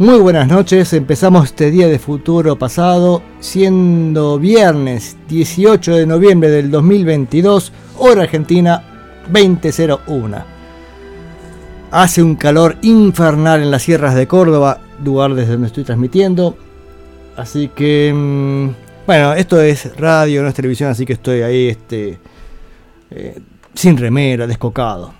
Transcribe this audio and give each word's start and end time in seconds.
Muy 0.00 0.18
buenas 0.18 0.48
noches, 0.48 0.94
empezamos 0.94 1.44
este 1.44 1.70
día 1.70 1.86
de 1.86 1.98
futuro 1.98 2.56
pasado, 2.58 3.20
siendo 3.38 4.38
viernes 4.38 5.18
18 5.28 5.94
de 5.94 6.06
noviembre 6.06 6.48
del 6.48 6.70
2022, 6.70 7.70
hora 7.98 8.22
argentina 8.22 8.82
2001. 9.30 10.42
Hace 11.90 12.22
un 12.22 12.34
calor 12.36 12.78
infernal 12.80 13.60
en 13.60 13.70
las 13.70 13.82
sierras 13.82 14.14
de 14.14 14.26
Córdoba, 14.26 14.80
lugar 15.04 15.34
desde 15.34 15.52
donde 15.52 15.66
estoy 15.66 15.84
transmitiendo. 15.84 16.56
Así 17.36 17.68
que, 17.68 18.10
mm, 18.14 19.06
bueno, 19.06 19.34
esto 19.34 19.60
es 19.60 19.94
radio, 19.98 20.42
no 20.42 20.48
es 20.48 20.54
televisión, 20.54 20.88
así 20.88 21.04
que 21.04 21.12
estoy 21.12 21.42
ahí 21.42 21.68
este, 21.68 22.18
eh, 23.10 23.38
sin 23.74 23.98
remera, 23.98 24.46
descocado. 24.46 25.12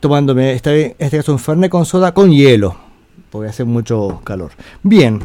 Tomándome, 0.00 0.52
este, 0.52 0.96
este 0.98 1.18
caso 1.18 1.30
un 1.30 1.38
Fernet 1.38 1.70
con 1.70 1.86
soda 1.86 2.12
con 2.12 2.32
hielo 2.32 2.85
porque 3.30 3.48
hace 3.48 3.64
mucho 3.64 4.20
calor. 4.24 4.50
Bien, 4.82 5.20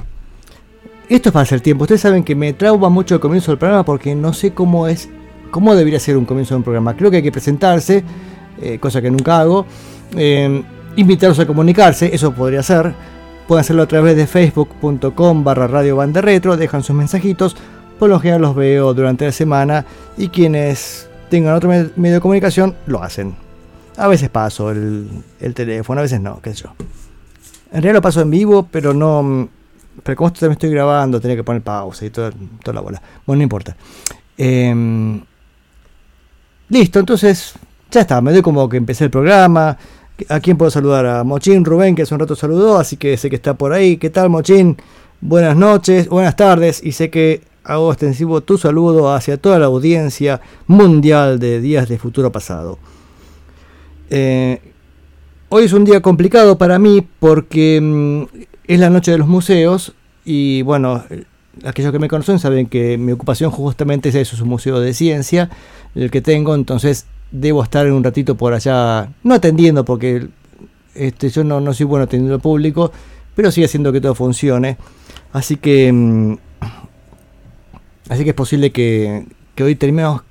esto 1.10 1.30
es 1.30 1.34
para 1.34 1.44
hacer 1.44 1.62
tiempo. 1.62 1.84
Ustedes 1.84 2.02
saben 2.02 2.24
que 2.24 2.36
me 2.36 2.54
trauma 2.54 2.90
mucho 2.90 3.16
el 3.16 3.22
comienzo 3.22 3.52
del 3.52 3.58
programa 3.58 3.84
porque 3.84 4.16
no 4.16 4.32
sé 4.32 4.54
cómo 4.54 4.88
es, 4.88 5.10
cómo 5.52 5.76
debería 5.76 6.00
ser 6.00 6.16
un 6.16 6.26
comienzo 6.26 6.54
de 6.54 6.60
un 6.60 6.64
programa. 6.64 6.96
Creo 6.96 7.12
que 7.12 7.18
hay 7.18 7.24
que 7.24 7.32
presentarse, 7.34 8.04
eh, 8.62 8.80
cosa 8.80 9.02
que 9.02 9.12
nunca 9.12 9.40
hago. 9.40 9.66
Eh, 10.16 10.64
invitarlos 10.96 11.40
a 11.40 11.46
comunicarse, 11.46 12.14
eso 12.14 12.34
podría 12.34 12.64
ser. 12.64 12.94
Pueden 13.48 13.60
hacerlo 13.60 13.84
a 13.84 13.88
través 13.88 14.16
de 14.16 14.26
facebook.com 14.28 15.44
barra 15.44 15.68
radio 15.68 15.98
dejan 16.58 16.84
sus 16.84 16.96
mensajitos. 16.96 17.58
Por 18.00 18.10
lo 18.10 18.20
general 18.20 18.42
los 18.42 18.56
veo 18.56 18.94
durante 18.94 19.26
la 19.26 19.32
semana 19.32 19.86
y 20.18 20.30
quienes 20.30 21.10
tengan 21.30 21.56
otro 21.56 21.70
medio 21.70 22.16
de 22.16 22.22
comunicación 22.22 22.76
lo 22.88 23.04
hacen. 23.04 23.36
A 23.98 24.08
veces 24.08 24.30
paso 24.30 24.72
el, 24.72 25.10
el 25.40 25.54
teléfono, 25.54 26.00
a 26.00 26.04
veces 26.04 26.22
no, 26.22 26.40
qué 26.42 26.54
sé 26.54 26.64
yo. 26.64 26.74
En 27.72 27.82
realidad 27.82 27.94
lo 27.94 28.02
paso 28.02 28.22
en 28.22 28.30
vivo, 28.30 28.68
pero 28.70 28.94
no. 28.94 29.50
Pero 30.04 30.16
como 30.18 30.28
esto 30.28 30.42
también 30.42 30.54
estoy 30.54 30.72
grabando, 30.72 31.22
tenía 31.22 31.38
que 31.38 31.44
poner 31.44 31.62
pausa 31.62 32.06
y 32.06 32.10
toda, 32.10 32.32
la 32.66 32.82
bola. 32.82 33.02
Bueno, 33.26 33.40
no 33.40 33.44
importa. 33.44 33.76
Em, 34.38 35.22
listo, 36.70 37.00
entonces 37.00 37.54
ya 37.90 38.02
está. 38.02 38.20
Me 38.22 38.32
doy 38.32 38.42
como 38.42 38.68
que 38.68 38.78
empecé 38.78 39.06
el 39.06 39.10
programa. 39.10 39.78
¿A 40.30 40.40
quién 40.40 40.58
puedo 40.58 40.70
saludar? 40.70 41.06
A 41.06 41.24
Mochín 41.24 41.64
Rubén, 41.64 41.96
que 41.96 42.04
hace 42.04 42.14
un 42.14 42.20
rato 42.20 42.36
saludó, 42.36 42.78
así 42.78 42.98
que 42.98 43.18
sé 43.18 43.30
que 43.30 43.38
está 43.38 43.54
por 43.54 43.74
ahí. 43.74 43.98
¿Qué 43.98 44.10
tal, 44.10 44.30
Mochín? 44.30 44.78
Buenas 45.22 45.56
noches, 45.56 46.10
buenas 46.10 46.36
tardes. 46.36 46.84
Y 46.84 46.92
sé 46.92 47.10
que 47.10 47.42
hago 47.64 47.92
extensivo 47.92 48.42
tu 48.42 48.58
saludo 48.58 49.14
hacia 49.14 49.38
toda 49.38 49.60
la 49.60 49.68
audiencia 49.68 50.42
mundial 50.68 51.40
de 51.40 51.62
Días 51.62 51.88
de 51.88 51.98
Futuro 51.98 52.32
Pasado. 52.32 52.80
Eh, 54.10 54.71
Hoy 55.54 55.66
es 55.66 55.74
un 55.74 55.84
día 55.84 56.02
complicado 56.02 56.58
para 56.58 56.80
mí 56.80 57.06
porque 57.20 57.82
mm, 57.82 58.24
es 58.68 58.80
la 58.80 58.90
noche 58.90 59.12
de 59.12 59.18
los 59.18 59.28
museos 59.28 59.92
y 60.24 60.62
bueno, 60.62 61.04
aquellos 61.66 61.92
que 61.92 62.00
me 62.00 62.08
conocen 62.08 62.40
saben 62.40 62.68
que 62.68 62.98
mi 62.98 63.12
ocupación 63.12 63.52
justamente 63.52 64.08
es 64.08 64.16
eso, 64.16 64.38
es 64.38 64.42
un 64.42 64.48
museo 64.48 64.80
de 64.80 64.94
ciencia, 64.94 65.50
el 65.94 66.10
que 66.10 66.22
tengo, 66.22 66.56
entonces 66.56 67.06
debo 67.32 67.64
estar 67.64 67.92
un 67.92 68.02
ratito 68.02 68.36
por 68.36 68.54
allá, 68.54 69.12
no 69.24 69.34
atendiendo 69.34 69.84
porque 69.84 70.30
este, 70.96 71.30
yo 71.30 71.44
no, 71.44 71.60
no 71.60 71.74
soy 71.74 71.86
bueno 71.86 72.06
atendiendo 72.06 72.36
al 72.36 72.42
público, 72.42 72.94
pero 73.36 73.52
sí 73.52 73.62
haciendo 73.62 73.92
que 73.92 74.00
todo 74.00 74.16
funcione. 74.16 74.78
Así 75.34 75.58
que, 75.58 75.92
mm, 75.92 76.38
así 78.08 78.24
que 78.24 78.30
es 78.30 78.36
posible 78.38 78.72
que, 78.72 79.26
que 79.54 79.64
hoy 79.66 79.76
terminemos 79.76 80.22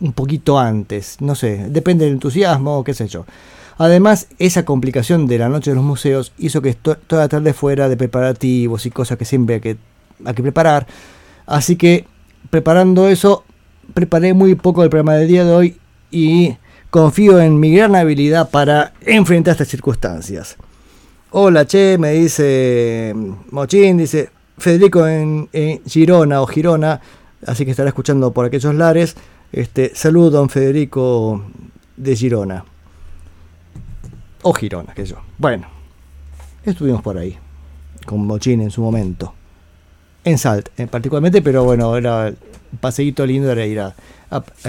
un 0.00 0.12
poquito 0.12 0.58
antes, 0.58 1.18
no 1.20 1.36
sé, 1.36 1.68
depende 1.68 2.04
del 2.04 2.14
entusiasmo, 2.14 2.82
qué 2.82 2.94
sé 2.94 3.06
yo. 3.06 3.26
Además, 3.78 4.28
esa 4.38 4.64
complicación 4.64 5.26
de 5.26 5.38
la 5.38 5.48
noche 5.48 5.70
de 5.70 5.76
los 5.76 5.84
museos 5.84 6.32
hizo 6.38 6.62
que 6.62 6.74
toda 6.74 6.98
la 7.10 7.28
tarde 7.28 7.52
fuera 7.52 7.88
de 7.88 7.96
preparativos 7.96 8.86
y 8.86 8.90
cosas 8.90 9.18
que 9.18 9.26
siempre 9.26 9.56
hay 9.56 9.60
que, 9.60 10.42
preparar. 10.42 10.86
Así 11.44 11.76
que, 11.76 12.06
preparando 12.48 13.06
eso, 13.06 13.44
preparé 13.92 14.32
muy 14.32 14.54
poco 14.54 14.82
el 14.82 14.88
programa 14.88 15.14
del 15.14 15.28
día 15.28 15.44
de 15.44 15.52
hoy 15.52 15.76
y 16.10 16.56
confío 16.90 17.38
en 17.38 17.60
mi 17.60 17.70
gran 17.70 17.94
habilidad 17.94 18.50
para 18.50 18.94
enfrentar 19.02 19.52
estas 19.52 19.68
circunstancias. 19.68 20.56
Hola, 21.30 21.66
che, 21.66 21.98
me 21.98 22.12
dice 22.12 23.14
Mochín, 23.50 23.98
dice 23.98 24.30
Federico 24.56 25.06
en, 25.06 25.50
Girona 25.86 26.40
o 26.40 26.46
Girona, 26.46 27.02
así 27.46 27.66
que 27.66 27.72
estará 27.72 27.88
escuchando 27.88 28.32
por 28.32 28.46
aquellos 28.46 28.74
lares. 28.74 29.16
Este, 29.52 29.94
saludo, 29.94 30.30
don 30.30 30.48
Federico 30.48 31.44
de 31.98 32.16
Girona 32.16 32.64
o 34.46 34.52
Girona, 34.52 34.94
que 34.94 35.04
yo. 35.04 35.16
Bueno, 35.38 35.66
estuvimos 36.64 37.02
por 37.02 37.18
ahí, 37.18 37.36
con 38.06 38.24
Mochín 38.26 38.60
en 38.60 38.70
su 38.70 38.80
momento. 38.80 39.34
En 40.22 40.38
Salt, 40.38 40.68
eh, 40.76 40.86
particularmente, 40.86 41.42
pero 41.42 41.64
bueno, 41.64 41.96
era 41.96 42.26
un 42.26 42.78
paseíto 42.78 43.26
lindo 43.26 43.50
era 43.50 43.66
ir 43.66 43.80
a, 43.80 43.94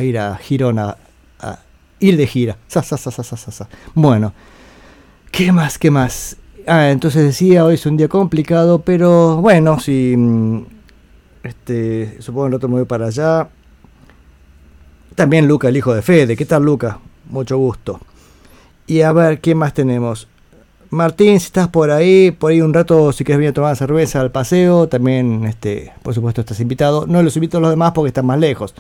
ir 0.02 0.18
a 0.18 0.36
Girona, 0.38 0.98
a 1.40 1.60
ir 2.00 2.18
de 2.18 2.26
gira. 2.26 2.58
bueno, 3.94 4.34
¿qué 5.32 5.52
más? 5.52 5.78
¿Qué 5.78 5.92
más? 5.92 6.38
Ah, 6.66 6.90
entonces 6.90 7.24
decía, 7.24 7.64
hoy 7.64 7.76
es 7.76 7.86
un 7.86 7.98
día 7.98 8.08
complicado, 8.08 8.82
pero 8.82 9.38
bueno, 9.38 9.80
si 9.80 10.16
mm, 10.18 10.66
este, 11.44 12.20
supongo 12.20 12.46
que 12.46 12.50
el 12.50 12.56
otro 12.56 12.70
me 12.70 12.76
voy 12.76 12.86
para 12.86 13.08
allá. 13.08 13.48
También 15.14 15.48
Luca, 15.48 15.70
el 15.70 15.78
hijo 15.78 15.94
de 15.94 16.02
Fede. 16.02 16.36
¿Qué 16.36 16.46
tal, 16.46 16.64
Luca? 16.64 17.00
Mucho 17.30 17.58
gusto. 17.58 18.00
Y 18.88 19.02
a 19.02 19.12
ver, 19.12 19.42
¿qué 19.42 19.54
más 19.54 19.74
tenemos? 19.74 20.30
Martín, 20.90 21.38
si 21.42 21.48
estás 21.48 21.68
por 21.68 21.92
ahí, 21.92 22.32
por 22.32 22.52
ahí 22.52 22.62
un 22.62 22.74
rato, 22.74 23.12
si 23.12 23.26
quieres 23.26 23.40
venir 23.40 23.50
a 23.50 23.54
tomar 23.54 23.76
cerveza 23.76 24.22
al 24.22 24.32
paseo, 24.32 24.88
también, 24.88 25.44
este, 25.44 25.92
por 26.02 26.14
supuesto, 26.14 26.40
estás 26.40 26.62
invitado. 26.62 27.06
No 27.06 27.22
los 27.22 27.36
invito 27.36 27.58
a 27.58 27.62
los 27.62 27.70
demás 27.70 27.92
porque 27.94 28.08
están 28.08 28.26
más 28.26 28.40
lejos. 28.40 28.74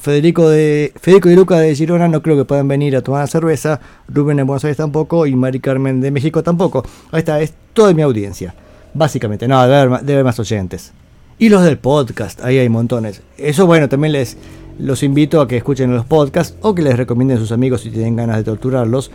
Federico 0.00 0.48
de 0.48 0.92
Federico 1.00 1.30
y 1.30 1.36
Luca 1.36 1.56
de 1.60 1.72
Girona 1.76 2.08
no 2.08 2.20
creo 2.20 2.36
que 2.36 2.44
puedan 2.44 2.66
venir 2.66 2.96
a 2.96 3.02
tomar 3.02 3.28
cerveza. 3.28 3.80
Rubén 4.08 4.40
en 4.40 4.46
Buenos 4.48 4.64
Aires 4.64 4.76
tampoco 4.76 5.24
y 5.24 5.36
Mari 5.36 5.60
Carmen 5.60 6.00
de 6.00 6.10
México 6.10 6.42
tampoco. 6.42 6.84
Ahí 7.12 7.20
está, 7.20 7.40
es 7.40 7.54
toda 7.74 7.94
mi 7.94 8.02
audiencia. 8.02 8.56
Básicamente, 8.92 9.46
no, 9.46 9.62
debe 9.62 9.76
haber, 9.76 10.00
debe 10.00 10.14
haber 10.14 10.24
más 10.24 10.40
oyentes. 10.40 10.92
Y 11.38 11.48
los 11.48 11.62
del 11.62 11.78
podcast, 11.78 12.44
ahí 12.44 12.58
hay 12.58 12.68
montones. 12.68 13.22
Eso, 13.36 13.66
bueno, 13.66 13.88
también 13.88 14.14
les, 14.14 14.36
los 14.78 15.02
invito 15.02 15.40
a 15.40 15.48
que 15.48 15.56
escuchen 15.56 15.94
los 15.94 16.06
podcasts 16.06 16.56
o 16.62 16.74
que 16.74 16.82
les 16.82 16.96
recomienden 16.96 17.36
a 17.36 17.40
sus 17.40 17.52
amigos 17.52 17.82
si 17.82 17.90
tienen 17.90 18.16
ganas 18.16 18.36
de 18.36 18.44
torturarlos. 18.44 19.10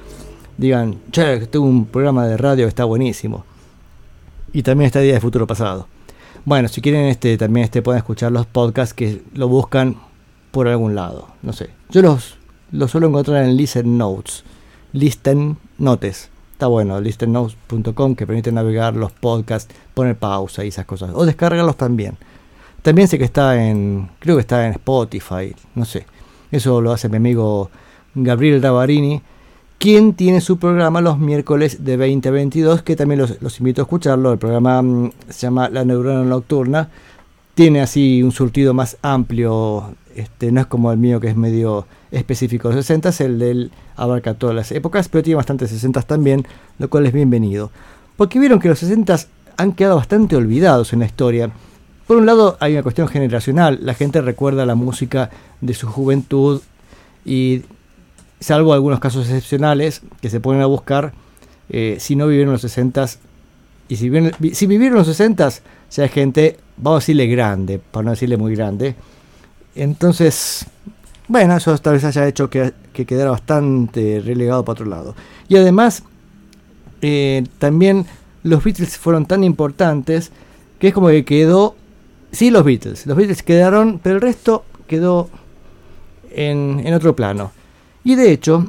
Digan, 0.58 1.00
che, 1.12 1.48
tengo 1.48 1.66
un 1.66 1.86
programa 1.86 2.28
de 2.28 2.38
radio 2.38 2.66
que 2.66 2.70
está 2.70 2.86
buenísimo. 2.86 3.46
Y 4.52 4.62
también 4.62 4.88
está 4.88 5.00
Día 5.00 5.14
de 5.14 5.20
Futuro 5.20 5.48
Pasado. 5.48 5.88
Bueno, 6.46 6.68
si 6.68 6.82
quieren 6.82 7.06
este 7.06 7.38
también 7.38 7.64
este 7.64 7.82
pueden 7.82 8.00
escuchar 8.00 8.32
los 8.32 8.46
podcasts 8.46 8.94
que 8.94 9.24
lo 9.34 9.48
buscan 9.48 9.96
por 10.52 10.68
algún 10.68 10.94
lado. 10.94 11.30
No 11.42 11.54
sé. 11.54 11.70
Yo 11.90 12.02
los, 12.02 12.36
los 12.72 12.92
suelo 12.92 13.08
encontrar 13.08 13.44
en 13.44 13.56
Listen 13.56 13.98
Notes. 13.98 14.44
Listen 14.92 15.58
Notes. 15.78 16.30
Está 16.52 16.68
bueno, 16.68 17.02
listennotes.com 17.02 18.16
que 18.16 18.28
permite 18.28 18.52
navegar 18.52 18.96
los 18.96 19.12
podcasts, 19.12 19.74
poner 19.94 20.16
pausa 20.16 20.64
y 20.64 20.68
esas 20.68 20.86
cosas. 20.86 21.12
O 21.14 21.26
descargarlos 21.26 21.78
también. 21.78 22.18
También 22.84 23.08
sé 23.08 23.18
que 23.18 23.24
está 23.24 23.66
en, 23.66 24.10
creo 24.20 24.36
que 24.36 24.42
está 24.42 24.68
en 24.68 24.74
Spotify, 24.74 25.56
no 25.74 25.86
sé. 25.86 26.06
Eso 26.52 26.82
lo 26.82 26.92
hace 26.92 27.08
mi 27.08 27.16
amigo 27.16 27.72
Gabriel 28.14 28.62
Ravarini, 28.62 29.22
quien 29.80 30.14
tiene 30.14 30.42
su 30.42 30.60
programa 30.60 31.00
los 31.00 31.18
miércoles 31.18 31.86
de 31.86 31.96
2022, 31.96 32.84
que 32.84 32.98
también 32.98 33.22
los, 33.22 33.60
invito 33.60 33.82
a 33.82 33.84
escucharlo. 33.84 34.34
El 34.34 34.38
programa 34.38 34.82
mm, 34.82 35.12
se 35.30 35.48
llama 35.48 35.70
La 35.70 35.86
Neurona 35.86 36.26
Nocturna. 36.26 36.90
Tiene 37.56 37.82
así 37.82 38.22
un 38.22 38.34
surtido 38.34 38.74
más 38.74 38.98
amplio, 39.02 39.96
este, 40.14 40.52
no 40.52 40.60
es 40.60 40.68
como 40.68 40.92
el 40.92 40.98
mío 40.98 41.22
que 41.22 41.30
es 41.30 41.38
medio 41.38 41.88
específico 42.12 42.68
de 42.70 42.76
60, 42.76 43.12
el 43.20 43.40
de 43.40 43.52
él 43.52 43.72
abarca 43.96 44.34
todas 44.34 44.56
las 44.56 44.72
épocas, 44.74 45.08
pero 45.08 45.24
tiene 45.24 45.38
bastantes 45.38 45.70
60 45.70 46.02
también, 46.02 46.46
lo 46.80 46.90
cual 46.90 47.06
es 47.06 47.14
bienvenido. 47.14 47.72
Porque 48.18 48.40
vieron 48.40 48.60
que 48.60 48.68
los 48.68 48.80
60 48.80 49.16
han 49.56 49.72
quedado 49.72 49.96
bastante 49.96 50.36
olvidados 50.36 50.92
en 50.92 51.00
la 51.00 51.06
historia. 51.06 51.52
Por 52.08 52.18
un 52.18 52.26
lado 52.26 52.58
hay 52.60 52.74
una 52.74 52.84
cuestión 52.84 53.08
generacional, 53.08 53.80
la 53.82 53.94
gente 53.94 54.22
recuerda 54.22 54.66
la 54.66 54.76
música 54.76 55.30
de 55.62 55.74
su 55.74 55.88
juventud 55.88 56.62
y 57.26 57.64
salvo 58.40 58.74
algunos 58.74 59.00
casos 59.00 59.26
excepcionales 59.28 60.02
que 60.22 60.30
se 60.30 60.40
ponen 60.40 60.62
a 60.62 60.66
buscar, 60.66 61.14
eh, 61.70 61.98
si 62.00 62.16
no 62.16 62.28
vivieron 62.28 62.52
los 62.52 62.62
60 62.62 63.06
y 63.88 63.96
si, 63.96 64.12
si 64.54 64.68
vivieron 64.68 64.98
los 64.98 65.08
60 65.08 65.50
ya 65.92 66.06
es 66.06 66.12
gente, 66.12 66.58
vamos 66.78 66.98
a 66.98 67.02
decirle 67.02 67.28
grande, 67.28 67.80
para 67.80 68.06
no 68.06 68.12
decirle 68.12 68.38
muy 68.38 68.56
grande. 68.56 68.96
Entonces, 69.76 70.66
bueno, 71.28 71.56
eso 71.56 71.78
tal 71.78 71.94
vez 71.94 72.04
haya 72.04 72.28
hecho 72.28 72.50
que, 72.50 72.74
que 72.92 73.06
quedara 73.06 73.32
bastante 73.32 74.22
relegado 74.24 74.66
para 74.66 74.74
otro 74.74 74.86
lado. 74.86 75.16
Y 75.48 75.58
además, 75.58 76.04
eh, 77.02 77.44
también 77.60 78.06
los 78.44 78.64
Beatles 78.64 78.98
fueron 78.98 79.26
tan 79.26 79.44
importantes 79.44 80.32
que 80.80 80.90
es 80.90 80.94
como 80.94 81.08
que 81.10 81.26
quedó, 81.26 81.76
sí 82.34 82.52
los 82.52 82.66
Beatles, 82.66 83.06
los 83.06 83.16
Beatles 83.16 83.44
quedaron, 83.44 84.02
pero 84.04 84.16
el 84.16 84.22
resto 84.22 84.66
quedó 84.88 85.30
en, 86.32 86.82
en 86.84 86.94
otro 86.94 87.16
plano. 87.16 87.54
Y 88.04 88.16
de 88.16 88.34
hecho, 88.34 88.68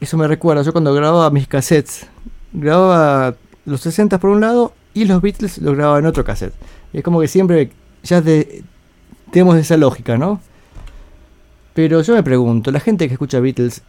eso 0.00 0.16
me 0.16 0.26
recuerda, 0.26 0.62
yo 0.62 0.72
cuando 0.72 0.92
grababa 0.92 1.30
mis 1.30 1.46
cassettes, 1.46 2.06
grababa 2.52 3.36
los 3.64 3.80
60 3.82 4.18
por 4.18 4.30
un 4.30 4.40
lado 4.40 4.72
y 4.94 5.04
los 5.04 5.22
Beatles 5.22 5.58
los 5.58 5.76
grababa 5.76 5.98
en 5.98 6.06
otro 6.06 6.24
cassette. 6.24 6.54
Es 6.92 7.02
como 7.02 7.20
que 7.20 7.28
siempre 7.28 7.70
ya 8.02 8.22
tenemos 9.30 9.56
esa 9.56 9.76
lógica, 9.76 10.16
¿no? 10.16 10.40
Pero 11.74 12.02
yo 12.02 12.14
me 12.14 12.22
pregunto, 12.22 12.70
la 12.70 12.80
gente 12.80 13.08
que 13.08 13.14
escucha 13.14 13.40
Beatles, 13.40 13.82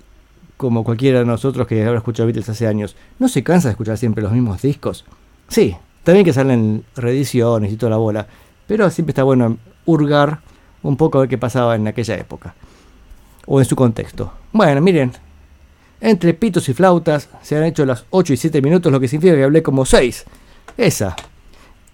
como 0.58 0.84
cualquiera 0.84 1.20
de 1.20 1.26
nosotros 1.26 1.68
que 1.68 1.86
habrá 1.86 2.00
escuchado 2.00 2.26
Beatles 2.26 2.50
hace 2.50 2.68
años, 2.68 2.96
¿no 3.20 3.28
se 3.28 3.44
cansa 3.44 3.68
de 3.68 3.74
escuchar 3.74 3.98
siempre 3.98 4.24
los 4.24 4.32
mismos 4.32 4.62
discos? 4.62 5.06
Sí, 5.48 5.76
también 6.04 6.26
que 6.26 6.34
salen 6.34 6.84
reediciones 6.96 7.72
y 7.72 7.78
toda 7.78 7.92
la 7.92 7.98
bola, 7.98 8.28
pero 8.68 8.90
siempre 8.90 9.12
está 9.12 9.24
bueno 9.24 9.58
hurgar 9.86 10.40
un 10.84 10.98
poco 10.98 11.18
a 11.18 11.22
ver 11.22 11.30
qué 11.30 11.38
pasaba 11.38 11.76
en 11.76 11.88
aquella 11.88 12.16
época, 12.16 12.56
o 13.46 13.60
en 13.60 13.66
su 13.66 13.76
contexto. 13.76 14.32
Bueno, 14.52 14.82
miren, 14.82 15.12
entre 16.02 16.34
pitos 16.34 16.70
y 16.70 16.74
flautas 16.74 17.30
se 17.42 17.58
han 17.58 17.64
hecho 17.64 17.86
las 17.86 18.06
8 18.10 18.34
y 18.34 18.38
7 18.38 18.62
minutos, 18.62 18.92
lo 18.92 19.00
que 19.00 19.08
significa 19.08 19.36
que 19.36 19.44
hablé 19.44 19.64
como 19.64 19.86
6. 19.86 20.26
Esa. 20.78 21.16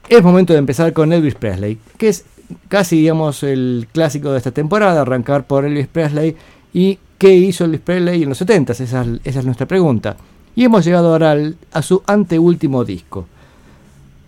Es 0.09 0.23
momento 0.23 0.53
de 0.53 0.59
empezar 0.59 0.91
con 0.91 1.13
Elvis 1.13 1.35
Presley, 1.35 1.77
que 1.97 2.09
es 2.09 2.25
casi, 2.67 2.97
digamos, 2.97 3.43
el 3.43 3.87
clásico 3.93 4.31
de 4.31 4.39
esta 4.39 4.51
temporada, 4.51 5.01
arrancar 5.01 5.45
por 5.45 5.63
Elvis 5.63 5.87
Presley 5.87 6.35
y 6.73 6.99
qué 7.17 7.33
hizo 7.33 7.63
Elvis 7.63 7.79
Presley 7.81 8.23
en 8.23 8.29
los 8.29 8.37
70, 8.39 8.73
esa, 8.73 9.05
esa 9.23 9.39
es 9.39 9.45
nuestra 9.45 9.67
pregunta. 9.67 10.17
Y 10.55 10.65
hemos 10.65 10.83
llegado 10.83 11.11
ahora 11.11 11.37
a 11.71 11.81
su 11.81 12.03
anteúltimo 12.05 12.83
disco. 12.83 13.27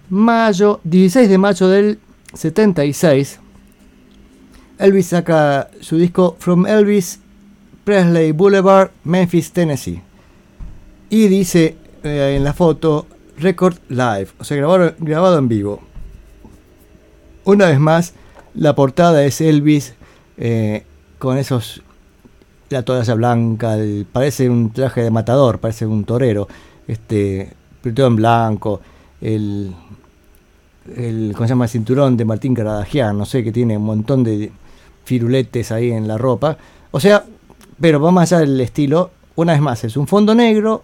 Mayo, 0.09 0.79
16 0.83 1.27
de 1.27 1.37
mayo 1.37 1.67
del 1.67 1.99
76, 2.33 3.39
Elvis 4.79 5.07
saca 5.07 5.69
su 5.81 5.97
disco 5.97 6.35
From 6.39 6.65
Elvis 6.65 7.19
Presley 7.83 8.31
Boulevard, 8.31 8.91
Memphis, 9.03 9.51
Tennessee. 9.51 10.01
Y 11.09 11.27
dice 11.27 11.77
eh, 12.03 12.35
en 12.35 12.43
la 12.43 12.53
foto 12.53 13.07
Record 13.37 13.77
Live, 13.89 14.29
o 14.39 14.43
sea, 14.43 14.57
grabado, 14.57 14.93
grabado 14.99 15.37
en 15.37 15.47
vivo. 15.47 15.81
Una 17.45 17.67
vez 17.67 17.79
más, 17.79 18.13
la 18.55 18.73
portada 18.73 19.23
es 19.25 19.41
Elvis 19.41 19.95
eh, 20.37 20.85
con 21.19 21.37
esos. 21.37 21.81
La 22.69 22.81
toalla 22.83 23.13
blanca, 23.13 23.77
parece 24.11 24.49
un 24.49 24.71
traje 24.71 25.03
de 25.03 25.11
matador, 25.11 25.59
parece 25.59 25.85
un 25.85 26.05
torero. 26.05 26.47
Este, 26.87 27.53
todo 27.93 28.07
en 28.07 28.15
blanco. 28.15 28.81
El, 29.21 29.75
el, 30.95 31.31
¿cómo 31.33 31.47
se 31.47 31.51
llama? 31.51 31.65
el 31.65 31.71
cinturón 31.71 32.17
de 32.17 32.25
Martín 32.25 32.53
Caradagian, 32.53 33.17
no 33.17 33.25
sé, 33.25 33.43
que 33.43 33.51
tiene 33.51 33.77
un 33.77 33.85
montón 33.85 34.23
de 34.23 34.51
firuletes 35.03 35.71
ahí 35.71 35.91
en 35.91 36.07
la 36.07 36.17
ropa. 36.17 36.57
O 36.91 36.99
sea, 36.99 37.25
pero 37.79 37.99
va 37.99 38.11
más 38.11 38.31
allá 38.31 38.41
del 38.41 38.59
estilo. 38.61 39.11
Una 39.35 39.53
vez 39.53 39.61
más, 39.61 39.83
es 39.83 39.97
un 39.97 40.07
fondo 40.07 40.35
negro 40.35 40.83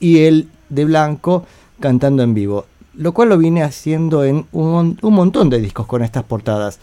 y 0.00 0.20
el 0.20 0.48
de 0.68 0.84
blanco 0.84 1.44
cantando 1.80 2.22
en 2.22 2.34
vivo. 2.34 2.66
Lo 2.94 3.12
cual 3.12 3.28
lo 3.28 3.38
vine 3.38 3.62
haciendo 3.62 4.24
en 4.24 4.46
un, 4.52 4.98
montón 5.02 5.50
de 5.50 5.60
discos 5.60 5.86
con 5.86 6.02
estas 6.02 6.24
portadas. 6.24 6.78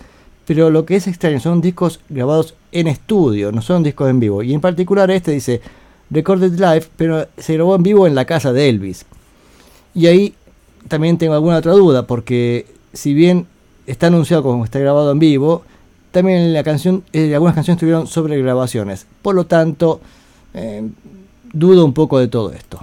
Pero 0.45 0.69
lo 0.69 0.85
que 0.85 0.95
es 0.95 1.07
extraño 1.07 1.39
son 1.39 1.61
discos 1.61 1.99
grabados 2.09 2.55
en 2.71 2.87
estudio, 2.87 3.51
no 3.51 3.61
son 3.61 3.83
discos 3.83 4.09
en 4.09 4.19
vivo. 4.19 4.43
Y 4.43 4.53
en 4.53 4.61
particular 4.61 5.09
este 5.11 5.31
dice 5.31 5.61
Recorded 6.09 6.53
Live, 6.53 6.85
pero 6.95 7.27
se 7.37 7.55
grabó 7.55 7.75
en 7.75 7.83
vivo 7.83 8.07
en 8.07 8.15
la 8.15 8.25
casa 8.25 8.53
de 8.53 8.69
Elvis. 8.69 9.05
Y 9.93 10.07
ahí 10.07 10.35
también 10.87 11.17
tengo 11.17 11.33
alguna 11.33 11.57
otra 11.57 11.73
duda, 11.73 12.07
porque 12.07 12.65
si 12.93 13.13
bien 13.13 13.47
está 13.87 14.07
anunciado 14.07 14.43
como 14.43 14.65
está 14.65 14.79
grabado 14.79 15.11
en 15.11 15.19
vivo, 15.19 15.63
también 16.11 16.53
la 16.53 16.63
canción, 16.63 17.03
eh, 17.13 17.33
algunas 17.33 17.55
canciones 17.55 17.79
tuvieron 17.79 18.07
sobre 18.07 18.41
grabaciones. 18.41 19.05
Por 19.21 19.35
lo 19.35 19.45
tanto, 19.45 19.99
eh, 20.53 20.87
dudo 21.51 21.85
un 21.85 21.93
poco 21.93 22.19
de 22.19 22.27
todo 22.27 22.53
esto. 22.53 22.79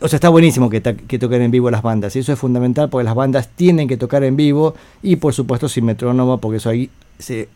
O 0.00 0.08
sea, 0.08 0.18
está 0.18 0.28
buenísimo 0.28 0.68
que, 0.68 0.80
toquen 0.82 1.42
en 1.42 1.50
vivo 1.50 1.70
las 1.70 1.82
bandas. 1.82 2.14
Y 2.14 2.18
eso 2.18 2.32
es 2.32 2.38
fundamental 2.38 2.90
porque 2.90 3.04
las 3.04 3.14
bandas 3.14 3.48
tienen 3.48 3.88
que 3.88 3.96
tocar 3.96 4.22
en 4.24 4.36
vivo. 4.36 4.74
Y 5.02 5.16
por 5.16 5.32
supuesto 5.32 5.68
sin 5.68 5.86
metrónomo, 5.86 6.38
porque 6.38 6.58
eso 6.58 6.68
ahí 6.68 6.90
se, 7.18 7.48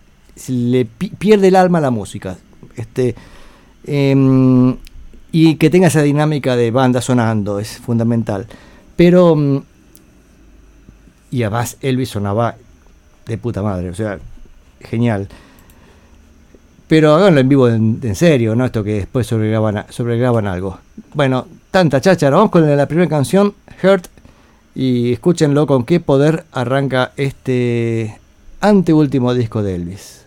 le 0.49 0.87
pierde 0.87 1.49
el 1.49 1.57
alma 1.57 1.79
a 1.79 1.83
la 1.83 1.91
música. 1.91 2.39
Este, 2.77 3.15
em, 3.85 4.77
y 5.41 5.55
que 5.55 5.71
tenga 5.71 5.87
esa 5.87 6.03
dinámica 6.03 6.57
de 6.57 6.73
banda 6.73 7.01
sonando 7.01 7.61
es 7.61 7.79
fundamental. 7.79 8.47
Pero. 8.97 9.37
Mm, 9.37 9.63
y 11.31 11.43
además 11.43 11.77
Elvis 11.81 12.09
sonaba 12.09 12.57
de 13.27 13.39
puta 13.39 13.63
madre, 13.63 13.91
o 13.91 13.95
sea, 13.95 14.19
genial. 14.81 15.29
Pero 16.89 17.15
háganlo 17.15 17.41
en 17.41 17.49
vivo 17.49 17.69
en, 17.69 18.15
serio, 18.17 18.57
¿no? 18.57 18.65
Esto 18.65 18.83
que 18.83 18.95
después 18.95 19.27
sobregraban, 19.27 19.85
sobregraban 19.91 20.47
algo. 20.47 20.79
Bueno, 21.13 21.47
tanta 21.71 22.01
chacha, 22.01 22.31
vamos 22.31 22.51
con 22.51 22.77
la 22.77 22.87
primera 22.87 23.09
canción, 23.09 23.55
Hurt, 23.83 24.07
y 24.75 25.13
escúchenlo 25.13 25.67
con 25.67 25.85
qué 25.85 26.01
poder 26.01 26.45
arranca 26.51 27.13
este 27.19 28.19
anteúltimo 28.61 29.35
disco 29.35 29.63
de 29.63 29.75
Elvis. 29.75 30.25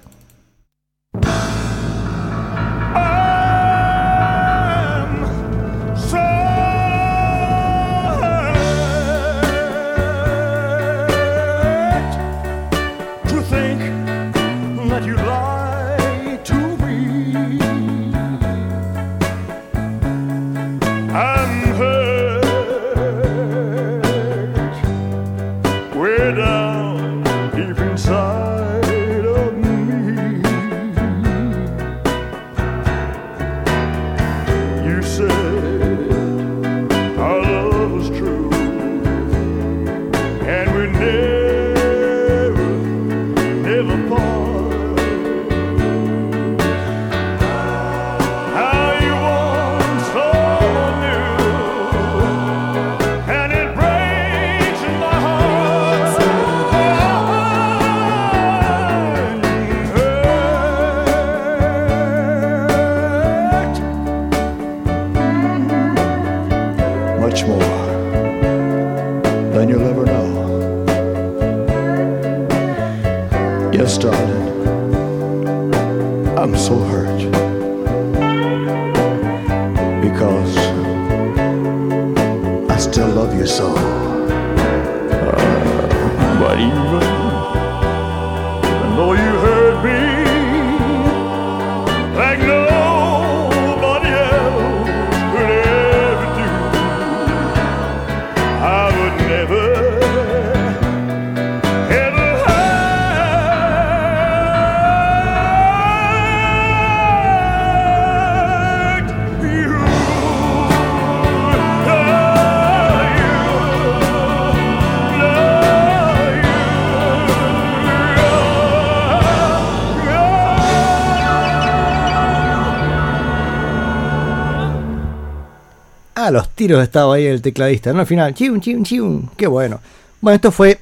Estaba 126.80 127.16
ahí 127.16 127.26
el 127.26 127.42
tecladista, 127.42 127.92
¿no? 127.92 128.02
Al 128.02 128.06
final, 128.06 128.34
chium, 128.34 128.62
chium, 128.62 128.84
chium. 128.84 129.28
Qué 129.36 129.48
bueno. 129.48 129.80
Bueno, 130.22 130.36
esto 130.36 130.52
fue. 130.52 130.80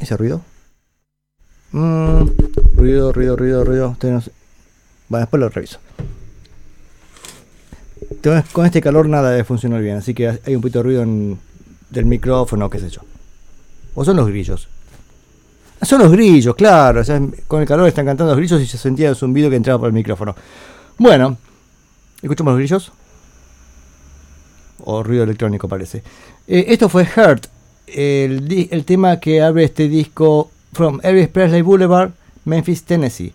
¿Ese 0.00 0.16
ruido? 0.16 0.42
Mm, 1.70 2.24
ruido, 2.76 3.12
ruido, 3.12 3.36
ruido, 3.36 3.64
ruido. 3.64 3.96
Bueno, 4.00 4.22
después 5.08 5.40
lo 5.40 5.48
reviso. 5.48 5.78
Con 8.52 8.66
este 8.66 8.80
calor 8.80 9.08
nada 9.08 9.30
debe 9.30 9.44
funcionar 9.44 9.80
bien, 9.80 9.96
así 9.96 10.14
que 10.14 10.28
hay 10.28 10.54
un 10.54 10.60
poquito 10.60 10.80
de 10.80 10.82
ruido 10.82 11.02
en, 11.02 11.38
del 11.90 12.04
micrófono, 12.04 12.68
qué 12.68 12.78
sé 12.78 12.90
yo. 12.90 13.00
¿O 13.94 14.04
son 14.04 14.16
los 14.16 14.28
grillos? 14.28 14.68
Ah, 15.80 15.86
son 15.86 16.00
los 16.00 16.12
grillos, 16.12 16.54
claro. 16.54 17.02
con 17.48 17.60
el 17.60 17.66
calor 17.66 17.88
están 17.88 18.06
cantando 18.06 18.32
los 18.32 18.38
grillos 18.38 18.60
y 18.60 18.66
se 18.66 18.78
sentía 18.78 19.08
el 19.08 19.16
zumbido 19.16 19.50
que 19.50 19.56
entraba 19.56 19.80
por 19.80 19.88
el 19.88 19.94
micrófono. 19.94 20.34
Bueno, 20.98 21.36
¿escuchamos 22.22 22.52
los 22.52 22.58
grillos? 22.58 22.92
O 24.84 25.02
ruido 25.02 25.24
electrónico 25.24 25.68
parece. 25.68 26.02
Eh, 26.46 26.66
esto 26.68 26.88
fue 26.88 27.02
Hurt, 27.04 27.46
el, 27.86 28.68
el, 28.70 28.84
tema 28.84 29.20
que 29.20 29.42
abre 29.42 29.64
este 29.64 29.88
disco 29.88 30.50
From 30.72 31.00
Elvis 31.02 31.28
Presley 31.28 31.62
Boulevard, 31.62 32.10
Memphis, 32.44 32.84
Tennessee. 32.84 33.32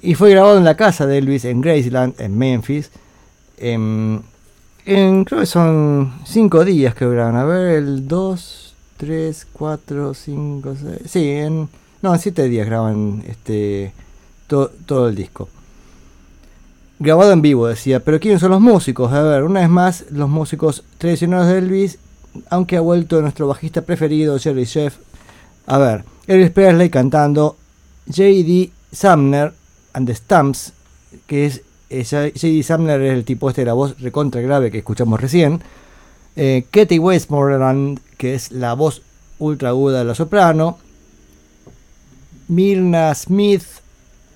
Y 0.00 0.14
fue 0.14 0.30
grabado 0.30 0.58
en 0.58 0.64
la 0.64 0.76
casa 0.76 1.06
de 1.06 1.18
Elvis 1.18 1.44
en 1.44 1.60
Graceland, 1.60 2.20
en 2.20 2.36
Memphis. 2.36 2.90
En, 3.56 4.22
en, 4.84 5.24
creo 5.24 5.40
que 5.40 5.46
son 5.46 6.12
5 6.24 6.64
días 6.64 6.94
que 6.94 7.08
graban. 7.08 7.36
A 7.36 7.44
ver, 7.44 7.76
el 7.76 8.08
2, 8.08 8.74
3, 8.96 9.46
4, 9.52 10.14
5, 10.14 10.74
6. 10.80 10.98
Sí, 11.06 11.30
en, 11.30 11.68
no, 12.02 12.12
en 12.12 12.20
7 12.20 12.48
días 12.48 12.66
graban 12.66 13.22
este, 13.28 13.92
todo 14.48 15.08
el 15.08 15.14
disco 15.14 15.48
grabado 16.98 17.32
en 17.32 17.42
vivo, 17.42 17.66
decía. 17.66 18.00
Pero 18.00 18.20
¿quiénes 18.20 18.40
son 18.40 18.50
los 18.50 18.60
músicos? 18.60 19.12
A 19.12 19.22
ver, 19.22 19.44
una 19.44 19.60
vez 19.60 19.68
más, 19.68 20.04
los 20.10 20.28
músicos 20.28 20.84
tradicionales 20.98 21.48
de 21.48 21.58
Elvis, 21.58 21.98
aunque 22.50 22.76
ha 22.76 22.80
vuelto 22.80 23.20
nuestro 23.20 23.46
bajista 23.46 23.82
preferido, 23.82 24.38
Jerry 24.38 24.66
Chef. 24.66 24.96
A 25.66 25.78
ver, 25.78 26.04
Elvis 26.26 26.50
Presley 26.50 26.90
cantando, 26.90 27.56
J.D. 28.06 28.70
Sumner 28.92 29.52
and 29.92 30.06
the 30.06 30.14
Stamps, 30.14 30.72
que 31.26 31.46
es 31.46 31.62
J.D. 31.90 32.62
Sumner 32.62 33.00
es 33.02 33.12
el 33.12 33.24
tipo 33.24 33.48
este 33.48 33.62
de 33.62 33.66
la 33.66 33.74
voz 33.74 34.00
recontra 34.00 34.40
grave 34.40 34.70
que 34.70 34.78
escuchamos 34.78 35.20
recién. 35.20 35.62
Eh, 36.36 36.64
Katie 36.70 36.98
Westmoreland, 36.98 38.00
que 38.16 38.34
es 38.34 38.52
la 38.52 38.74
voz 38.74 39.02
ultra 39.38 39.70
aguda 39.70 39.98
de 39.98 40.04
la 40.04 40.14
soprano. 40.14 40.78
Mirna 42.48 43.14
Smith, 43.14 43.64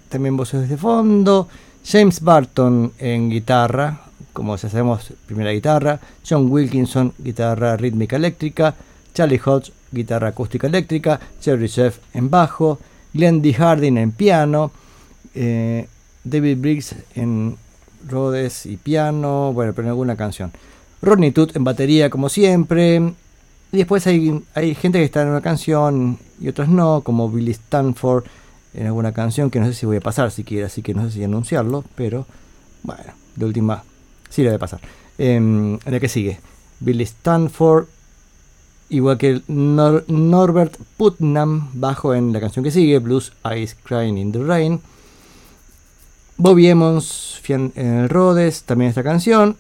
también 0.08 0.36
voces 0.36 0.68
de 0.68 0.76
fondo. 0.76 1.48
James 1.88 2.20
Barton 2.20 2.92
en 2.98 3.30
guitarra, 3.30 4.00
como 4.32 4.58
si 4.58 4.66
hacemos 4.66 5.12
primera 5.24 5.52
guitarra, 5.52 6.00
John 6.28 6.50
Wilkinson, 6.50 7.14
guitarra 7.16 7.76
rítmica 7.76 8.16
eléctrica, 8.16 8.74
Charlie 9.14 9.40
Hodge, 9.44 9.72
guitarra 9.92 10.28
acústica 10.28 10.66
eléctrica, 10.66 11.20
Jerry 11.40 11.68
Chef 11.68 11.98
en 12.12 12.28
bajo, 12.28 12.80
Glenn 13.14 13.40
D. 13.40 13.54
Harding 13.54 13.98
en 13.98 14.10
piano, 14.10 14.72
eh, 15.32 15.86
David 16.24 16.58
Briggs 16.58 16.96
en 17.14 17.56
Rhodes 18.08 18.66
y 18.66 18.76
piano, 18.76 19.52
bueno, 19.52 19.72
pero 19.72 19.86
en 19.86 19.90
alguna 19.90 20.16
canción. 20.16 20.50
Rodney 21.00 21.30
Toot 21.30 21.54
en 21.54 21.62
batería, 21.62 22.10
como 22.10 22.28
siempre. 22.28 22.96
Y 23.70 23.76
después 23.76 24.06
hay, 24.08 24.42
hay 24.54 24.74
gente 24.74 24.98
que 24.98 25.04
está 25.04 25.22
en 25.22 25.28
una 25.28 25.40
canción 25.40 26.18
y 26.40 26.48
otros 26.48 26.68
no, 26.68 27.02
como 27.02 27.30
Billy 27.30 27.52
Stanford 27.52 28.24
en 28.76 28.86
alguna 28.86 29.12
canción 29.12 29.50
que 29.50 29.58
no 29.58 29.66
sé 29.66 29.74
si 29.74 29.86
voy 29.86 29.96
a 29.96 30.00
pasar 30.00 30.30
siquiera, 30.30 30.66
así 30.66 30.82
que 30.82 30.94
no 30.94 31.04
sé 31.06 31.12
si 31.12 31.24
anunciarlo, 31.24 31.84
pero 31.94 32.26
bueno, 32.82 33.12
de 33.34 33.44
última 33.44 33.82
sí 34.28 34.42
la 34.42 34.50
voy 34.50 34.56
a 34.56 34.60
pasar. 34.60 34.80
en 35.18 35.78
la 35.84 35.98
que 35.98 36.08
sigue, 36.08 36.38
Billy 36.80 37.04
Stanford, 37.04 37.86
igual 38.90 39.18
que 39.18 39.42
Norbert 39.48 40.76
Putnam, 40.96 41.70
bajo 41.74 42.14
en 42.14 42.32
la 42.32 42.40
canción 42.40 42.64
que 42.64 42.70
sigue, 42.70 42.98
Blues 42.98 43.32
Eyes 43.44 43.74
Crying 43.82 44.18
in 44.18 44.32
the 44.32 44.42
Rain. 44.42 44.80
Bobby 46.38 46.68
Emmons 46.68 47.40
en 47.48 47.72
el 47.76 48.08
Rhodes, 48.08 48.64
también 48.64 48.90
esta 48.90 49.02
canción. 49.02 49.56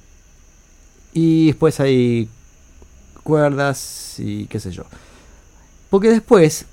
Y 1.12 1.46
después 1.46 1.80
hay 1.80 2.28
cuerdas 3.22 4.16
y 4.18 4.46
qué 4.46 4.60
sé 4.60 4.70
yo. 4.70 4.84
Porque 5.88 6.10
después 6.10 6.66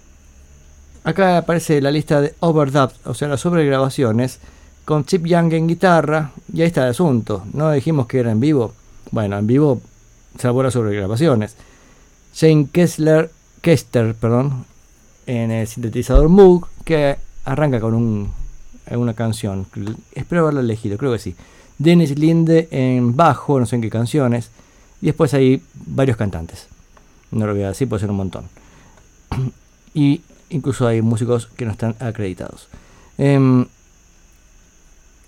Acá 1.03 1.37
aparece 1.37 1.81
la 1.81 1.91
lista 1.91 2.21
de 2.21 2.33
overdub, 2.39 2.91
o 3.05 3.13
sea, 3.13 3.27
las 3.27 3.41
sobregrabaciones, 3.41 4.39
con 4.85 5.05
Chip 5.05 5.25
Young 5.25 5.53
en 5.53 5.67
guitarra, 5.67 6.31
y 6.53 6.61
ahí 6.61 6.67
está 6.67 6.83
el 6.83 6.91
asunto. 6.91 7.43
No 7.53 7.71
dijimos 7.71 8.07
que 8.07 8.19
era 8.19 8.31
en 8.31 8.39
vivo. 8.39 8.73
Bueno, 9.11 9.37
en 9.37 9.47
vivo 9.47 9.81
se 10.37 10.47
elabora 10.47 10.71
sobregrabaciones. 10.71 11.55
Shane 12.33 12.67
Kessler, 12.71 13.31
Kester, 13.61 14.15
perdón, 14.15 14.65
en 15.25 15.51
el 15.51 15.67
sintetizador 15.67 16.29
Moog, 16.29 16.67
que 16.83 17.17
arranca 17.45 17.79
con 17.79 17.93
un, 17.93 18.31
una 18.91 19.13
canción. 19.13 19.67
Espero 20.13 20.43
haberla 20.43 20.61
elegido, 20.61 20.97
creo 20.97 21.11
que 21.11 21.19
sí. 21.19 21.35
Dennis 21.77 22.17
Linde 22.17 22.67
en 22.71 23.15
bajo, 23.15 23.59
no 23.59 23.65
sé 23.65 23.75
en 23.75 23.81
qué 23.81 23.89
canciones. 23.89 24.51
Y 25.01 25.07
después 25.07 25.33
hay 25.33 25.61
varios 25.73 26.17
cantantes. 26.17 26.67
No 27.31 27.45
lo 27.45 27.53
voy 27.53 27.63
a 27.63 27.69
decir, 27.69 27.89
puede 27.89 27.99
ser 28.01 28.09
un 28.09 28.17
montón. 28.17 28.45
Y 29.95 30.21
incluso 30.53 30.87
hay 30.87 31.01
músicos 31.01 31.47
que 31.47 31.65
no 31.65 31.71
están 31.71 31.95
acreditados. 31.99 32.67
Em, 33.17 33.65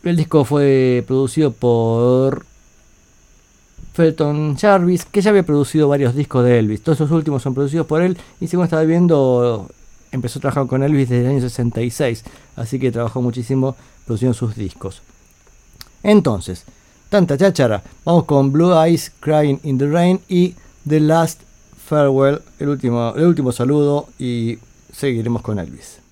el 0.03 0.15
disco 0.15 0.45
fue 0.45 1.03
producido 1.07 1.51
por 1.51 2.45
Felton 3.93 4.55
Jarvis, 4.55 5.05
que 5.05 5.21
ya 5.21 5.31
había 5.31 5.43
producido 5.43 5.87
varios 5.87 6.15
discos 6.15 6.45
de 6.45 6.59
Elvis. 6.59 6.81
Todos 6.81 6.99
esos 6.99 7.11
últimos 7.11 7.41
son 7.41 7.53
producidos 7.53 7.87
por 7.87 8.01
él 8.01 8.17
y 8.39 8.47
según 8.47 8.65
estaba 8.65 8.83
viendo, 8.83 9.69
empezó 10.11 10.39
a 10.39 10.41
trabajar 10.41 10.67
con 10.67 10.83
Elvis 10.83 11.09
desde 11.09 11.23
el 11.23 11.31
año 11.31 11.41
66, 11.41 12.23
así 12.55 12.79
que 12.79 12.91
trabajó 12.91 13.21
muchísimo 13.21 13.75
produciendo 14.05 14.33
sus 14.33 14.55
discos. 14.55 15.01
Entonces, 16.03 16.65
tanta 17.09 17.37
cháchara, 17.37 17.81
vamos 18.03 18.25
con 18.25 18.51
Blue 18.51 18.73
Eyes 18.73 19.11
Crying 19.21 19.59
in 19.63 19.77
the 19.77 19.87
Rain 19.87 20.19
y 20.27 20.55
The 20.87 20.99
Last 20.99 21.41
Farewell, 21.87 22.41
el 22.59 22.69
último, 22.69 23.13
el 23.15 23.25
último 23.25 23.51
saludo 23.51 24.09
y 24.19 24.59
seguiremos 24.95 25.41
con 25.41 25.59
Elvis. 25.59 26.04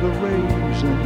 A 0.00 0.10
raising, 0.22 1.02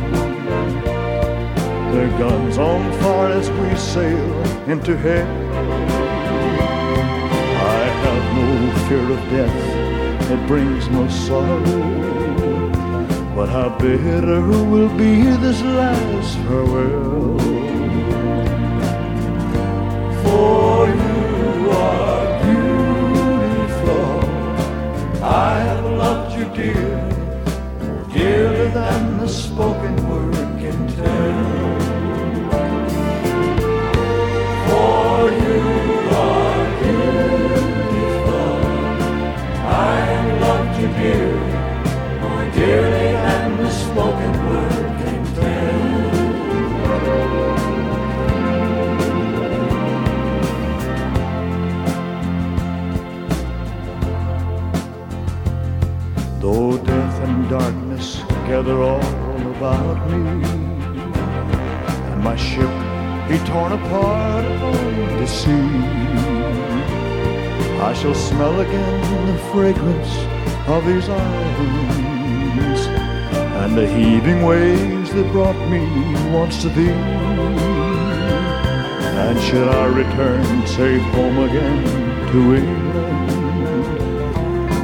their 1.92 2.10
guns 2.18 2.56
on 2.58 2.92
fire 3.00 3.32
as 3.32 3.48
we 3.50 3.74
sail 3.76 4.32
into 4.70 4.96
hell. 4.96 5.28
I 7.76 7.84
have 8.04 8.24
no 8.38 8.48
fear 8.88 9.06
of 9.16 9.22
death, 9.30 9.60
it 10.30 10.40
brings 10.46 10.88
no 10.88 11.08
sorrow. 11.08 11.82
But 13.34 13.48
how 13.48 13.68
bitter 13.78 14.42
will 14.42 14.90
be 14.96 15.22
this 15.22 15.60
last 15.62 16.36
farewell. 16.46 17.38
For 20.22 20.86
you 21.02 21.70
are 21.70 22.26
beautiful. 22.44 24.06
I 25.24 25.24
have 25.68 25.84
loved 25.84 26.30
you 26.36 26.44
dearly, 26.54 26.91
more 28.22 28.68
than 28.68 29.18
the 29.18 29.28
spoken 29.28 29.81
gather 58.62 58.80
all 58.80 59.00
about 59.56 59.98
me, 60.08 60.22
and 62.10 62.22
my 62.22 62.36
ship 62.36 62.70
be 63.28 63.36
torn 63.50 63.72
apart 63.72 64.44
on 64.44 65.16
the 65.18 65.26
sea, 65.26 65.50
I 67.80 67.92
shall 67.92 68.14
smell 68.14 68.60
again 68.60 69.26
the 69.26 69.38
fragrance 69.50 70.14
of 70.68 70.86
these 70.86 71.08
islands 71.08 72.86
and 73.62 73.76
the 73.76 73.88
heaving 73.88 74.42
waves 74.44 75.12
that 75.12 75.32
brought 75.32 75.58
me 75.68 75.84
once 76.32 76.62
to 76.62 76.68
thee. 76.68 76.90
And 79.22 79.40
should 79.40 79.66
I 79.66 79.86
return 79.86 80.66
safe 80.68 81.02
home 81.16 81.38
again 81.48 81.84
to 82.30 82.54
England, 82.54 83.32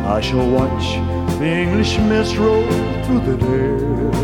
I 0.05 0.21
shall 0.21 0.51
watch 0.51 1.08
English 1.41 1.99
mist 1.99 2.37
roll 2.37 2.67
through 3.05 3.21
the 3.21 3.37
dale. 3.37 4.18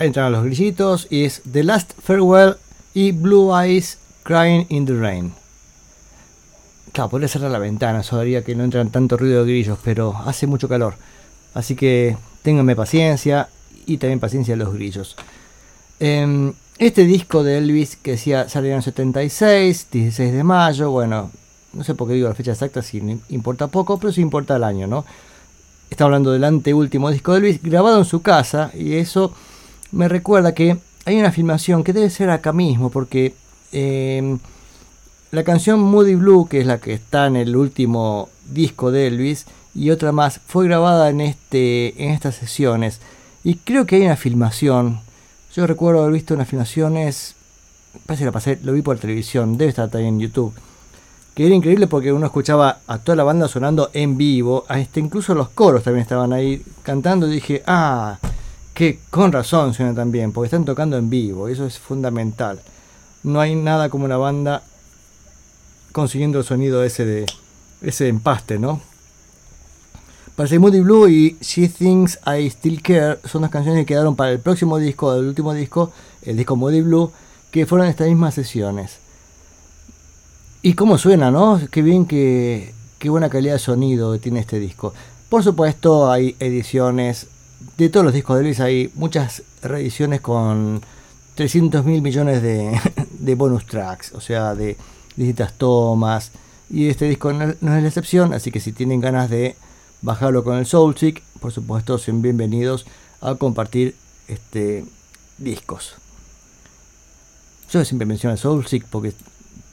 Entran 0.00 0.32
los 0.32 0.44
grillitos 0.44 1.06
y 1.10 1.24
es 1.24 1.42
The 1.52 1.62
Last 1.62 1.92
Farewell 2.02 2.56
y 2.94 3.12
Blue 3.12 3.54
Eyes 3.54 3.98
Crying 4.22 4.64
in 4.70 4.86
the 4.86 4.94
Rain. 4.94 5.34
Claro, 6.92 7.10
podría 7.10 7.28
cerrar 7.28 7.50
la 7.50 7.58
ventana, 7.58 8.00
eso 8.00 8.18
haría 8.18 8.42
que 8.42 8.54
no 8.54 8.64
entran 8.64 8.88
tanto 8.88 9.18
ruido 9.18 9.44
de 9.44 9.52
grillos, 9.52 9.78
pero 9.84 10.16
hace 10.24 10.46
mucho 10.46 10.70
calor. 10.70 10.94
Así 11.52 11.76
que 11.76 12.16
ténganme 12.40 12.74
paciencia 12.74 13.50
y 13.84 13.98
también 13.98 14.20
paciencia 14.20 14.54
a 14.54 14.56
los 14.56 14.72
grillos. 14.72 15.16
Em, 15.98 16.54
este 16.78 17.04
disco 17.04 17.42
de 17.42 17.58
Elvis 17.58 17.96
que 17.96 18.12
decía 18.12 18.48
salió 18.48 18.70
en 18.70 18.78
el 18.78 18.82
76, 18.82 19.88
16 19.92 20.32
de 20.32 20.42
mayo, 20.42 20.90
bueno, 20.90 21.30
no 21.74 21.84
sé 21.84 21.94
por 21.94 22.08
qué 22.08 22.14
digo 22.14 22.26
la 22.26 22.34
fecha 22.34 22.52
exacta, 22.52 22.80
si 22.80 23.02
importa 23.28 23.66
poco, 23.66 23.98
pero 23.98 24.14
sí 24.14 24.22
importa 24.22 24.56
el 24.56 24.64
año, 24.64 24.86
¿no? 24.86 25.04
Está 25.90 26.04
hablando 26.04 26.32
del 26.32 26.44
anteúltimo 26.44 27.10
disco 27.10 27.32
de 27.32 27.40
Elvis, 27.40 27.62
grabado 27.62 27.98
en 27.98 28.06
su 28.06 28.22
casa, 28.22 28.70
y 28.72 28.94
eso 28.94 29.34
me 29.92 30.08
recuerda 30.08 30.54
que 30.54 30.78
hay 31.04 31.18
una 31.18 31.32
filmación 31.32 31.84
que 31.84 31.92
debe 31.92 32.10
ser 32.10 32.30
acá 32.30 32.52
mismo, 32.52 32.90
porque 32.90 33.34
em, 33.72 34.38
la 35.30 35.44
canción 35.44 35.80
Moody 35.80 36.14
Blue, 36.14 36.48
que 36.48 36.60
es 36.60 36.66
la 36.66 36.78
que 36.78 36.92
está 36.92 37.26
en 37.26 37.36
el 37.36 37.56
último 37.56 38.28
disco 38.50 38.90
de 38.90 39.06
Elvis, 39.06 39.46
y 39.74 39.90
otra 39.90 40.12
más, 40.12 40.40
fue 40.46 40.66
grabada 40.66 41.10
en, 41.10 41.20
este, 41.20 42.02
en 42.02 42.10
estas 42.10 42.34
sesiones. 42.34 43.00
Y 43.44 43.54
creo 43.56 43.86
que 43.86 43.96
hay 43.96 44.02
una 44.02 44.16
filmación. 44.16 45.00
Yo 45.54 45.66
recuerdo 45.66 46.00
haber 46.00 46.12
visto 46.12 46.34
unas 46.34 46.48
filmaciones. 46.48 47.34
Parece 48.06 48.22
que 48.22 48.26
la 48.26 48.32
pasé, 48.32 48.58
lo 48.62 48.72
vi 48.72 48.82
por 48.82 48.98
televisión, 48.98 49.56
debe 49.56 49.70
estar 49.70 49.88
también 49.88 50.14
en 50.14 50.20
YouTube. 50.20 50.52
Que 51.34 51.46
era 51.46 51.54
increíble 51.54 51.86
porque 51.86 52.12
uno 52.12 52.26
escuchaba 52.26 52.80
a 52.86 52.98
toda 52.98 53.16
la 53.16 53.24
banda 53.24 53.48
sonando 53.48 53.90
en 53.92 54.16
vivo. 54.16 54.64
A 54.68 54.80
este, 54.80 55.00
incluso 55.00 55.34
los 55.34 55.50
coros 55.50 55.84
también 55.84 56.02
estaban 56.02 56.32
ahí 56.32 56.62
cantando. 56.82 57.28
Y 57.28 57.34
dije, 57.34 57.62
ah, 57.66 58.18
que 58.80 58.98
con 59.10 59.30
razón 59.30 59.74
suena 59.74 59.94
tan 59.94 60.10
bien, 60.10 60.32
porque 60.32 60.46
están 60.46 60.64
tocando 60.64 60.96
en 60.96 61.10
vivo. 61.10 61.48
Eso 61.48 61.66
es 61.66 61.78
fundamental. 61.78 62.62
No 63.22 63.38
hay 63.38 63.54
nada 63.54 63.90
como 63.90 64.06
una 64.06 64.16
banda 64.16 64.62
consiguiendo 65.92 66.38
el 66.38 66.46
sonido 66.46 66.82
ese 66.82 67.04
de 67.04 67.26
ese 67.82 68.08
empaste, 68.08 68.58
¿no? 68.58 68.80
Parece 70.34 70.58
Moody 70.58 70.80
Blue 70.80 71.10
y 71.10 71.36
She 71.42 71.68
Thinks 71.68 72.20
I 72.26 72.48
Still 72.48 72.80
Care 72.80 73.18
son 73.26 73.42
las 73.42 73.50
canciones 73.50 73.82
que 73.82 73.92
quedaron 73.92 74.16
para 74.16 74.30
el 74.30 74.38
próximo 74.38 74.78
disco, 74.78 75.14
el 75.14 75.26
último 75.26 75.52
disco, 75.52 75.92
el 76.22 76.38
disco 76.38 76.56
Moody 76.56 76.80
Blue, 76.80 77.12
que 77.50 77.66
fueron 77.66 77.86
estas 77.86 78.08
mismas 78.08 78.32
sesiones. 78.32 78.96
Y 80.62 80.72
cómo 80.72 80.96
suena, 80.96 81.30
¿no? 81.30 81.60
Qué 81.70 81.82
bien 81.82 82.06
que, 82.06 82.72
qué 82.98 83.10
buena 83.10 83.28
calidad 83.28 83.52
de 83.52 83.58
sonido 83.58 84.18
tiene 84.18 84.40
este 84.40 84.58
disco. 84.58 84.94
Por 85.28 85.44
supuesto, 85.44 86.10
hay 86.10 86.34
ediciones 86.40 87.26
de 87.84 87.88
todos 87.90 88.04
los 88.04 88.14
discos 88.14 88.36
de 88.36 88.42
Luis, 88.42 88.60
hay 88.60 88.90
muchas 88.94 89.42
reediciones 89.62 90.20
con 90.20 90.82
300 91.34 91.84
mil 91.84 92.02
millones 92.02 92.42
de, 93.18 93.34
bonus 93.34 93.66
tracks, 93.66 94.12
o 94.12 94.20
sea, 94.20 94.54
de 94.54 94.76
distintas 95.16 95.54
tomas. 95.54 96.30
Y 96.68 96.88
este 96.88 97.06
disco 97.06 97.32
no, 97.32 97.44
es 97.44 97.56
la 97.60 97.86
excepción, 97.86 98.34
así 98.34 98.50
que 98.50 98.60
si 98.60 98.72
tienen 98.72 99.00
ganas 99.00 99.30
de 99.30 99.56
bajarlo 100.02 100.44
con 100.44 100.58
el 100.58 100.66
Soulseek, 100.66 101.22
por 101.40 101.52
supuesto, 101.52 101.98
son 101.98 102.22
bienvenidos 102.22 102.86
a 103.20 103.34
compartir 103.34 103.96
este 104.28 104.84
discos. 105.38 105.94
Yo 107.70 107.84
siempre 107.84 108.06
menciono 108.06 108.34
el 108.34 108.38
Soulseek 108.38 108.84
porque 108.84 109.14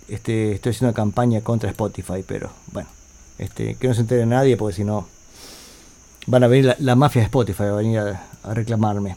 este, 0.08 0.54
estoy 0.54 0.70
haciendo 0.72 0.92
una 0.92 0.96
campaña 0.96 1.42
contra 1.42 1.70
Spotify, 1.70 2.24
pero 2.26 2.52
bueno, 2.72 2.90
este, 3.38 3.76
que 3.76 3.88
no 3.88 3.94
se 3.94 4.02
entere 4.02 4.26
nadie 4.26 4.56
porque 4.56 4.78
si 4.78 4.84
no 4.86 5.08
van 6.28 6.44
a 6.44 6.48
venir 6.48 6.76
la, 6.80 6.96
mafia 6.96 7.22
de 7.22 7.26
Spotify 7.26 7.64
a 7.64 7.72
venir 7.72 8.00
a, 8.00 8.22
a, 8.44 8.54
reclamarme. 8.54 9.16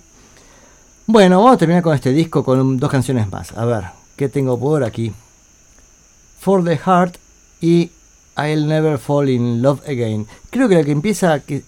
Bueno, 1.07 1.39
vamos 1.39 1.55
a 1.55 1.59
terminar 1.59 1.83
con 1.83 1.95
este 1.95 2.13
disco 2.13 2.45
con 2.45 2.79
dos 2.79 2.91
canciones 2.91 3.31
más. 3.31 3.53
A 3.53 3.65
ver, 3.65 3.85
¿qué 4.17 4.29
tengo 4.29 4.59
por 4.59 4.85
aquí? 4.85 5.13
For 6.39 6.65
the 6.65 6.79
Heart 6.79 7.17
y 7.61 7.91
I'll 8.37 8.67
Never 8.67 8.99
Fall 8.99 9.29
in 9.29 9.61
Love 9.61 9.83
Again. 9.87 10.27
Creo 10.51 10.69
que 10.69 10.77
la 10.77 10.85
que 10.85 10.93
empieza, 10.93 11.41
que, 11.41 11.63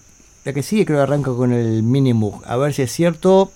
la 0.45 0.53
que 0.53 0.63
sigue 0.63 0.85
creo 0.85 0.99
que 0.99 1.03
arranca 1.03 1.31
con 1.33 1.51
el 1.51 1.83
Minimoog. 1.83 2.41
A 2.45 2.55
ver 2.57 2.73
si 2.73 2.81
es 2.81 2.91
cierto. 2.91 3.51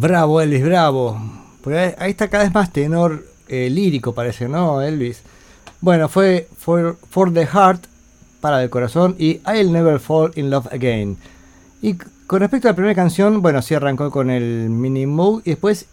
Bravo, 0.00 0.40
Elvis, 0.40 0.64
bravo. 0.64 1.20
Porque 1.62 1.94
ahí- 1.98 2.12
está 2.12 2.28
cada 2.28 2.44
vez 2.44 2.54
más 2.54 2.72
tenor 2.72 3.26
eh, 3.48 3.68
lírico, 3.68 4.14
parece, 4.14 4.48
¿no, 4.48 4.80
Elvis? 4.80 5.20
Bueno, 5.82 6.08
fue 6.08 6.48
For, 6.56 6.96
the 7.34 7.46
Heart, 7.46 7.84
para 8.40 8.62
el 8.62 8.70
corazón, 8.70 9.14
y 9.18 9.40
I'll 9.46 9.70
Never 9.70 9.98
Fall 10.00 10.32
in 10.36 10.48
Love 10.48 10.68
Again. 10.72 11.18
Y 11.82 11.96
con 12.26 12.40
respecto 12.40 12.68
a 12.68 12.70
la 12.70 12.76
primera 12.76 12.94
canción, 12.94 13.42
bueno, 13.42 13.60
sí 13.60 13.74
arrancó 13.74 14.10
con 14.10 14.30
el 14.30 14.70
Mini 14.70 15.04
Moog 15.04 15.42
y 15.44 15.50
después 15.50 15.84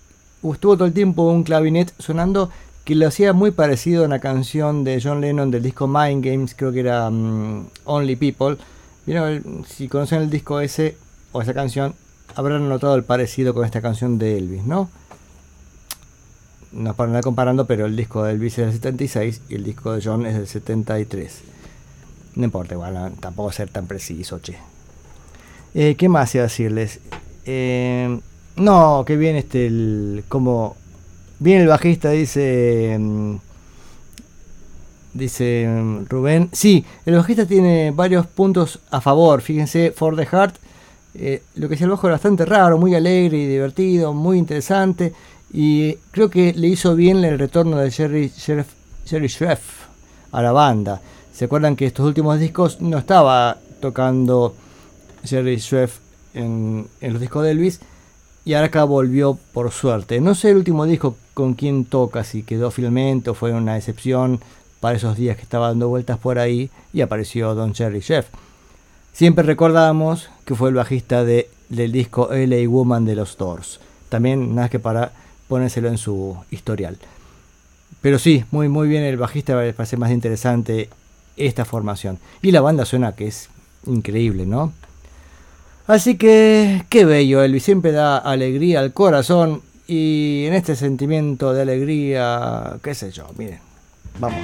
estuvo 0.41 0.77
todo 0.77 0.85
el 0.85 0.93
tiempo 0.93 1.23
un 1.23 1.43
clavinet 1.43 1.93
sonando 1.99 2.49
que 2.85 2.95
lo 2.95 3.07
hacía 3.09 3.33
muy 3.33 3.51
parecido 3.51 4.03
a 4.03 4.05
una 4.05 4.19
canción 4.19 4.85
de 4.85 5.01
John 5.03 5.19
Lennon 5.19 5.51
del 5.51 5.63
disco 5.63 5.87
Mind 5.87 6.23
Games, 6.23 6.55
creo 6.55 6.71
que 6.71 6.79
era 6.79 7.09
mm, 7.09 7.67
Only 7.83 8.15
People. 8.15 8.55
Vieron 9.05 9.65
si 9.67 9.89
conocen 9.89 10.21
el 10.21 10.29
disco 10.29 10.61
ese 10.61 10.95
o 11.33 11.41
esa 11.41 11.53
canción, 11.53 11.93
habrán 12.37 12.69
notado 12.69 12.93
el 12.95 13.03
parecido 13.03 13.55
con 13.55 13.65
esta 13.65 13.81
canción 13.81 14.19
de 14.19 14.37
Elvis, 14.37 14.63
¿no? 14.63 14.89
No 16.71 16.91
es 16.91 16.95
para 16.95 17.07
andar 17.07 17.23
comparando, 17.23 17.65
pero 17.65 17.87
el 17.87 17.95
disco 17.95 18.23
de 18.23 18.33
Elvis 18.33 18.59
es 18.59 18.65
del 18.65 18.73
76 18.73 19.41
y 19.49 19.55
el 19.55 19.63
disco 19.63 19.91
de 19.91 20.01
John 20.03 20.23
es 20.27 20.35
del 20.35 20.45
73. 20.45 21.41
No 22.35 22.43
importa, 22.43 22.75
igual, 22.75 22.93
no, 22.93 23.09
tampoco 23.19 23.51
ser 23.51 23.69
tan 23.69 23.87
preciso, 23.87 24.39
che. 24.39 24.55
Eh, 25.73 25.95
¿Qué 25.97 26.09
más 26.09 26.35
iba 26.35 26.43
a 26.43 26.47
decirles? 26.47 26.99
Eh, 27.45 28.19
no, 28.55 29.03
que 29.03 29.17
bien 29.17 29.35
este, 29.35 29.65
el, 29.65 30.23
como 30.27 30.75
bien 31.39 31.61
el 31.61 31.67
bajista 31.67 32.11
dice, 32.11 32.97
mm, 32.99 33.35
dice 35.15 35.67
mm, 35.67 36.05
Rubén. 36.05 36.49
Sí, 36.51 36.85
el 37.07 37.15
bajista 37.15 37.47
tiene 37.47 37.89
varios 37.89 38.27
puntos 38.27 38.79
a 38.91 39.01
favor. 39.01 39.41
Fíjense, 39.41 39.91
For 39.91 40.15
the 40.15 40.27
Heart, 40.27 40.57
eh, 41.17 41.43
lo 41.55 41.67
que 41.67 41.75
es 41.75 41.81
el 41.81 41.89
bajo 41.89 42.07
era 42.07 42.15
bastante 42.15 42.45
raro, 42.45 42.77
muy 42.77 42.93
alegre 42.93 43.37
y 43.37 43.47
divertido, 43.47 44.13
muy 44.13 44.37
interesante. 44.37 45.13
Y 45.51 45.95
creo 46.11 46.29
que 46.29 46.53
le 46.53 46.67
hizo 46.67 46.95
bien 46.95 47.23
el 47.23 47.39
retorno 47.39 47.77
de 47.77 47.89
Jerry, 47.89 48.31
Sheriff, 48.35 48.67
Jerry 49.05 49.27
Schreff 49.27 49.87
a 50.31 50.41
la 50.41 50.51
banda. 50.51 51.01
¿Se 51.33 51.45
acuerdan 51.45 51.75
que 51.75 51.85
estos 51.85 52.05
últimos 52.05 52.39
discos 52.39 52.81
no 52.81 52.97
estaba 52.97 53.57
tocando 53.81 54.55
Jerry 55.23 55.59
Schreff 55.59 55.99
en, 56.33 56.87
en 57.01 57.13
los 57.13 57.21
discos 57.21 57.43
de 57.43 57.51
Elvis? 57.51 57.79
Y 58.45 58.53
ahora 58.53 58.67
acá 58.67 58.83
volvió 58.83 59.37
por 59.53 59.71
suerte. 59.71 60.21
No 60.21 60.35
sé 60.35 60.51
el 60.51 60.57
último 60.57 60.85
disco 60.85 61.17
con 61.33 61.53
quién 61.53 61.85
toca, 61.85 62.23
si 62.23 62.43
quedó 62.43 62.71
fielmente 62.71 63.29
o 63.29 63.33
fue 63.33 63.53
una 63.53 63.77
excepción 63.77 64.39
para 64.79 64.95
esos 64.95 65.17
días 65.17 65.35
que 65.35 65.43
estaba 65.43 65.67
dando 65.67 65.89
vueltas 65.89 66.17
por 66.17 66.39
ahí 66.39 66.69
y 66.93 67.01
apareció 67.01 67.55
Don 67.55 67.73
Jerry 67.73 68.01
Chef. 68.01 68.27
Siempre 69.17 69.43
recordamos 69.43 70.29
que 70.45 70.53
fue 70.53 70.69
el 70.69 70.75
bajista 70.75 71.23
de, 71.23 71.49
del 71.69 71.91
disco 71.91 72.29
LA 72.31 72.69
Woman 72.69 73.03
de 73.03 73.15
los 73.15 73.35
Doors. 73.35 73.79
También 74.09 74.53
nada 74.53 74.69
que 74.69 74.77
para 74.77 75.11
ponérselo 75.47 75.87
en 75.87 75.97
su 75.97 76.37
historial. 76.51 76.99
Pero 77.99 78.19
sí, 78.19 78.45
muy 78.51 78.69
muy 78.69 78.87
bien 78.87 79.01
el 79.01 79.17
bajista, 79.17 79.55
parece 79.75 79.97
más 79.97 80.11
interesante 80.11 80.91
esta 81.35 81.65
formación. 81.65 82.19
Y 82.43 82.51
la 82.51 82.61
banda 82.61 82.85
suena 82.85 83.15
que 83.15 83.25
es 83.25 83.49
increíble, 83.87 84.45
¿no? 84.45 84.71
Así 85.87 86.15
que, 86.15 86.85
qué 86.87 87.03
bello, 87.03 87.41
Elvis 87.41 87.63
siempre 87.63 87.91
da 87.93 88.19
alegría 88.19 88.81
al 88.81 88.93
corazón 88.93 89.63
Y 89.87 90.43
en 90.45 90.53
este 90.53 90.75
sentimiento 90.75 91.53
de 91.53 91.63
alegría, 91.63 92.77
qué 92.83 92.93
sé 92.93 93.09
yo, 93.09 93.25
miren, 93.35 93.61
vamos. 94.19 94.39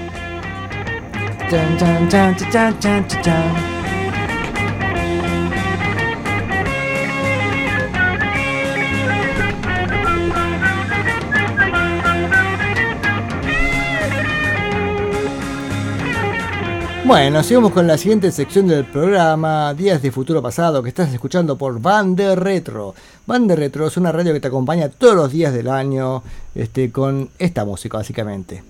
Bueno, 17.05 17.43
sigamos 17.43 17.73
con 17.73 17.85
la 17.85 17.97
siguiente 17.97 18.31
sección 18.31 18.65
del 18.65 18.85
programa, 18.85 19.73
Días 19.73 20.01
de 20.01 20.09
Futuro 20.09 20.41
Pasado, 20.41 20.81
que 20.81 20.87
estás 20.87 21.13
escuchando 21.13 21.57
por 21.57 21.81
Bande 21.81 22.33
Retro. 22.33 22.95
Bande 23.27 23.57
Retro 23.57 23.87
es 23.87 23.97
una 23.97 24.13
radio 24.13 24.31
que 24.31 24.39
te 24.39 24.47
acompaña 24.47 24.87
todos 24.87 25.13
los 25.13 25.29
días 25.29 25.53
del 25.53 25.67
año 25.67 26.23
este, 26.55 26.93
con 26.93 27.29
esta 27.39 27.65
música, 27.65 27.97
básicamente. 27.97 28.63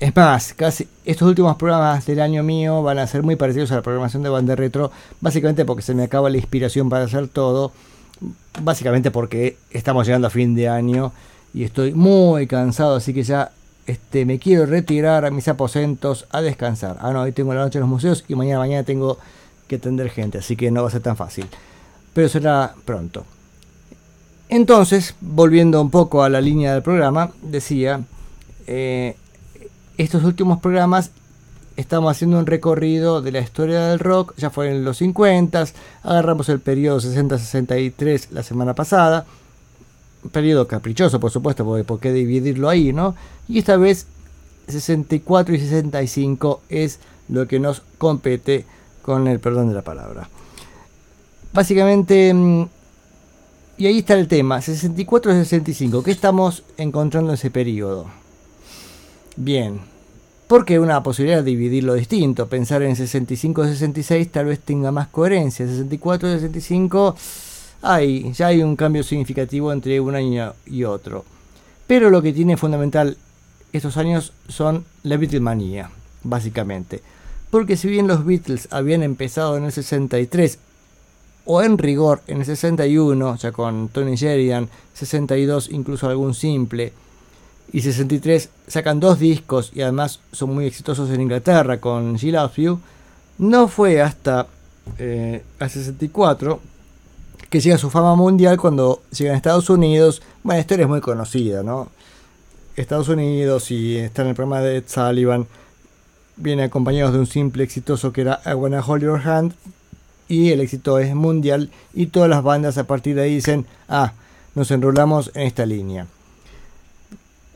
Es 0.00 0.16
más, 0.16 0.54
casi 0.54 0.88
estos 1.04 1.28
últimos 1.28 1.56
programas 1.56 2.06
del 2.06 2.20
año 2.20 2.42
mío 2.42 2.82
van 2.82 2.98
a 2.98 3.06
ser 3.06 3.22
muy 3.22 3.36
parecidos 3.36 3.70
a 3.72 3.76
la 3.76 3.82
programación 3.82 4.22
de 4.22 4.30
Bande 4.30 4.56
Retro, 4.56 4.90
básicamente 5.20 5.66
porque 5.66 5.82
se 5.82 5.94
me 5.94 6.04
acaba 6.04 6.30
la 6.30 6.38
inspiración 6.38 6.88
para 6.88 7.04
hacer 7.04 7.28
todo, 7.28 7.72
básicamente 8.62 9.10
porque 9.10 9.58
estamos 9.70 10.06
llegando 10.06 10.28
a 10.28 10.30
fin 10.30 10.54
de 10.54 10.70
año 10.70 11.12
y 11.52 11.64
estoy 11.64 11.92
muy 11.92 12.46
cansado, 12.46 12.96
así 12.96 13.12
que 13.12 13.24
ya 13.24 13.52
este, 13.86 14.24
me 14.24 14.38
quiero 14.38 14.66
retirar 14.66 15.24
a 15.24 15.30
mis 15.30 15.48
aposentos 15.48 16.26
a 16.30 16.40
descansar. 16.40 16.96
Ah, 17.00 17.12
no, 17.12 17.22
hoy 17.22 17.32
tengo 17.32 17.52
la 17.54 17.60
noche 17.60 17.78
en 17.78 17.82
los 17.82 17.90
museos 17.90 18.24
y 18.28 18.34
mañana 18.34 18.60
mañana 18.60 18.84
tengo 18.84 19.18
que 19.68 19.76
atender 19.76 20.10
gente, 20.10 20.38
así 20.38 20.56
que 20.56 20.70
no 20.70 20.82
va 20.82 20.88
a 20.88 20.92
ser 20.92 21.02
tan 21.02 21.16
fácil. 21.16 21.46
Pero 22.12 22.28
será 22.28 22.74
pronto. 22.84 23.24
Entonces, 24.48 25.14
volviendo 25.20 25.80
un 25.80 25.90
poco 25.90 26.22
a 26.22 26.28
la 26.28 26.40
línea 26.40 26.72
del 26.72 26.82
programa, 26.82 27.30
decía, 27.42 28.02
eh, 28.66 29.16
estos 29.96 30.24
últimos 30.24 30.60
programas 30.60 31.10
estamos 31.76 32.10
haciendo 32.10 32.38
un 32.38 32.46
recorrido 32.46 33.20
de 33.20 33.32
la 33.32 33.40
historia 33.40 33.86
del 33.86 33.98
rock, 33.98 34.34
ya 34.36 34.50
fue 34.50 34.70
en 34.70 34.84
los 34.84 34.98
50, 34.98 35.64
agarramos 36.02 36.48
el 36.48 36.60
periodo 36.60 37.00
60-63 37.00 38.28
la 38.30 38.42
semana 38.42 38.74
pasada, 38.74 39.26
periodo 40.32 40.66
caprichoso, 40.66 41.20
por 41.20 41.30
supuesto, 41.30 41.64
porque 41.64 41.84
por 41.84 42.00
qué 42.00 42.12
dividirlo 42.12 42.68
ahí, 42.68 42.92
¿no? 42.92 43.14
Y 43.48 43.58
esta 43.58 43.76
vez 43.76 44.06
64 44.68 45.54
y 45.54 45.60
65 45.60 46.62
es 46.68 46.98
lo 47.28 47.46
que 47.46 47.60
nos 47.60 47.82
compete 47.98 48.64
con 49.02 49.28
el 49.28 49.40
perdón 49.40 49.68
de 49.68 49.74
la 49.74 49.82
palabra. 49.82 50.28
Básicamente, 51.52 52.32
mm, 52.32 52.66
y 53.78 53.86
ahí 53.86 53.98
está 53.98 54.14
el 54.14 54.28
tema, 54.28 54.60
64 54.60 55.32
y 55.32 55.34
65, 55.36 56.02
¿qué 56.02 56.10
estamos 56.10 56.64
encontrando 56.76 57.30
en 57.30 57.34
ese 57.34 57.50
periodo? 57.50 58.06
Bien, 59.36 59.80
porque 60.46 60.78
una 60.78 61.02
posibilidad 61.02 61.38
de 61.38 61.50
dividirlo 61.50 61.94
distinto, 61.94 62.48
pensar 62.48 62.82
en 62.82 62.96
65 62.96 63.64
y 63.64 63.68
66 63.68 64.30
tal 64.30 64.46
vez 64.46 64.60
tenga 64.60 64.92
más 64.92 65.08
coherencia, 65.08 65.66
64 65.66 66.28
y 66.28 66.40
65 66.40 67.16
hay, 67.84 68.32
ya 68.32 68.48
hay 68.48 68.62
un 68.62 68.76
cambio 68.76 69.02
significativo 69.02 69.72
entre 69.72 70.00
un 70.00 70.14
año 70.14 70.54
y 70.66 70.84
otro. 70.84 71.24
Pero 71.86 72.10
lo 72.10 72.22
que 72.22 72.32
tiene 72.32 72.56
fundamental 72.56 73.16
estos 73.72 73.96
años 73.96 74.32
son 74.48 74.84
la 75.02 75.16
Beatlemanía, 75.16 75.90
básicamente. 76.22 77.02
Porque 77.50 77.76
si 77.76 77.88
bien 77.88 78.08
los 78.08 78.24
Beatles 78.24 78.68
habían 78.70 79.02
empezado 79.02 79.56
en 79.56 79.64
el 79.64 79.72
63, 79.72 80.58
o 81.44 81.62
en 81.62 81.76
rigor 81.76 82.22
en 82.26 82.38
el 82.38 82.46
61, 82.46 83.36
ya 83.36 83.52
con 83.52 83.88
Tony 83.88 84.16
Sheridan, 84.16 84.68
62 84.94 85.70
incluso 85.70 86.08
algún 86.08 86.34
simple, 86.34 86.92
y 87.72 87.80
63 87.80 88.48
sacan 88.66 89.00
dos 89.00 89.18
discos 89.18 89.72
y 89.74 89.82
además 89.82 90.20
son 90.32 90.54
muy 90.54 90.66
exitosos 90.66 91.10
en 91.10 91.20
Inglaterra 91.20 91.80
con 91.80 92.14
She 92.14 92.30
Loves 92.30 92.56
You, 92.56 92.78
no 93.38 93.68
fue 93.68 94.00
hasta 94.00 94.46
eh, 94.98 95.42
el 95.58 95.70
64 95.70 96.60
que 97.54 97.60
llega 97.60 97.76
a 97.76 97.78
su 97.78 97.88
fama 97.88 98.16
mundial 98.16 98.58
cuando 98.58 99.04
llegan 99.16 99.34
a 99.34 99.36
Estados 99.36 99.70
Unidos. 99.70 100.22
Bueno, 100.42 100.56
la 100.56 100.60
historia 100.62 100.82
es 100.82 100.88
muy 100.88 101.00
conocida, 101.00 101.62
¿no? 101.62 101.88
Estados 102.74 103.08
Unidos 103.08 103.70
y 103.70 103.96
está 103.96 104.22
en 104.22 104.28
el 104.30 104.34
programa 104.34 104.60
de 104.60 104.78
Ed 104.78 104.84
Sullivan. 104.88 105.46
Viene 106.34 106.64
acompañados 106.64 107.12
de 107.12 107.20
un 107.20 107.28
simple 107.28 107.62
exitoso 107.62 108.12
que 108.12 108.22
era 108.22 108.40
I 108.44 108.54
Wanna 108.54 108.84
Hold 108.84 109.04
Your 109.04 109.20
Hand. 109.24 109.54
Y 110.26 110.50
el 110.50 110.62
éxito 110.62 110.98
es 110.98 111.14
mundial. 111.14 111.70
Y 111.92 112.06
todas 112.06 112.28
las 112.28 112.42
bandas 112.42 112.76
a 112.76 112.88
partir 112.88 113.14
de 113.14 113.22
ahí 113.22 113.36
dicen: 113.36 113.66
Ah, 113.88 114.14
nos 114.56 114.72
enrolamos 114.72 115.30
en 115.34 115.42
esta 115.42 115.64
línea. 115.64 116.08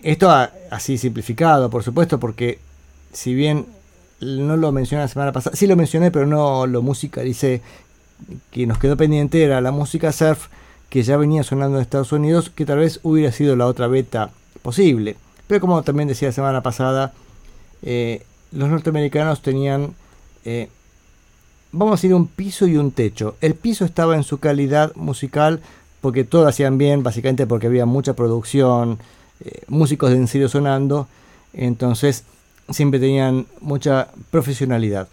Esto 0.04 0.30
así 0.70 0.96
simplificado, 0.96 1.70
por 1.70 1.82
supuesto, 1.82 2.20
porque 2.20 2.60
si 3.12 3.34
bien 3.34 3.66
no 4.20 4.56
lo 4.56 4.70
mencioné 4.70 5.02
la 5.02 5.08
semana 5.08 5.32
pasada, 5.32 5.56
sí 5.56 5.66
lo 5.66 5.74
mencioné, 5.74 6.12
pero 6.12 6.24
no 6.24 6.68
lo 6.68 6.82
musicalicé 6.82 7.62
que 8.50 8.66
nos 8.66 8.78
quedó 8.78 8.96
pendiente 8.96 9.42
era 9.42 9.60
la 9.60 9.70
música 9.70 10.12
surf 10.12 10.48
que 10.88 11.02
ya 11.02 11.16
venía 11.16 11.42
sonando 11.42 11.76
en 11.76 11.82
Estados 11.82 12.12
Unidos, 12.12 12.50
que 12.50 12.64
tal 12.64 12.78
vez 12.78 13.00
hubiera 13.02 13.30
sido 13.32 13.56
la 13.56 13.66
otra 13.66 13.86
beta 13.88 14.30
posible. 14.62 15.16
Pero 15.46 15.60
como 15.60 15.82
también 15.82 16.08
decía 16.08 16.28
la 16.28 16.32
semana 16.32 16.62
pasada, 16.62 17.12
eh, 17.82 18.24
los 18.52 18.68
norteamericanos 18.68 19.42
tenían, 19.42 19.94
eh, 20.44 20.68
vamos 21.72 21.92
a 21.92 21.96
decir, 21.96 22.14
un 22.14 22.26
piso 22.26 22.66
y 22.66 22.76
un 22.76 22.92
techo. 22.92 23.36
El 23.40 23.54
piso 23.54 23.84
estaba 23.84 24.16
en 24.16 24.22
su 24.22 24.38
calidad 24.38 24.94
musical, 24.94 25.60
porque 26.00 26.24
todo 26.24 26.46
hacían 26.46 26.78
bien, 26.78 27.02
básicamente 27.02 27.46
porque 27.46 27.66
había 27.66 27.86
mucha 27.86 28.14
producción, 28.14 28.98
eh, 29.44 29.62
músicos 29.68 30.10
de 30.10 30.16
en 30.16 30.28
serio 30.28 30.48
sonando, 30.48 31.08
entonces 31.52 32.24
siempre 32.70 33.00
tenían 33.00 33.46
mucha 33.60 34.08
profesionalidad. 34.30 35.08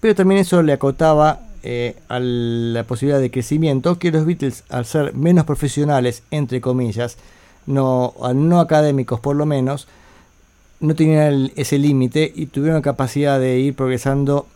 Pero 0.00 0.14
también 0.14 0.40
eso 0.40 0.62
le 0.62 0.72
acotaba 0.72 1.40
eh, 1.62 1.96
a 2.08 2.18
la 2.20 2.84
posibilidad 2.84 3.20
de 3.20 3.30
crecimiento 3.30 3.98
que 3.98 4.10
los 4.10 4.24
Beatles, 4.24 4.64
al 4.70 4.86
ser 4.86 5.14
menos 5.14 5.44
profesionales, 5.44 6.22
entre 6.30 6.60
comillas, 6.60 7.18
no, 7.66 8.14
no 8.34 8.60
académicos 8.60 9.20
por 9.20 9.36
lo 9.36 9.46
menos, 9.46 9.86
no 10.80 10.94
tenían 10.94 11.52
ese 11.56 11.78
límite 11.78 12.32
y 12.34 12.46
tuvieron 12.46 12.80
capacidad 12.80 13.38
de 13.38 13.58
ir 13.58 13.74
progresando, 13.74 14.46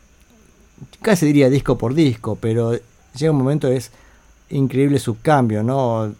casi 1.02 1.26
diría 1.26 1.50
disco 1.50 1.76
por 1.76 1.94
disco, 1.94 2.38
pero 2.40 2.72
llega 3.14 3.32
un 3.32 3.38
momento 3.38 3.68
es 3.68 3.90
increíble 4.50 4.98
su 4.98 5.20
cambio, 5.20 5.62
¿no? 5.62 6.12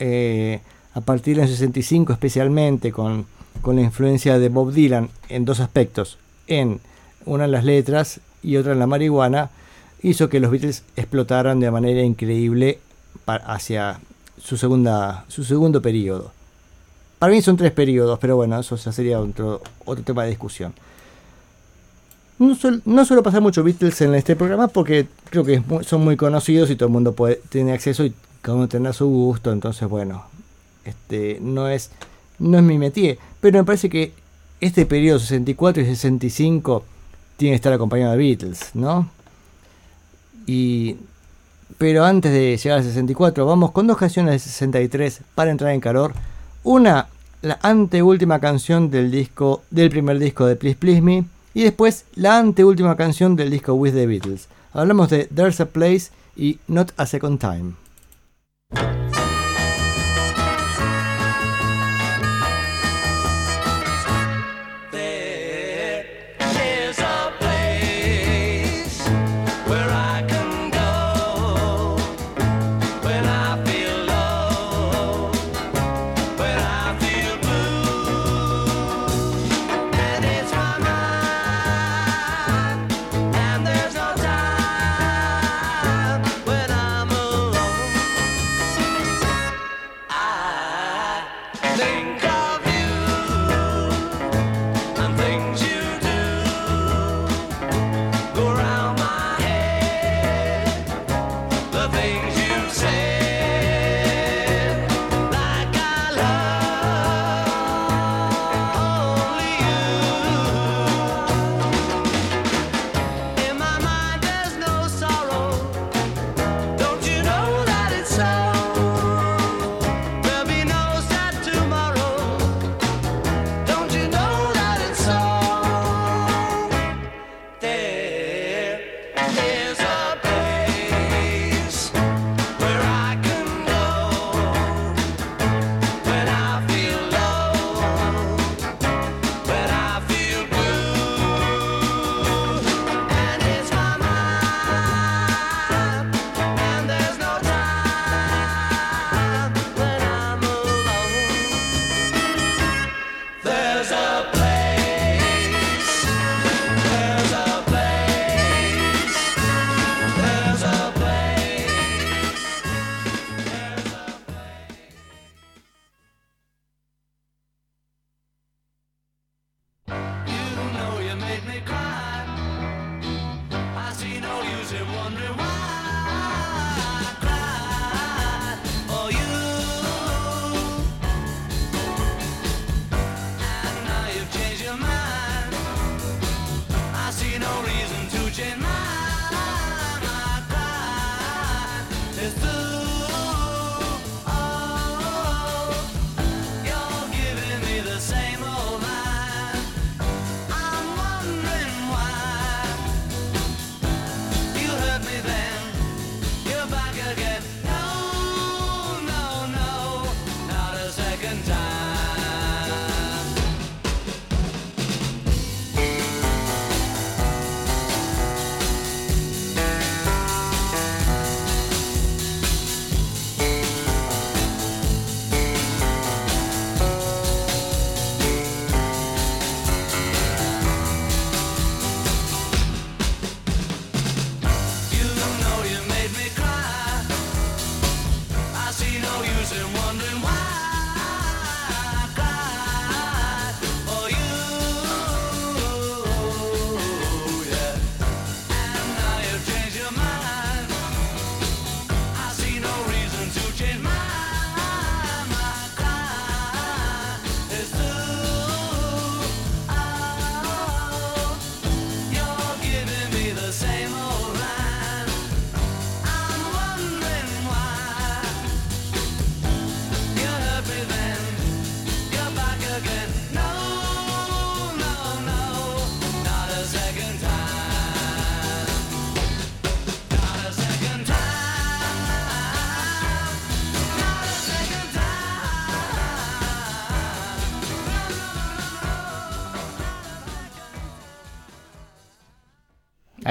Eh, 0.00 0.60
a 0.94 1.00
partir 1.00 1.36
del 1.36 1.48
65 1.48 2.12
especialmente 2.12 2.90
con, 2.90 3.26
con 3.60 3.76
la 3.76 3.82
influencia 3.82 4.38
de 4.38 4.48
Bob 4.48 4.72
Dylan 4.72 5.10
en 5.28 5.44
dos 5.44 5.60
aspectos, 5.60 6.18
en 6.48 6.80
una 7.24 7.44
en 7.44 7.52
las 7.52 7.64
letras 7.64 8.20
y 8.42 8.56
otra 8.56 8.72
en 8.72 8.80
la 8.80 8.88
marihuana, 8.88 9.50
hizo 10.02 10.28
que 10.28 10.40
los 10.40 10.50
Beatles 10.50 10.84
explotaran 10.96 11.60
de 11.60 11.70
manera 11.70 12.02
increíble 12.02 12.78
hacia 13.26 14.00
su, 14.42 14.56
segunda, 14.56 15.24
su 15.28 15.44
segundo 15.44 15.80
periodo. 15.80 16.32
Para 17.18 17.32
mí 17.32 17.40
son 17.40 17.56
tres 17.56 17.70
periodos, 17.70 18.18
pero 18.18 18.36
bueno, 18.36 18.58
eso 18.58 18.76
ya 18.76 18.90
sería 18.90 19.20
otro, 19.20 19.62
otro 19.84 20.04
tema 20.04 20.24
de 20.24 20.30
discusión. 20.30 20.74
No, 22.38 23.04
suelo 23.04 23.22
pasar 23.22 23.40
mucho 23.40 23.62
Beatles 23.62 24.00
en 24.00 24.16
este 24.16 24.34
programa 24.34 24.66
porque 24.66 25.06
creo 25.30 25.44
que 25.44 25.62
son 25.84 26.02
muy 26.02 26.16
conocidos 26.16 26.70
y 26.70 26.76
todo 26.76 26.88
el 26.88 26.92
mundo 26.92 27.14
tiene 27.48 27.72
acceso 27.72 28.04
y 28.04 28.12
cada 28.40 28.56
uno 28.56 28.68
tendrá 28.68 28.92
su 28.92 29.06
gusto, 29.06 29.52
entonces 29.52 29.88
bueno, 29.88 30.24
este, 30.84 31.38
no, 31.40 31.68
es, 31.68 31.92
no 32.40 32.58
es 32.58 32.64
mi 32.64 32.78
métier. 32.78 33.18
Pero 33.40 33.58
me 33.58 33.64
parece 33.64 33.88
que 33.88 34.12
este 34.60 34.86
periodo 34.86 35.20
64 35.20 35.82
y 35.82 35.86
65 35.86 36.84
tiene 37.36 37.52
que 37.52 37.56
estar 37.56 37.72
acompañado 37.72 38.12
de 38.12 38.18
Beatles, 38.18 38.70
¿no? 38.74 39.08
Y, 40.46 40.96
pero 41.78 42.04
antes 42.04 42.32
de 42.32 42.56
llegar 42.56 42.78
al 42.78 42.84
64, 42.84 43.46
vamos 43.46 43.72
con 43.72 43.86
dos 43.86 43.96
canciones 43.96 44.32
de 44.32 44.38
63 44.38 45.20
para 45.34 45.50
entrar 45.50 45.72
en 45.72 45.80
calor. 45.80 46.12
Una, 46.62 47.08
la 47.42 47.58
anteúltima 47.62 48.40
canción 48.40 48.90
del 48.90 49.10
disco 49.10 49.62
del 49.70 49.90
primer 49.90 50.18
disco 50.18 50.46
de 50.46 50.56
Please 50.56 50.76
Please 50.78 51.02
Me. 51.02 51.24
Y 51.54 51.62
después 51.64 52.04
la 52.14 52.38
anteúltima 52.38 52.96
canción 52.96 53.36
del 53.36 53.50
disco 53.50 53.74
With 53.74 53.92
the 53.92 54.06
Beatles. 54.06 54.48
Hablamos 54.72 55.10
de 55.10 55.26
There's 55.26 55.60
a 55.60 55.66
Place 55.66 56.10
y 56.36 56.58
Not 56.66 56.92
a 56.96 57.06
Second 57.06 57.40
Time. 57.40 57.74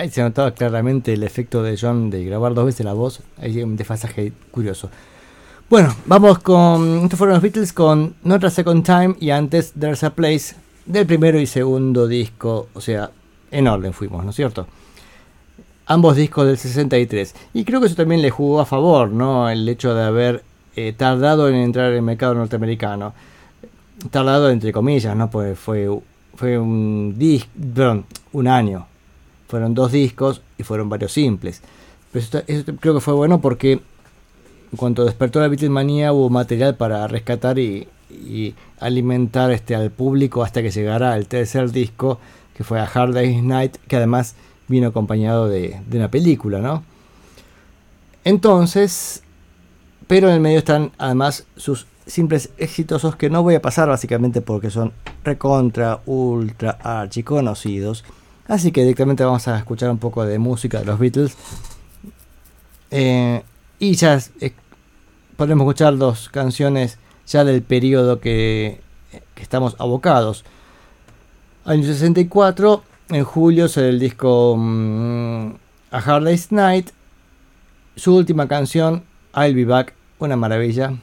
Se 0.10 0.22
notaba 0.22 0.52
claramente 0.52 1.14
el 1.14 1.24
efecto 1.24 1.62
de 1.62 1.78
John 1.80 2.10
de 2.10 2.26
grabar 2.26 2.54
dos 2.54 2.66
veces 2.66 2.86
la 2.86 2.93
voz. 2.93 3.22
Hay 3.38 3.62
un 3.62 3.76
desfasaje 3.76 4.34
curioso. 4.49 4.89
Bueno, 5.70 5.95
vamos 6.06 6.39
con. 6.39 7.04
Estos 7.04 7.20
fueron 7.20 7.36
los 7.36 7.43
Beatles 7.43 7.72
con 7.72 8.16
Not 8.24 8.43
a 8.43 8.49
Second 8.49 8.84
Time 8.84 9.16
y 9.20 9.30
antes 9.30 9.74
There's 9.74 10.04
a 10.04 10.16
Place 10.16 10.56
del 10.86 11.06
primero 11.06 11.39
y 11.39 11.45
segundo 11.45 12.08
disco. 12.08 12.68
O 12.74 12.82
sea, 12.82 13.12
en 13.52 13.68
orden 13.68 13.93
fuimos, 13.93 14.24
¿no 14.24 14.32
es 14.32 14.36
cierto? 14.36 14.66
Ambos 15.86 16.16
discos 16.16 16.47
del 16.47 16.58
63. 16.58 17.36
Y 17.54 17.64
creo 17.64 17.80
que 17.80 17.86
eso 17.86 17.95
también 17.95 18.22
le 18.22 18.32
jugó 18.32 18.60
a 18.60 18.66
favor, 18.66 19.10
¿no? 19.10 19.49
El 19.49 19.70
hecho 19.70 19.93
de 19.93 20.04
haber 20.04 20.43
eh, 20.76 20.93
tardado 20.97 21.47
en 21.47 21.56
entrar 21.56 21.91
en 21.91 21.97
el 21.97 22.02
mercado 22.02 22.34
norteamericano. 22.34 23.14
Tardado 24.10 24.49
entre 24.49 24.74
comillas, 24.74 25.16
¿no? 25.16 25.30
Pues 25.30 25.60
fue, 25.60 25.88
fue 26.36 26.58
un, 26.58 27.16
disco, 27.18 27.49
perdón, 27.74 28.06
un 28.34 28.47
año 28.47 28.88
fueron 29.52 29.74
dos 29.74 29.91
discos 29.91 30.41
y 30.58 30.64
fueron 30.64 30.88
varios 30.88 31.12
simples. 31.12 31.62
Pero 32.14 32.26
creo 32.80 32.93
que 32.95 33.02
fue 33.02 33.14
bueno 33.14 33.41
porque 33.41 33.74
en 33.74 34.78
cuanto 34.78 35.04
despertó 35.04 35.41
la 35.41 35.49
Beatlemania 35.49 36.14
hubo 36.14 36.30
material 36.30 36.78
para 36.78 37.06
rescatar 37.08 37.60
y, 37.60 37.88
alimentar 38.80 39.52
este, 39.52 39.76
al 39.76 39.91
público 39.91 40.41
hasta 40.43 40.62
que 40.62 40.72
llegara 40.72 41.18
el 41.18 41.28
tercer 41.28 41.72
disco, 41.72 42.20
que 42.56 42.64
fue 42.64 42.80
a 42.80 42.86
Hard 42.86 43.14
Day's 43.14 43.43
Night, 43.43 43.76
que 43.88 43.97
además 43.97 44.36
vino 44.70 44.88
acompañado 44.88 45.49
de, 45.49 45.82
una 45.93 46.10
película, 46.10 46.60
¿no? 46.60 46.84
Entonces, 48.24 49.22
pero 50.08 50.30
en 50.30 50.36
el 50.36 50.39
medio 50.39 50.60
están 50.60 50.91
además 50.97 51.45
sus 51.58 51.88
simples 52.06 52.52
exitosos 52.58 53.18
que 53.18 53.30
no 53.30 53.43
voy 53.43 53.56
a 53.56 53.62
pasar 53.62 53.89
básicamente 53.89 54.41
porque 54.41 54.70
son 54.70 54.93
recontra, 55.26 55.99
ultra, 56.06 56.72
archi 56.82 57.24
conocidos 57.24 58.06
Así 58.52 58.74
que 58.74 58.82
directamente 58.82 59.24
vamos 59.24 59.47
a 59.47 59.58
escuchar 59.58 59.89
un 59.89 59.97
poco 59.97 60.26
de 60.26 60.38
música 60.38 60.80
de 60.80 60.86
los 60.86 60.99
Beatles. 60.99 61.38
Eh, 62.89 63.41
y 63.80 63.95
ya 63.95 64.20
eh, 64.41 64.52
podemos 65.38 65.64
escuchar 65.64 65.97
dos 65.97 66.28
canciones 66.28 66.97
ya 67.26 67.45
del 67.45 67.62
periodo 67.62 68.20
que, 68.20 68.82
estamos 69.38 69.78
abocados. 69.80 70.43
Año 71.64 71.84
64, 71.86 72.84
en 73.12 73.24
julio 73.24 73.70
sale 73.70 73.88
el 73.88 74.02
disco 74.02 74.58
mm, 74.58 75.54
A 75.91 75.99
Hard 75.99 76.26
Day's 76.26 76.52
Night. 76.52 76.89
Su 77.95 78.18
última 78.18 78.49
canción, 78.49 79.06
I'll 79.34 79.56
Be 79.56 79.64
Back, 79.64 79.93
una 80.20 80.36
maravilla. 80.36 80.93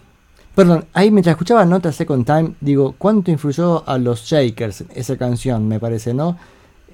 Perdón, 0.54 0.84
ahí 0.92 1.10
mientras 1.10 1.32
escuchaba 1.32 1.64
Nota 1.64 1.92
Second 1.92 2.26
Time, 2.26 2.52
digo, 2.60 2.94
¿cuánto 2.98 3.30
influyó 3.30 3.88
a 3.88 3.96
los 3.96 4.24
Shakers 4.24 4.84
esa 4.94 5.16
canción? 5.16 5.66
Me 5.66 5.80
parece, 5.80 6.12
¿no? 6.12 6.36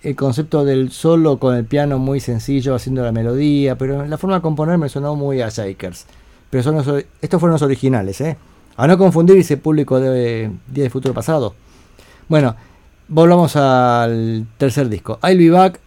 El 0.04 0.16
concepto 0.16 0.64
del 0.66 0.90
solo 0.92 1.38
con 1.38 1.56
el 1.56 1.64
piano 1.64 1.98
muy 1.98 2.20
sencillo 2.20 2.74
haciendo 2.74 3.02
la 3.02 3.10
melodía, 3.10 3.76
pero 3.76 4.06
la 4.06 4.18
forma 4.18 4.36
de 4.36 4.42
componer 4.42 4.76
me 4.76 4.90
sonó 4.90 5.16
muy 5.16 5.40
a 5.40 5.48
Shakers. 5.48 6.04
Pero 6.50 6.60
estos 7.22 7.40
fueron 7.40 7.54
los 7.54 7.62
originales, 7.62 8.20
¿eh? 8.20 8.36
A 8.76 8.86
no 8.86 8.98
confundir 8.98 9.38
ese 9.38 9.56
público 9.56 9.98
de 9.98 10.50
Día 10.68 10.84
de 10.84 10.90
Futuro 10.90 11.14
Pasado. 11.14 11.54
Bueno, 12.28 12.54
volvamos 13.08 13.56
al 13.56 14.46
tercer 14.58 14.90
disco. 14.90 15.18
I'll 15.22 15.38
Be 15.38 15.50
Back, 15.50 15.80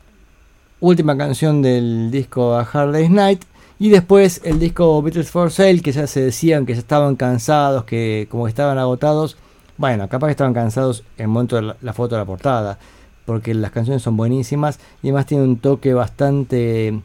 última 0.79 1.15
canción 1.15 1.61
del 1.61 2.09
disco 2.09 2.55
A 2.55 2.61
Hard 2.61 2.93
Day's 2.93 3.11
Night. 3.11 3.43
Y 3.77 3.89
después 3.89 4.41
el 4.43 4.59
disco 4.59 4.99
Beatles 5.03 5.29
for 5.29 5.51
Sale, 5.51 5.81
que 5.81 5.91
ya 5.91 6.07
se 6.07 6.21
decían 6.21 6.65
que 6.65 6.73
ya 6.73 6.79
estaban 6.79 7.15
cansados, 7.15 7.83
que 7.83 8.27
como 8.31 8.47
estaban 8.47 8.79
agotados. 8.79 9.37
Bueno, 9.77 10.09
capaz 10.09 10.27
que 10.27 10.31
estaban 10.31 10.55
cansados 10.55 11.03
en 11.17 11.25
el 11.25 11.27
momento 11.27 11.57
de 11.57 11.75
la 11.79 11.93
foto 11.93 12.15
de 12.15 12.21
la 12.21 12.25
portada 12.25 12.79
porque 13.27 13.53
las 13.53 13.71
canciones 13.71 14.01
son 14.01 14.15
buenísimas 14.15 14.79
y 15.03 15.07
además 15.07 15.25
tiene 15.25 15.43
un 15.43 15.57
toque 15.57 15.93
bastante 15.93 16.97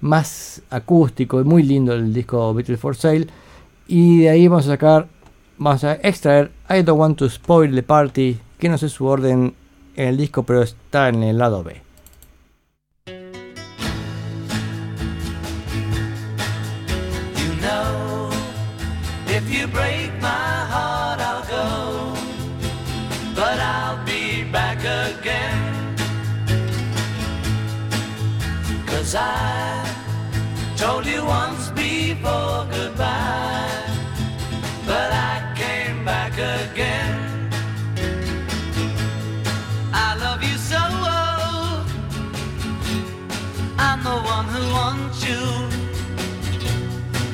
más 0.00 0.62
acústico 0.70 1.42
muy 1.42 1.64
lindo 1.64 1.94
el 1.94 2.14
disco 2.14 2.54
Beatles 2.54 2.78
for 2.78 2.94
Sale. 2.94 3.26
Y 3.88 4.20
de 4.20 4.28
ahí 4.30 4.46
vamos 4.46 4.66
a 4.66 4.70
sacar, 4.70 5.08
vamos 5.58 5.82
a 5.82 5.94
extraer 5.94 6.52
I 6.70 6.82
Don't 6.82 7.00
Want 7.00 7.18
to 7.18 7.28
Spoil 7.28 7.74
the 7.74 7.82
Party, 7.82 8.38
que 8.56 8.68
no 8.68 8.78
sé 8.78 8.88
su 8.88 9.04
orden 9.04 9.52
en 9.96 10.08
el 10.08 10.16
disco, 10.16 10.44
pero 10.44 10.62
está 10.62 11.08
en 11.08 11.24
el 11.24 11.38
lado 11.38 11.64
B. 11.64 11.83
I 29.16 29.84
told 30.76 31.06
you 31.06 31.24
once 31.24 31.70
before 31.70 32.66
goodbye, 32.70 33.68
but 34.86 35.12
I 35.12 35.52
came 35.56 36.04
back 36.04 36.32
again. 36.32 37.50
I 39.92 40.16
love 40.16 40.42
you 40.42 40.56
so, 40.58 40.78
oh. 40.80 41.86
I'm 43.78 44.02
the 44.02 44.18
one 44.34 44.46
who 44.46 44.62
wants 44.72 45.24
you. 45.28 45.42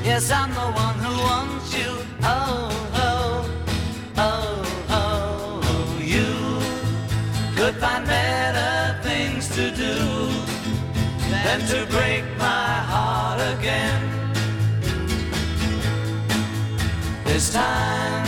Yes, 0.05 0.31
I'm 0.31 0.51
the 0.53 0.69
one 0.85 0.99
who 1.05 1.13
wants 1.23 1.75
you. 1.75 1.91
Oh, 2.23 2.69
oh, 2.69 2.70
than 11.45 11.61
to 11.67 11.87
break 11.87 12.25
my 12.39 12.73
heart 12.93 13.41
again. 13.55 14.03
This 17.25 17.53
time 17.53 18.27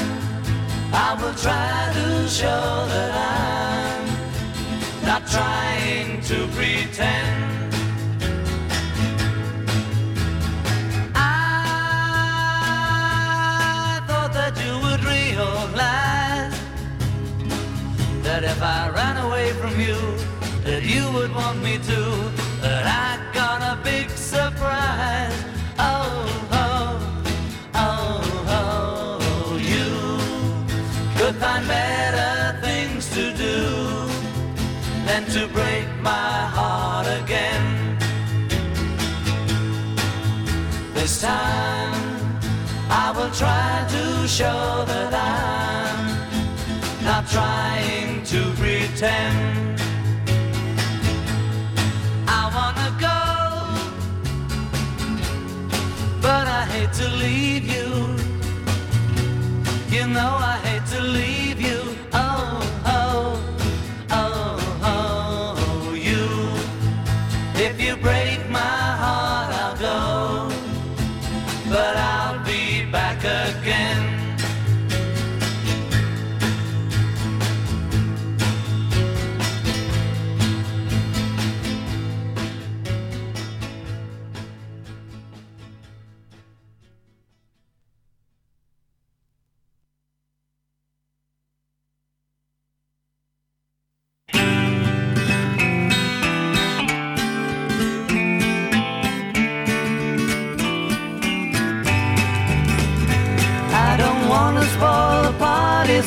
I 0.92 1.14
will 1.20 1.34
try 1.34 1.92
to 1.98 2.28
show 2.28 2.86
that 2.94 3.12
I'm 3.30 4.06
not 5.04 5.26
trying 5.26 6.20
to 6.22 6.46
pretend. 6.56 7.74
I 11.14 11.18
thought 14.06 14.32
that 14.32 14.56
you 14.64 14.72
would 14.84 15.04
realize 15.04 16.54
that 18.22 18.42
if 18.44 18.62
I 18.62 18.88
ran 18.90 19.16
away 19.26 19.52
from 19.52 19.78
you, 19.78 19.98
that 20.64 20.82
you 20.82 21.10
would 21.12 21.34
want 21.34 21.62
me 21.62 21.78
to. 21.78 22.41
Big 23.84 24.08
surprise. 24.10 25.44
Oh, 25.78 26.48
oh, 26.52 27.24
oh, 27.74 28.20
oh, 28.48 29.56
you 29.58 29.88
could 31.18 31.34
find 31.36 31.66
better 31.66 32.60
things 32.60 33.08
to 33.10 33.32
do 33.34 34.06
than 35.04 35.24
to 35.30 35.48
break 35.48 35.86
my 36.00 36.46
heart 36.56 37.08
again. 37.22 37.98
This 40.94 41.20
time 41.20 41.94
I 42.88 43.12
will 43.16 43.32
try 43.32 43.84
to 43.96 44.28
show 44.28 44.84
that 44.86 45.12
I'm 45.12 47.04
not 47.04 47.28
trying 47.28 48.22
to 48.24 48.40
pretend. 48.60 49.51
Hate 56.66 56.92
to 56.94 57.08
leave 57.08 57.64
you. 57.64 57.88
You 59.96 60.06
know 60.06 60.36
I 60.38 60.58
hate 60.64 60.86
to 60.96 61.00
leave 61.02 61.60
you. 61.60 61.91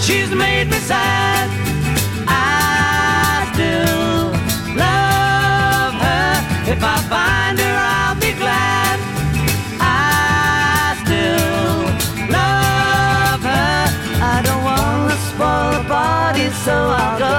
She's 0.00 0.30
made 0.30 0.68
me 0.68 0.78
sad, 0.78 1.48
I 2.26 3.50
still 3.52 4.32
love 4.84 5.94
her. 6.06 6.32
If 6.72 6.80
I 6.82 6.96
find 7.14 7.58
her, 7.58 7.76
I'll 7.96 8.18
be 8.26 8.32
glad. 8.42 8.96
I 9.80 10.96
still 11.02 11.78
love 12.38 13.42
her. 13.52 13.78
I 14.34 14.36
don't 14.46 14.64
wanna 14.70 15.16
spoil 15.28 15.70
the 15.76 15.84
party, 15.88 16.46
so 16.64 16.74
I'll 17.02 17.18
go. 17.18 17.38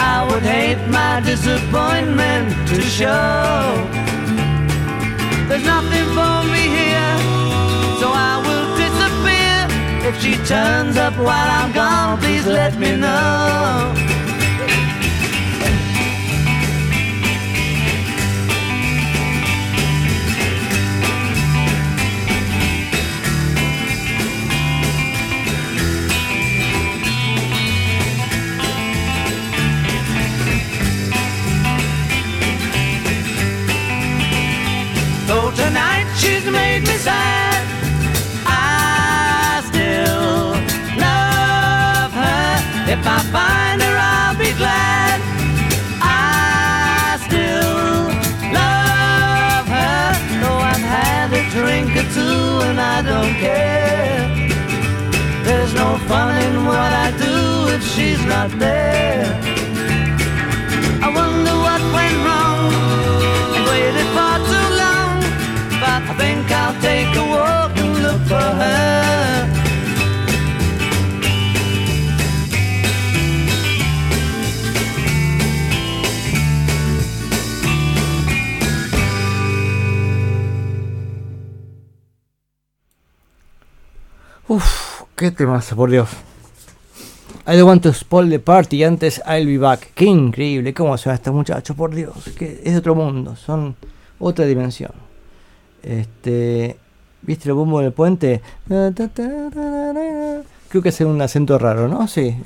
I 0.00 0.26
would 0.28 0.42
hate 0.42 0.82
my 0.88 1.20
disappointment 1.20 2.46
to 2.68 2.80
show. 2.80 3.58
There's 5.48 5.64
nothing 5.64 6.06
for 6.16 6.36
me 6.52 6.64
here, 6.78 7.14
If 10.08 10.22
she 10.22 10.32
turns 10.46 10.96
up 10.96 11.18
while 11.18 11.50
I'm 11.58 11.70
gone, 11.70 12.18
please 12.18 12.46
let 12.46 12.78
me 12.78 12.96
know. 12.96 13.92
Care. 53.38 54.26
There's 55.44 55.72
no 55.74 55.96
fun 56.08 56.34
in 56.46 56.54
what 56.66 56.92
I 57.06 57.08
do 57.26 57.36
if 57.74 57.82
she's 57.92 58.22
not 58.26 58.50
there. 58.58 59.26
I 61.06 61.08
wonder 61.20 61.54
what 61.66 61.82
went 61.96 62.18
wrong. 62.26 62.60
I 63.56 63.60
waited 63.70 64.08
far 64.16 64.36
too 64.50 64.68
long, 64.84 65.14
but 65.80 66.00
I 66.10 66.14
think 66.20 66.44
I'll 66.62 66.78
take 66.88 67.12
a 67.22 67.26
walk 67.36 67.72
and 67.82 67.92
look 68.04 68.22
for 68.32 68.48
her. 68.62 69.57
Uf, 84.48 85.02
qué 85.14 85.30
temazo, 85.30 85.76
por 85.76 85.90
Dios. 85.90 86.08
I 87.46 87.56
don't 87.56 87.68
want 87.68 87.82
to 87.82 87.92
spoil 87.92 88.28
the 88.28 88.38
party. 88.38 88.82
Antes 88.82 89.22
I'll 89.26 89.46
be 89.46 89.58
back. 89.58 89.92
Qué 89.94 90.06
increíble. 90.06 90.74
¿Cómo 90.74 90.96
se 90.98 91.08
va 91.08 91.14
este 91.14 91.30
muchacho? 91.30 91.74
Por 91.74 91.94
Dios. 91.94 92.30
Que 92.36 92.60
es 92.64 92.76
otro 92.76 92.94
mundo. 92.94 93.36
Son 93.36 93.76
otra 94.18 94.44
dimensión. 94.44 94.92
Este. 95.82 96.76
¿Viste 97.22 97.48
el 97.48 97.54
bombo 97.54 97.80
del 97.80 97.92
puente? 97.92 98.42
Creo 98.66 98.92
que 100.82 100.88
es 100.88 101.00
un 101.00 101.20
acento 101.20 101.58
raro, 101.58 101.88
¿no? 101.88 102.06
Sí. 102.06 102.36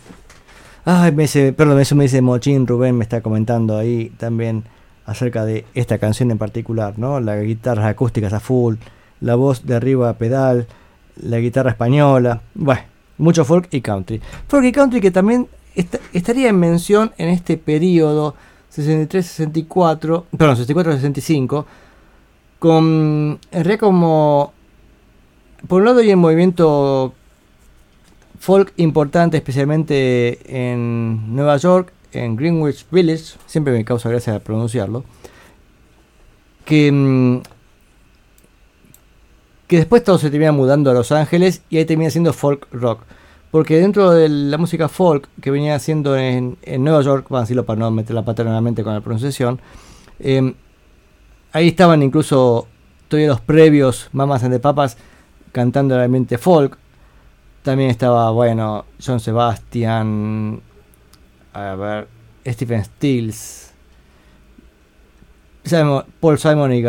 Ay, 0.85 1.13
me 1.13 1.25
dice, 1.25 1.53
perdón, 1.53 1.81
eso 1.81 1.95
me 1.95 2.05
dice 2.05 2.21
Mochín 2.21 2.67
Rubén, 2.67 2.97
me 2.97 3.05
está 3.05 3.21
comentando 3.21 3.79
ahí 3.79 4.11
también 4.19 4.65
acerca 5.07 5.45
de 5.45 5.65
esta 5.75 5.99
canción 5.99 6.31
en 6.33 6.39
particular, 6.39 6.99
¿no? 6.99 7.21
La 7.21 7.41
guitarra 7.41 7.89
acústicas 7.89 8.33
a 8.33 8.41
full, 8.41 8.77
la 9.21 9.37
voz 9.37 9.65
de 9.65 9.77
arriba 9.77 10.09
a 10.09 10.15
pedal, 10.15 10.67
la 11.23 11.39
guitarra 11.39 11.71
española, 11.71 12.41
bueno, 12.55 12.83
mucho 13.19 13.45
folk 13.45 13.69
y 13.71 13.81
country. 13.81 14.21
Folk 14.49 14.65
y 14.65 14.73
country 14.73 15.01
que 15.01 15.11
también 15.11 15.49
est 15.75 15.99
estaría 16.13 16.49
en 16.49 16.59
mención 16.59 17.13
en 17.19 17.29
este 17.29 17.57
periodo 17.57 18.35
63-64, 18.75 20.25
perdón, 20.37 20.57
64-65, 20.57 21.65
con 22.59 23.39
en 23.51 23.65
realidad 23.65 23.81
como 23.81 24.53
por 25.69 25.81
un 25.81 25.87
lado 25.87 26.01
hay 26.01 26.13
un 26.13 26.21
movimiento 26.21 27.15
folk 28.39 28.73
importante, 28.77 29.37
especialmente 29.37 30.39
en 30.47 31.35
Nueva 31.35 31.57
York, 31.59 31.93
en 32.13 32.37
Greenwich 32.37 32.87
Village, 32.91 33.37
siempre 33.47 33.73
me 33.73 33.85
causa 33.85 34.09
gracia 34.09 34.41
pronunciarlo, 34.41 35.05
que, 36.65 36.91
mm, 36.91 37.41
que 39.73 39.79
después 39.79 40.05
todo 40.05 40.19
se 40.19 40.29
termina 40.29 40.53
mudando 40.53 40.91
a 40.91 40.93
Los 40.93 41.13
Ángeles 41.13 41.63
y 41.71 41.79
ahí 41.79 41.87
termina 41.87 42.11
siendo 42.11 42.35
folk 42.35 42.69
rock. 42.73 43.05
Porque 43.51 43.79
dentro 43.79 44.11
de 44.11 44.29
la 44.29 44.59
música 44.59 44.87
folk 44.87 45.31
que 45.41 45.51
venía 45.51 45.75
haciendo 45.75 46.15
en, 46.15 46.59
en 46.61 46.85
Nueva 46.85 47.01
York, 47.01 47.29
vamos 47.31 47.41
a 47.41 47.45
decirlo 47.45 47.65
para 47.65 47.81
no 47.81 47.91
meter 47.91 48.15
la 48.15 48.23
pata 48.23 48.45
nuevamente 48.45 48.85
con 48.85 48.93
la 48.93 49.01
pronunciación, 49.01 49.63
eh, 50.21 50.53
ahí 51.53 51.69
estaban 51.69 52.03
incluso 52.03 52.69
todavía 53.09 53.31
los 53.31 53.41
previos 53.41 54.11
Mamas 54.13 54.45
and 54.45 54.53
the 54.53 54.61
Papas 54.61 54.99
cantando 55.53 55.95
el 55.95 56.03
ambiente 56.03 56.37
folk. 56.37 56.77
También 57.63 57.89
estaba, 57.89 58.31
bueno, 58.31 58.85
John 59.03 59.21
Sebastian, 59.21 60.61
a 61.55 61.75
ver, 61.77 62.09
Stephen 62.47 62.85
Stills, 62.85 63.72
Paul 66.21 66.39
Simon 66.39 66.73
y, 66.73 66.85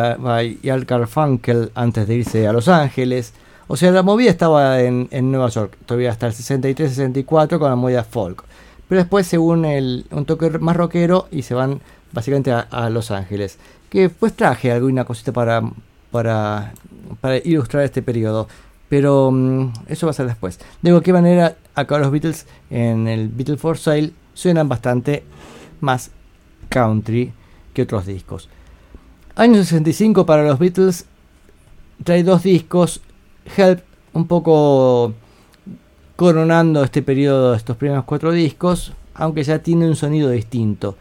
Al 0.69 0.85
Garfunkel 0.85 1.71
antes 1.75 2.07
de 2.07 2.15
irse 2.15 2.47
a 2.47 2.53
Los 2.53 2.67
Ángeles. 2.67 3.33
O 3.67 3.77
sea, 3.77 3.91
la 3.91 4.03
movida 4.03 4.29
estaba 4.29 4.81
en, 4.81 5.07
en 5.11 5.31
Nueva 5.31 5.49
York, 5.49 5.77
todavía 5.85 6.11
hasta 6.11 6.27
el 6.27 6.33
63-64 6.33 7.59
con 7.59 7.69
la 7.69 7.75
movida 7.75 8.03
folk. 8.03 8.43
Pero 8.87 9.01
después 9.01 9.25
se 9.25 9.37
une 9.37 10.03
un 10.11 10.25
toque 10.25 10.49
más 10.59 10.75
rockero 10.75 11.27
y 11.31 11.43
se 11.43 11.53
van 11.53 11.81
básicamente 12.11 12.51
a, 12.51 12.89
Los 12.89 13.11
Ángeles. 13.11 13.57
Que 13.89 14.01
después 14.01 14.33
traje 14.33 14.71
alguna 14.71 15.05
cosita 15.05 15.31
para, 15.31 15.61
para, 16.11 16.73
para 17.21 17.37
ilustrar 17.37 17.83
este 17.83 18.01
periodo. 18.01 18.47
Pero 18.89 19.31
mm, 19.31 19.73
eso 19.87 20.07
va 20.07 20.11
a 20.11 20.13
ser 20.13 20.27
después. 20.27 20.59
De 20.81 20.91
cualquier 20.91 21.15
manera, 21.15 21.55
acá 21.75 21.97
los 21.97 22.11
Beatles 22.11 22.45
en 22.69 23.07
el 23.07 23.29
Beatles 23.29 23.59
for 23.59 23.77
Sale 23.77 24.11
suenan 24.33 24.67
bastante 24.67 25.23
más 25.79 26.11
country 26.69 27.31
que 27.73 27.83
otros 27.83 28.05
discos. 28.05 28.49
Año 29.35 29.55
65 29.55 30.27
para 30.27 30.43
los 30.43 30.59
Beatles 30.59 31.07
trae 32.03 32.23
dos 32.23 32.43
discos. 32.43 33.01
Help, 33.57 33.81
un 34.13 34.27
poco 34.27 35.13
coronando 36.15 36.83
este 36.83 37.01
periodo, 37.01 37.55
estos 37.55 37.75
primeros 37.75 38.05
cuatro 38.05 38.31
discos, 38.31 38.93
aunque 39.15 39.43
ya 39.43 39.59
tiene 39.59 39.87
un 39.87 39.95
sonido 39.95 40.29
distinto. 40.29 40.95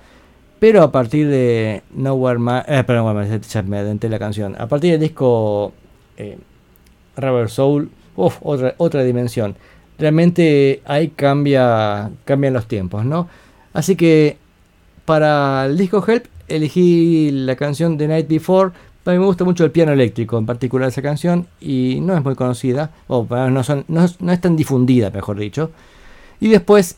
Pero 0.59 0.83
a 0.83 0.91
partir 0.91 1.29
de 1.29 1.83
Nowhere 1.95 2.39
Man, 2.39 2.65
eh, 2.69 2.83
perdón, 2.85 3.41
ya 3.43 3.63
me 3.65 3.79
adentré 3.79 4.09
la 4.09 4.19
canción. 4.19 4.57
A 4.59 4.67
partir 4.67 4.93
del 4.93 5.01
disco 5.01 5.75
eh, 6.17 6.39
Rubber 7.19 7.51
Soul, 7.51 7.91
uf, 8.17 8.39
otra, 8.41 8.75
otra 8.79 9.05
dimensión. 9.05 9.57
Realmente 9.99 10.81
ahí 10.87 11.09
cambia, 11.09 12.11
cambian 12.25 12.55
los 12.55 12.67
tiempos, 12.67 13.05
¿no? 13.05 13.29
Así 13.75 13.95
que 13.95 14.39
para 15.05 15.67
el 15.67 15.77
disco 15.77 16.03
Help 16.07 16.27
elegí 16.57 17.31
la 17.33 17.57
canción 17.57 17.97
The 17.99 18.09
Night 18.09 18.29
Before. 18.29 18.73
A 19.05 19.11
mí 19.11 19.19
me 19.19 19.25
gusta 19.27 19.45
mucho 19.45 19.65
el 19.65 19.71
piano 19.73 19.93
eléctrico, 19.93 20.39
en 20.39 20.47
particular 20.47 20.89
esa 20.89 21.03
canción, 21.03 21.47
y 21.61 21.99
no 22.01 22.17
es 22.17 22.23
muy 22.23 22.35
conocida, 22.37 22.91
o 23.09 23.27
no, 23.51 23.65
son, 23.65 23.85
no, 23.89 24.05
es- 24.05 24.41
tan 24.41 24.55
difundida, 24.57 25.11
mejor 25.11 25.39
dicho. 25.39 25.71
Y 26.41 26.49
después, 26.49 26.97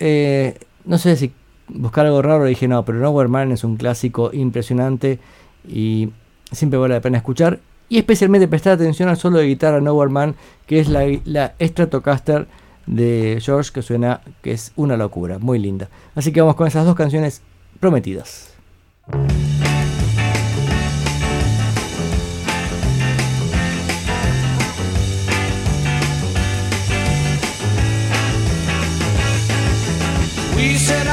eh, 0.00 0.58
no 0.86 0.96
sé 0.98 1.16
si 1.16 1.32
buscar 1.68 2.06
algo 2.06 2.22
raro, 2.22 2.44
dije 2.44 2.68
no, 2.68 2.84
pero 2.84 2.98
Nowhere 2.98 3.28
Man 3.28 3.52
es 3.52 3.64
un 3.64 3.76
clásico 3.76 4.30
impresionante 4.32 5.18
y 5.68 6.08
siempre 6.50 6.78
vale 6.78 6.94
la 6.94 7.00
pena 7.00 7.18
escuchar. 7.18 7.60
Y 7.88 7.98
especialmente 7.98 8.48
prestar 8.48 8.72
atención 8.72 9.08
al 9.10 9.18
solo 9.18 9.38
de 9.38 9.46
guitarra 9.46 9.80
Nowhere 9.80 10.10
Man, 10.10 10.34
que 10.66 10.80
es 10.80 10.88
la, 10.88 11.04
la 11.24 11.54
Stratocaster 11.60 12.46
de 12.86 13.38
George, 13.42 13.70
que 13.74 13.82
suena 13.82 14.22
que 14.42 14.52
es 14.52 14.72
una 14.76 14.96
locura, 14.96 15.38
muy 15.38 15.58
linda. 15.58 15.88
Así 16.14 16.32
que 16.32 16.40
vamos 16.40 16.56
con 16.56 16.66
esas 16.66 16.86
dos 16.86 16.94
canciones 16.96 17.42
prometidas. 17.80 18.51
We 19.08 19.16
said 30.78 31.08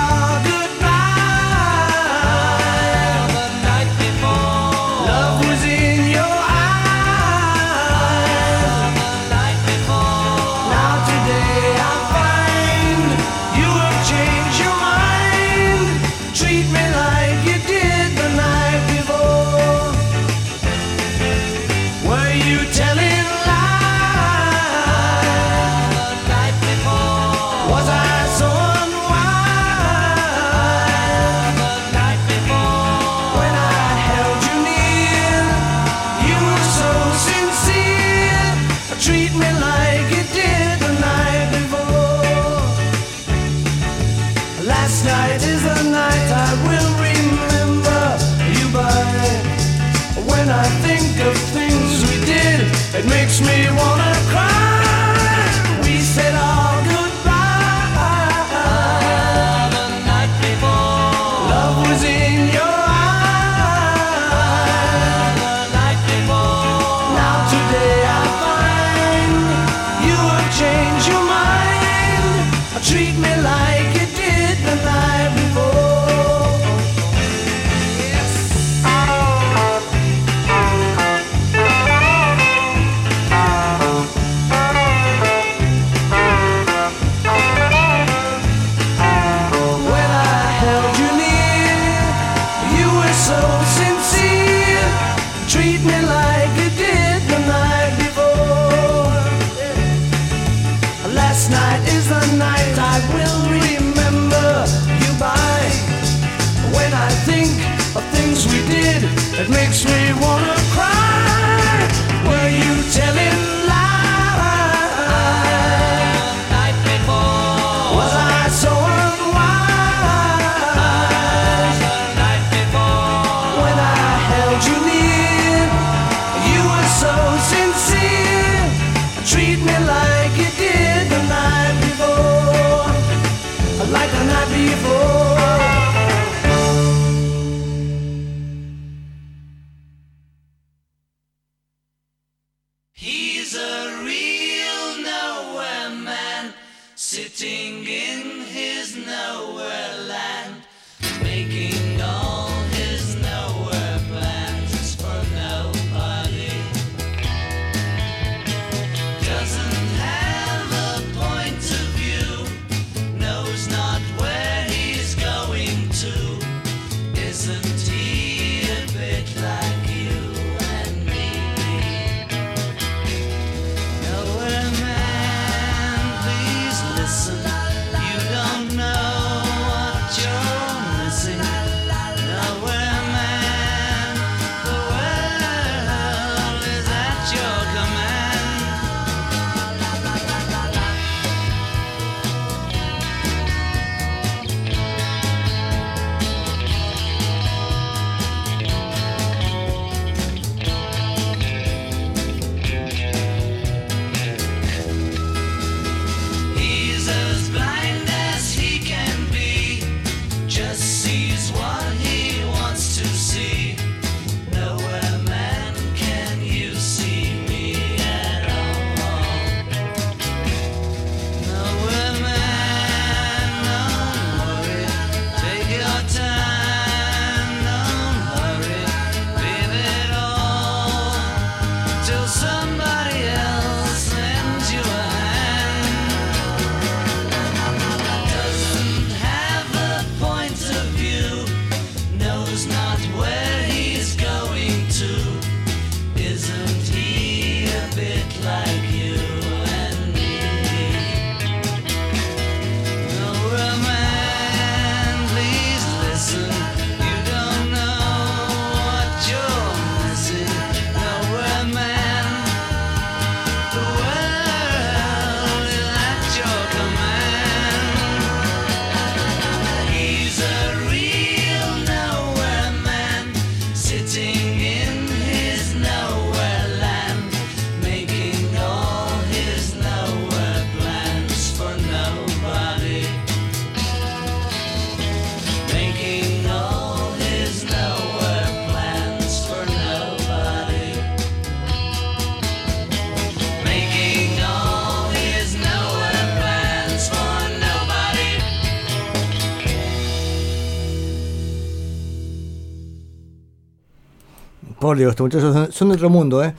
Por 304.90 304.98
Dios, 304.98 305.12
estos 305.12 305.26
muchachos 305.26 305.54
son, 305.54 305.72
son 305.72 305.90
de 305.90 305.94
otro 305.94 306.10
mundo, 306.10 306.44
¿eh? 306.44 306.52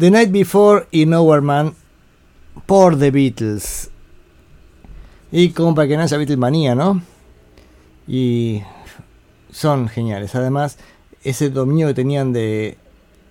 The 0.00 0.10
Night 0.10 0.32
Before 0.32 0.88
y 0.90 1.06
Nowhere 1.06 1.40
Man 1.40 1.72
por 2.66 2.98
The 2.98 3.12
Beatles. 3.12 3.90
Y 5.30 5.50
como 5.50 5.72
para 5.72 5.86
que 5.86 5.96
no 5.96 6.02
haya 6.02 6.16
Beatlemanía, 6.16 6.74
¿no? 6.74 7.00
Y 8.08 8.60
son 9.52 9.86
geniales. 9.86 10.34
Además, 10.34 10.78
ese 11.22 11.48
dominio 11.48 11.86
que 11.86 11.94
tenían 11.94 12.32
de, 12.32 12.76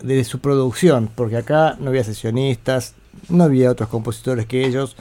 de 0.02 0.24
su 0.24 0.40
producción, 0.40 1.10
porque 1.14 1.36
acá 1.36 1.76
no 1.82 1.90
había 1.90 2.06
sesionistas, 2.06 2.94
no 3.28 3.44
había 3.44 3.70
otros 3.70 3.90
compositores 3.90 4.46
que 4.46 4.66
ellos. 4.66 4.96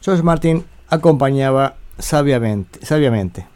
George 0.00 0.24
Martin 0.24 0.64
acompañaba 0.88 1.76
sabiamente, 2.00 2.84
sabiamente. 2.84 3.46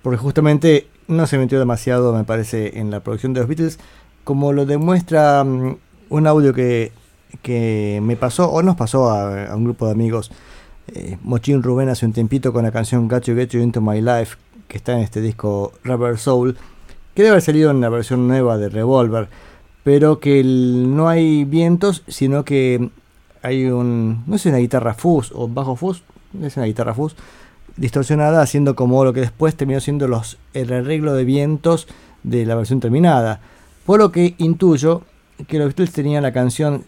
Porque 0.00 0.16
justamente 0.16 0.86
no 1.10 1.26
se 1.26 1.38
metió 1.38 1.58
demasiado, 1.58 2.12
me 2.14 2.24
parece, 2.24 2.78
en 2.78 2.90
la 2.90 3.00
producción 3.00 3.32
de 3.34 3.40
los 3.40 3.48
Beatles, 3.48 3.78
como 4.24 4.52
lo 4.52 4.64
demuestra 4.66 5.44
mm, 5.44 5.76
un 6.10 6.26
audio 6.26 6.54
que, 6.54 6.92
que 7.42 8.00
me 8.02 8.16
pasó, 8.16 8.50
o 8.50 8.62
nos 8.62 8.76
pasó 8.76 9.10
a, 9.10 9.54
un 9.54 9.64
grupo 9.64 9.86
de 9.86 9.92
amigos, 9.92 10.30
eh, 10.88 11.18
Mochín 11.22 11.62
Rubén 11.62 11.88
hace 11.88 12.06
un 12.06 12.12
tiempito 12.12 12.52
con 12.52 12.64
la 12.64 12.72
canción 12.72 13.08
Got 13.08 13.24
You 13.24 13.34
Get 13.36 13.50
You 13.50 13.60
Into 13.60 13.80
My 13.80 14.00
Life, 14.00 14.36
que 14.68 14.76
está 14.76 14.92
en 14.92 15.00
este 15.00 15.20
disco 15.20 15.72
Rubber 15.84 16.18
Soul, 16.18 16.56
que 17.14 17.22
debe 17.22 17.30
haber 17.32 17.42
salido 17.42 17.70
en 17.70 17.80
la 17.80 17.88
versión 17.88 18.26
nueva 18.28 18.56
de 18.56 18.68
Revolver, 18.68 19.28
pero 19.82 20.20
que 20.20 20.40
el- 20.40 20.94
no 20.96 21.08
hay 21.08 21.44
vientos, 21.44 22.02
sino 22.08 22.44
que 22.44 22.90
hay 23.42 23.66
un, 23.66 24.22
no 24.26 24.38
sé, 24.38 24.50
una 24.50 24.58
guitarra 24.58 24.94
fuzz 24.94 25.32
o 25.34 25.48
bajo 25.48 25.74
fuzz, 25.76 26.02
es 26.42 26.56
una 26.56 26.66
guitarra 26.66 26.94
fuzz, 26.94 27.16
distorsionada, 27.80 28.42
haciendo 28.42 28.76
como 28.76 29.02
lo 29.04 29.14
que 29.14 29.20
después 29.20 29.56
terminó 29.56 29.80
siendo 29.80 30.06
los, 30.06 30.36
el 30.52 30.70
arreglo 30.70 31.14
de 31.14 31.24
vientos 31.24 31.88
de 32.22 32.44
la 32.44 32.54
versión 32.54 32.78
terminada. 32.78 33.40
Por 33.86 33.98
lo 33.98 34.12
que 34.12 34.34
intuyo 34.36 35.02
que 35.48 35.58
los 35.58 35.68
Beatles 35.68 35.90
tenían 35.92 36.22
la 36.22 36.32
canción 36.32 36.84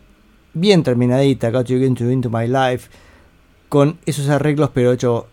bien 0.53 0.83
terminadita, 0.83 1.51
Got 1.51 1.69
You 1.69 1.79
Into, 1.79 2.11
Into 2.11 2.29
My 2.29 2.47
Life, 2.47 2.91
con 3.71 3.97
esos 4.05 4.29
arreglos 4.29 4.69
pero 4.75 4.93
hecho 4.93 5.29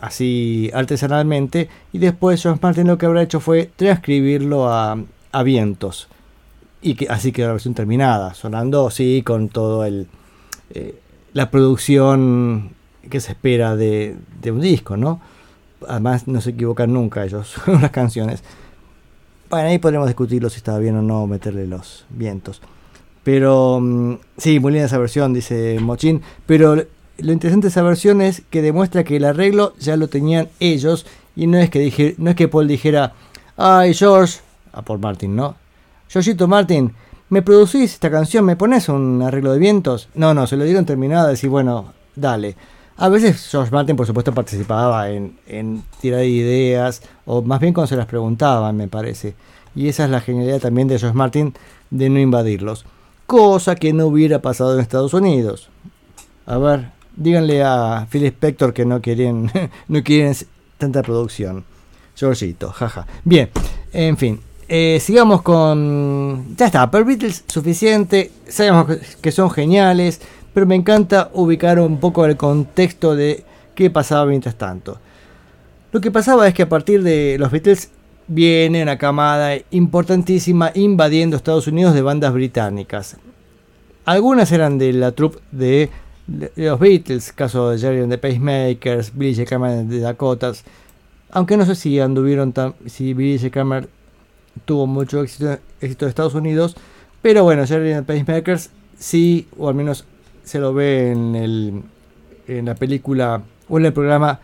así 0.00 0.70
artesanalmente 0.72 1.68
y 1.92 1.98
después 1.98 2.42
John 2.42 2.58
Martin 2.62 2.86
lo 2.86 2.96
que 2.96 3.04
habrá 3.04 3.22
hecho 3.22 3.40
fue 3.40 3.70
transcribirlo 3.76 4.70
a, 4.70 4.96
a 5.32 5.42
vientos 5.42 6.08
y 6.80 6.94
que 6.94 7.08
así 7.08 7.30
quedó 7.30 7.48
la 7.48 7.52
versión 7.54 7.74
terminada 7.74 8.32
sonando 8.32 8.90
sí 8.90 9.22
con 9.22 9.48
todo 9.48 9.84
el 9.84 10.06
eh, 10.70 10.98
la 11.34 11.50
producción 11.50 12.70
que 13.08 13.20
se 13.20 13.32
espera 13.32 13.76
de, 13.76 14.16
de 14.40 14.50
un 14.52 14.60
disco 14.60 14.96
no 14.96 15.20
además 15.86 16.26
no 16.28 16.40
se 16.40 16.50
equivocan 16.50 16.92
nunca 16.92 17.24
ellos 17.24 17.54
con 17.64 17.80
las 17.80 17.90
canciones 17.90 18.42
bueno 19.50 19.68
ahí 19.68 19.78
podremos 19.78 20.06
discutirlo 20.06 20.50
si 20.50 20.56
estaba 20.56 20.78
bien 20.78 20.96
o 20.96 21.02
no 21.02 21.26
meterle 21.26 21.66
los 21.66 22.04
vientos 22.10 22.60
pero 23.28 23.78
mm, 23.78 24.20
sí, 24.38 24.58
muy 24.58 24.72
linda 24.72 24.86
esa 24.86 24.96
versión, 24.96 25.34
dice 25.34 25.78
Mochín. 25.82 26.22
Pero 26.46 26.76
lo 26.76 27.32
interesante 27.32 27.66
de 27.66 27.68
esa 27.68 27.82
versión 27.82 28.22
es 28.22 28.40
que 28.48 28.62
demuestra 28.62 29.04
que 29.04 29.16
el 29.16 29.26
arreglo 29.26 29.74
ya 29.78 29.98
lo 29.98 30.08
tenían 30.08 30.48
ellos. 30.60 31.04
Y 31.36 31.46
no 31.46 31.58
es 31.58 31.68
que 31.68 31.78
dije, 31.78 32.14
no 32.16 32.30
es 32.30 32.36
que 32.36 32.48
Paul 32.48 32.66
dijera, 32.66 33.12
ay 33.58 33.92
George, 33.92 34.38
a 34.72 34.80
Paul 34.80 35.00
Martin, 35.00 35.36
¿no? 35.36 35.56
Georgito 36.08 36.48
Martin, 36.48 36.94
¿me 37.28 37.42
producís 37.42 37.92
esta 37.92 38.10
canción? 38.10 38.46
¿Me 38.46 38.56
pones 38.56 38.88
un 38.88 39.20
arreglo 39.20 39.52
de 39.52 39.58
vientos? 39.58 40.08
No, 40.14 40.32
no, 40.32 40.46
se 40.46 40.56
lo 40.56 40.64
dieron 40.64 40.86
terminada, 40.86 41.28
decir, 41.28 41.50
bueno, 41.50 41.92
dale. 42.16 42.56
A 42.98 43.08
veces 43.08 43.48
George 43.50 43.70
Martin, 43.72 43.96
por 43.96 44.06
supuesto, 44.06 44.34
participaba 44.34 45.08
en, 45.10 45.38
en 45.46 45.82
tirar 46.00 46.24
ideas, 46.24 47.00
o 47.24 47.42
más 47.42 47.60
bien 47.60 47.72
cuando 47.72 47.86
se 47.88 47.96
las 47.96 48.06
preguntaban, 48.06 48.76
me 48.76 48.88
parece. 48.88 49.34
Y 49.74 49.88
esa 49.88 50.04
es 50.04 50.10
la 50.10 50.20
genialidad 50.20 50.60
también 50.60 50.88
de 50.88 50.98
George 50.98 51.16
Martin 51.16 51.54
de 51.90 52.08
no 52.10 52.18
invadirlos. 52.18 52.84
Cosa 53.26 53.76
que 53.76 53.92
no 53.92 54.06
hubiera 54.06 54.40
pasado 54.42 54.74
en 54.74 54.80
Estados 54.80 55.14
Unidos. 55.14 55.68
A 56.46 56.58
ver, 56.58 56.90
díganle 57.16 57.62
a 57.62 58.06
Phil 58.10 58.24
Spector 58.26 58.72
que 58.74 58.84
no 58.84 59.00
quieren, 59.00 59.50
no 59.88 60.02
quieren 60.02 60.34
tanta 60.78 61.02
producción. 61.02 61.64
Georgito, 62.16 62.70
jaja. 62.72 63.06
Bien, 63.22 63.48
en 63.92 64.16
fin. 64.16 64.40
eh, 64.68 64.98
sigamos 65.00 65.42
con... 65.42 66.56
Ya 66.56 66.66
está, 66.66 66.90
per 66.90 67.04
Beatles 67.04 67.44
suficiente. 67.46 68.32
Sabemos 68.48 68.86
que- 68.86 69.00
que 69.22 69.30
son 69.32 69.50
geniales. 69.50 70.20
Pero 70.58 70.66
me 70.66 70.74
encanta 70.74 71.30
ubicar 71.34 71.78
un 71.78 72.00
poco 72.00 72.26
el 72.26 72.36
contexto 72.36 73.14
de 73.14 73.44
qué 73.76 73.90
pasaba 73.90 74.26
mientras 74.26 74.56
tanto. 74.56 74.98
Lo 75.92 76.00
que 76.00 76.10
pasaba 76.10 76.48
es 76.48 76.52
que 76.52 76.64
a 76.64 76.68
partir 76.68 77.04
de 77.04 77.36
los 77.38 77.52
Beatles 77.52 77.92
viene 78.26 78.82
una 78.82 78.98
camada 78.98 79.56
importantísima 79.70 80.72
invadiendo 80.74 81.36
Estados 81.36 81.68
Unidos 81.68 81.94
de 81.94 82.02
bandas 82.02 82.32
británicas. 82.32 83.18
Algunas 84.04 84.50
eran 84.50 84.78
de 84.78 84.92
la 84.94 85.12
troupe 85.12 85.38
de, 85.52 85.90
de 86.26 86.50
los 86.56 86.80
Beatles, 86.80 87.32
caso 87.32 87.70
de 87.70 87.78
Jerry 87.78 88.00
and 88.00 88.10
the 88.10 88.18
Pacemakers, 88.18 89.16
Billy 89.16 89.36
J. 89.36 89.46
Kramer 89.46 89.84
de 89.84 90.00
Dakotas. 90.00 90.64
Aunque 91.30 91.56
no 91.56 91.66
sé 91.66 91.76
si 91.76 92.00
anduvieron 92.00 92.52
si 92.86 93.14
Billy 93.14 93.38
J. 93.38 93.52
Kramer 93.52 93.88
tuvo 94.64 94.88
mucho 94.88 95.22
éxito, 95.22 95.56
éxito 95.80 96.06
en 96.06 96.08
Estados 96.08 96.34
Unidos, 96.34 96.74
pero 97.22 97.44
bueno, 97.44 97.64
Jerry 97.64 97.92
and 97.92 98.04
the 98.04 98.12
Pacemakers 98.12 98.70
sí, 98.98 99.46
o 99.56 99.68
al 99.68 99.76
menos 99.76 100.04
se 100.48 100.58
lo 100.58 100.72
ve 100.72 101.12
en, 101.12 101.36
el, 101.36 101.82
en 102.46 102.64
la 102.64 102.74
película 102.74 103.42
o 103.68 103.78
en 103.78 103.84
el 103.84 103.92
programa, 103.92 104.40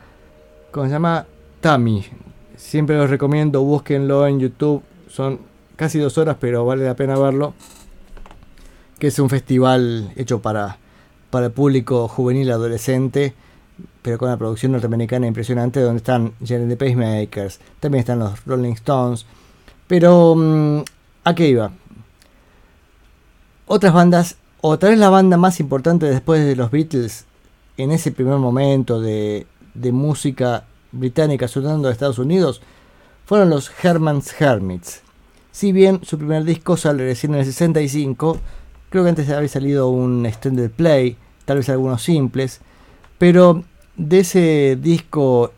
¿cómo 0.71 0.85
se 0.85 0.93
llama? 0.93 1.27
Tammy. 1.63 2.05
Siempre 2.57 2.99
los 2.99 3.09
recomiendo, 3.09 3.63
búsquenlo 3.63 4.27
en 4.27 4.39
YouTube. 4.39 4.83
Son 5.09 5.41
casi 5.77 5.99
dos 5.99 6.19
horas, 6.19 6.37
pero 6.39 6.67
vale 6.67 6.85
la 6.85 6.95
pena 6.95 7.19
verlo. 7.19 7.55
Que 8.99 9.07
es 9.07 9.19
un 9.19 9.31
festival 9.31 10.13
hecho 10.15 10.43
para, 10.43 10.77
para 11.31 11.47
el 11.47 11.53
público 11.53 12.07
juvenil 12.07 12.51
adolescente, 12.51 13.33
pero 14.03 14.19
con 14.19 14.29
una 14.29 14.37
producción 14.37 14.73
norteamericana 14.73 15.27
impresionante, 15.27 15.81
donde 15.81 15.99
están 15.99 16.35
Jerry 16.45 16.69
the 16.69 16.77
Pacemakers, 16.77 17.61
también 17.81 18.01
están 18.01 18.19
los 18.19 18.45
Rolling 18.45 18.75
Stones. 18.75 19.25
Pero, 19.87 20.35
mm, 20.37 20.83
¿a 21.25 21.35
qué 21.35 21.49
iba? 21.49 21.73
Otras 23.67 23.95
bandas, 23.95 24.37
o 24.67 24.79
tal 24.79 24.93
vez 24.93 24.99
la 24.99 25.11
banda 25.11 25.37
más 25.37 25.61
importante 25.61 26.07
después 26.07 26.43
de 26.43 26.57
los 26.57 26.71
Beatles, 26.71 27.27
en 27.77 27.91
ese 27.91 28.13
primer 28.13 28.39
momento 28.39 28.99
de, 28.99 29.47
música 29.93 30.65
británica 30.91 31.49
sonando 31.49 31.89
de 31.89 31.93
Estados 31.93 32.19
Unidos, 32.19 32.63
fueron 33.27 33.51
los 33.51 33.71
Herman's 33.83 34.35
Hermits. 34.41 35.03
Si 35.53 35.73
bien 35.73 36.01
su 36.03 36.17
primer 36.17 36.45
disco 36.45 36.79
sale 36.79 37.05
recién 37.05 37.35
en 37.35 37.41
el 37.41 37.45
65, 37.45 38.39
creo 38.89 39.03
que 39.03 39.11
antes 39.11 39.29
había 39.29 39.51
salido 39.51 39.91
un 39.91 40.25
extended 40.25 40.71
play, 40.71 41.19
tal 41.45 41.59
vez 41.59 41.69
algunos 41.69 42.03
simples, 42.03 42.63
pero 43.19 43.65
de 43.99 44.21
ese 44.21 44.79
disco 44.81 45.53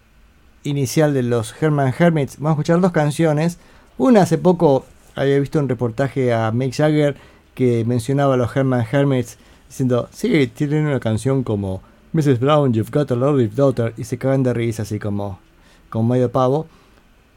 inicial 0.64 1.14
de 1.14 1.22
los 1.22 1.54
Herman 1.62 1.94
Hermits 1.96 2.38
vamos 2.38 2.58
a 2.58 2.62
escuchar 2.62 2.80
dos 2.80 2.90
canciones. 2.90 3.58
Una 3.98 4.22
hace 4.22 4.36
poco 4.36 4.84
había 5.14 5.38
visto 5.38 5.60
un 5.60 5.68
reportaje 5.68 6.34
a 6.34 6.50
Mick 6.50 6.74
Jagger 6.74 7.35
que 7.56 7.84
mencionaba 7.86 8.34
a 8.34 8.36
los 8.36 8.54
Herman 8.54 8.86
Hermits 8.92 9.38
diciendo, 9.66 10.08
sí, 10.12 10.46
tienen 10.46 10.86
una 10.86 11.00
canción 11.00 11.42
como 11.42 11.80
Mrs. 12.12 12.38
Brown, 12.38 12.72
You've 12.72 12.90
Got 12.92 13.10
a 13.10 13.16
Lovely 13.16 13.48
Daughter 13.48 13.94
y 13.96 14.04
se 14.04 14.18
cagan 14.18 14.42
de 14.42 14.52
risa 14.52 14.82
así 14.82 14.98
como, 15.00 15.40
como 15.88 16.14
medio 16.14 16.30
pavo. 16.30 16.66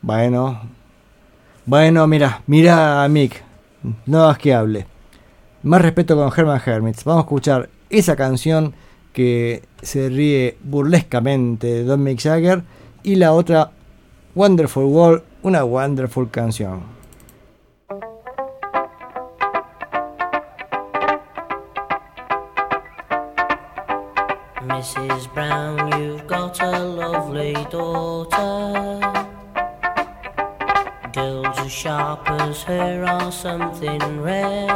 Bueno, 0.01 0.61
bueno, 1.65 2.05
mira, 2.05 2.43
mira 2.47 3.03
a 3.03 3.07
Mick, 3.07 3.41
no 4.05 4.23
hagas 4.23 4.37
que 4.37 4.53
hable. 4.53 4.85
Más 5.63 5.81
respeto 5.81 6.15
con 6.15 6.31
Herman 6.37 6.61
Hermits. 6.63 7.05
Vamos 7.05 7.21
a 7.21 7.25
escuchar 7.25 7.69
esa 7.89 8.17
canción 8.17 8.73
que 9.13 9.63
se 9.81 10.09
ríe 10.09 10.57
burlescamente 10.63 11.67
de 11.67 11.83
Don 11.85 12.03
Mick 12.03 12.21
Jagger 12.21 12.63
y 13.03 13.15
la 13.15 13.31
otra 13.31 13.71
Wonderful 14.35 14.83
World, 14.83 15.23
una 15.43 15.63
wonderful 15.63 16.29
canción. 16.29 16.98
Mrs. 24.79 25.27
Brown, 25.33 25.91
you've 25.99 26.25
got 26.25 26.61
a 26.63 26.79
lovely 26.79 27.51
daughter. 27.69 29.01
Girls 31.11 31.59
as 31.59 31.69
sharp 31.69 32.29
as 32.29 32.63
her 32.63 33.03
are 33.03 33.29
something 33.29 34.21
rare. 34.21 34.67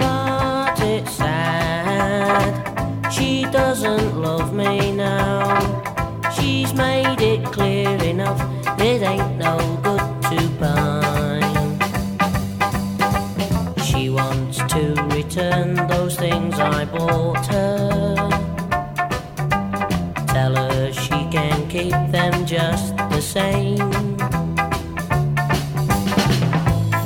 But 0.00 0.80
it's 0.80 1.12
sad, 1.12 2.52
she 3.12 3.44
doesn't 3.44 4.20
love 4.20 4.52
me 4.52 4.90
now. 4.90 5.60
She's 6.34 6.74
made 6.74 7.20
it 7.20 7.44
clear 7.52 8.02
enough, 8.02 8.40
it 8.80 9.00
ain't 9.00 9.36
no 9.38 9.56
good 9.84 10.22
to 10.30 10.48
buy. 10.58 11.40
She 13.80 14.10
wants 14.10 14.58
to 14.74 15.00
return 15.14 15.76
things 16.34 16.58
I 16.58 16.84
bought 16.84 17.46
her. 17.46 18.16
Tell 20.34 20.54
her 20.56 20.92
she 20.92 21.18
can 21.36 21.68
keep 21.68 21.96
them 22.10 22.44
just 22.44 22.96
the 22.96 23.20
same. 23.20 23.92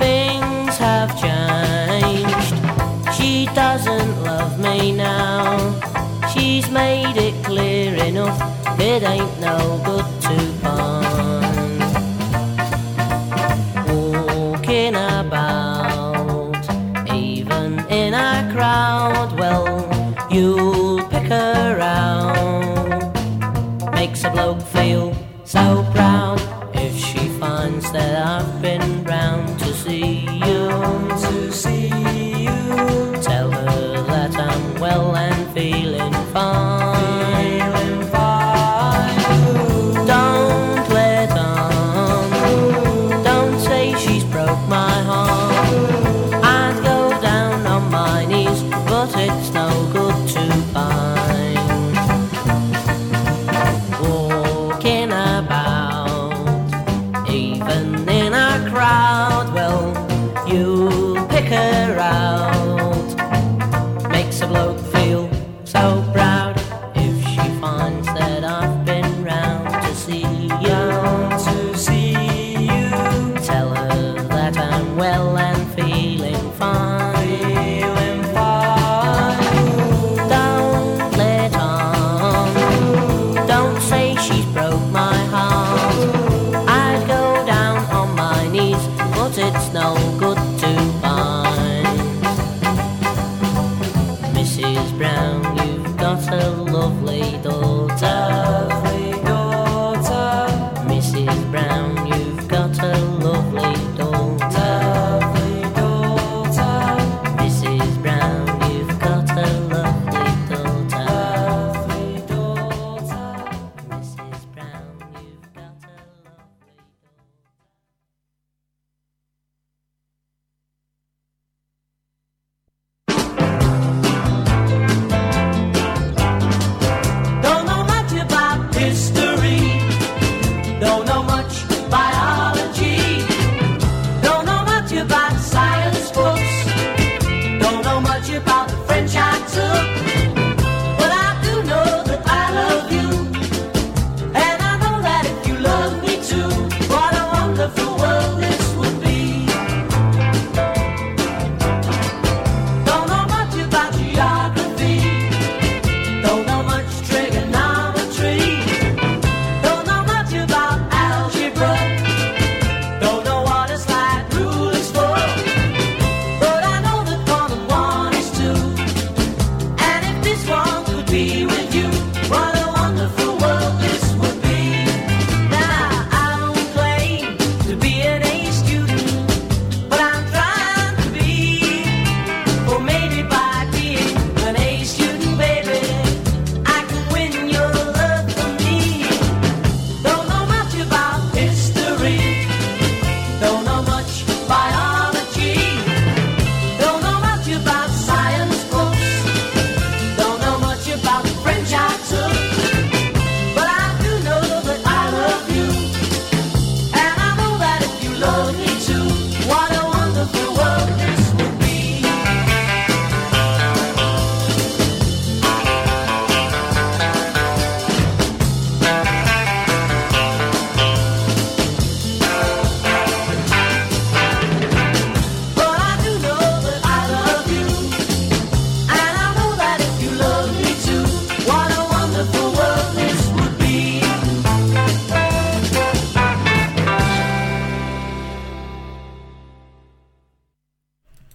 Things 0.04 0.74
have 0.86 1.10
changed. 1.24 2.56
She 3.16 3.46
doesn't 3.54 4.12
love 4.22 4.58
me 4.58 4.92
now. 4.92 5.42
She's 6.32 6.70
made 6.70 7.16
it 7.16 7.36
clear 7.44 7.94
enough. 8.10 8.40
It 8.80 9.02
ain't 9.02 9.40
no 9.40 9.58
good 9.84 10.08
to 10.26 10.47
feeling 35.58 36.12
fine. 36.32 36.77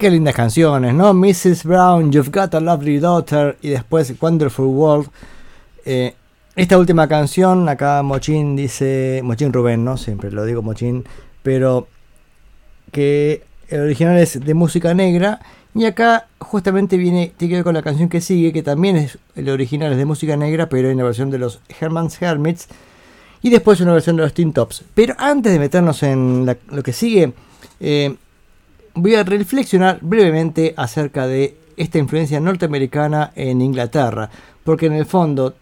Qué 0.04 0.12
lindas 0.12 0.36
canciones, 0.36 0.94
¿no? 0.94 1.14
Mrs. 1.14 1.64
Brown, 1.64 2.12
You've 2.12 2.30
Got 2.30 2.54
a 2.56 2.60
Lovely 2.60 3.00
Daughter 3.00 3.58
y 3.62 3.70
después 3.70 4.14
Wonderful 4.20 4.66
World. 4.66 5.08
Eh, 5.86 6.14
esta 6.58 6.78
última 6.78 7.08
canción, 7.08 7.70
acá 7.70 8.04
Mochín 8.04 8.58
dice, 8.58 9.22
Mochín 9.24 9.54
Rubén, 9.54 9.86
¿no? 9.86 9.96
Siempre 9.96 10.30
lo 10.30 10.44
digo 10.44 10.62
Mochín, 10.62 11.06
pero 11.42 11.88
que 12.92 13.44
el 13.70 13.80
original 13.80 14.18
es 14.18 14.44
de 14.44 14.54
música 14.54 14.94
negra 14.94 15.40
y 15.74 15.86
acá 15.86 16.28
justamente 16.38 16.98
viene, 16.98 17.32
tiene 17.38 17.52
que 17.52 17.56
ver 17.60 17.64
con 17.64 17.74
la 17.74 17.82
canción 17.82 18.10
que 18.10 18.20
sigue, 18.20 18.52
que 18.52 18.62
también 18.62 18.98
es 18.98 19.18
el 19.38 19.48
original 19.48 19.94
es 19.94 19.98
de 19.98 20.04
música 20.04 20.36
negra, 20.36 20.68
pero 20.68 20.90
en 20.90 20.98
la 20.98 21.06
versión 21.06 21.30
de 21.30 21.38
los 21.38 21.62
Herman's 21.80 22.22
Hermits 22.22 22.68
y 23.42 23.52
después 23.52 23.80
una 23.80 23.94
versión 23.94 24.18
de 24.18 24.24
los 24.24 24.34
Teen 24.34 24.52
Tops. 24.52 24.84
Pero 24.96 25.16
antes 25.18 25.54
de 25.54 25.60
meternos 25.60 26.04
en 26.04 26.46
lo 26.46 26.84
que 26.84 26.92
sigue, 26.92 27.32
eh, 27.80 28.18
voy 28.96 29.16
a 29.16 29.24
reflexionar 29.24 30.00
brevemente 30.02 30.74
acerca 30.78 31.28
de 31.28 31.58
esta 31.78 31.98
influencia 31.98 32.40
norteamericana 32.40 33.32
en 33.36 33.62
Inglaterra, 33.62 34.30
porque 34.64 34.86
en 34.86 34.94
el 34.94 35.06
fondo 35.06 35.56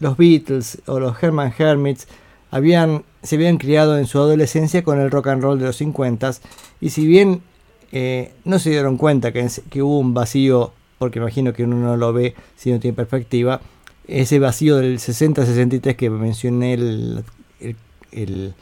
los 0.00 0.16
Beatles 0.16 0.82
o 0.86 0.98
los 0.98 1.22
Herman 1.22 1.54
Hermits 1.56 2.08
habían, 2.50 3.04
se 3.22 3.36
habían 3.36 3.58
criado 3.58 3.98
en 3.98 4.06
su 4.06 4.18
adolescencia 4.18 4.82
con 4.82 5.00
el 5.00 5.10
rock 5.10 5.28
and 5.28 5.42
roll 5.42 5.58
de 5.58 5.66
los 5.66 5.76
50 5.76 6.32
y 6.80 6.90
si 6.90 7.06
bien 7.06 7.42
eh, 7.92 8.32
no 8.44 8.58
se 8.58 8.70
dieron 8.70 8.96
cuenta 8.96 9.32
que, 9.32 9.48
que, 9.70 9.82
hubo 9.82 9.98
un 9.98 10.14
vacío, 10.14 10.72
porque 10.98 11.18
imagino 11.18 11.52
que 11.52 11.64
uno 11.64 11.76
no 11.76 11.96
lo 11.96 12.12
ve 12.12 12.34
si 12.56 12.72
no 12.72 12.80
tiene 12.80 12.96
perspectiva, 12.96 13.60
ese 14.08 14.38
vacío 14.38 14.78
del 14.78 14.98
60-63 14.98 15.94
que 15.94 16.10
mencioné 16.10 16.74
el, 16.74 17.24
el, 17.60 17.76
el 18.10 18.54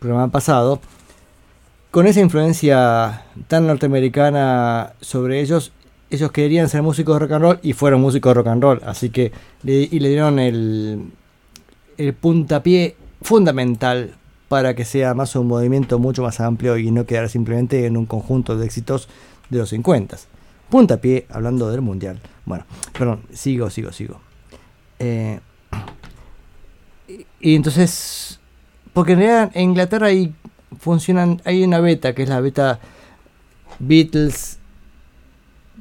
programa 0.00 0.32
pasado, 0.32 0.80
con 1.92 2.06
esa 2.06 2.20
influencia 2.20 3.22
tan 3.48 3.66
norteamericana 3.66 4.94
sobre 5.02 5.40
ellos, 5.40 5.72
ellos 6.10 6.32
querían 6.32 6.70
ser 6.70 6.82
músicos 6.82 7.14
de 7.14 7.18
rock 7.18 7.32
and 7.32 7.42
roll 7.42 7.60
y 7.62 7.74
fueron 7.74 8.00
músicos 8.00 8.30
de 8.30 8.34
rock 8.34 8.46
and 8.46 8.62
roll. 8.62 8.80
Así 8.86 9.10
que 9.10 9.30
le, 9.62 9.88
y 9.90 10.00
le 10.00 10.08
dieron 10.08 10.38
el, 10.38 11.12
puntapié 12.18 12.96
fundamental 13.20 14.14
para 14.48 14.74
que 14.74 14.86
sea 14.86 15.12
más 15.12 15.36
un 15.36 15.46
movimiento 15.46 15.98
mucho 15.98 16.22
más 16.22 16.40
amplio 16.40 16.78
y 16.78 16.90
no 16.90 17.04
quedar 17.04 17.28
simplemente 17.28 17.84
en 17.84 17.98
un 17.98 18.06
conjunto 18.06 18.56
de 18.56 18.64
éxitos 18.64 19.10
de 19.50 19.58
los 19.58 19.68
50. 19.68 20.16
Puntapié, 20.70 21.26
hablando 21.28 21.70
del 21.70 21.82
mundial. 21.82 22.20
Bueno, 22.46 22.64
perdón, 22.98 23.20
sigo, 23.34 23.68
sigo, 23.68 23.92
sigo. 23.92 24.18
Eh, 24.98 25.40
y 27.38 27.54
entonces, 27.54 28.40
porque 28.94 29.12
en 29.12 29.18
realidad 29.18 29.50
en 29.52 29.70
Inglaterra 29.70 30.06
hay 30.06 30.34
funcionan, 30.78 31.40
hay 31.44 31.64
una 31.64 31.80
beta, 31.80 32.14
que 32.14 32.22
es 32.22 32.28
la 32.28 32.40
beta 32.40 32.78
Beatles, 33.78 34.58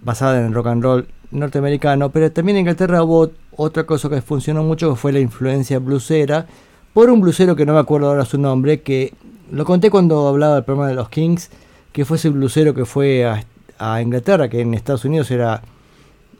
basada 0.02 0.39
en 0.39 0.54
rock 0.54 0.68
and 0.68 0.84
roll 0.84 1.08
norteamericano, 1.32 2.12
pero 2.12 2.32
también 2.32 2.58
en 2.58 2.62
Inglaterra 2.62 3.04
hubo 3.04 3.32
otra 3.56 3.86
cosa 3.86 4.10
que 4.10 4.22
funcionó 4.22 4.64
mucho, 4.64 4.89
que 4.92 4.96
fue 4.96 5.12
la 5.12 5.20
influencia 5.20 5.80
bluesera, 5.80 6.46
por 6.94 7.10
un 7.10 7.22
bluesero 7.22 7.56
que 7.56 7.66
no 7.66 7.74
me 7.74 7.80
acuerdo 7.80 8.10
ahora 8.10 8.26
su 8.26 8.38
nombre, 8.38 8.82
que 8.82 9.14
lo 9.52 9.66
conté 9.66 9.89
cuando 9.89 10.28
hablaba 10.28 10.56
del 10.56 10.64
programa 10.64 10.89
de 10.89 10.96
los 10.96 11.10
Kings, 11.10 11.50
que 11.92 12.06
fue 12.06 12.18
ese 12.18 12.30
bluesero 12.30 12.74
que 12.74 12.86
fue 12.86 13.26
a, 13.26 14.02
Inglaterra, 14.02 14.48
que 14.48 14.62
en 14.62 14.76
Estados 14.76 15.06
Unidos 15.06 15.32
era 15.32 15.62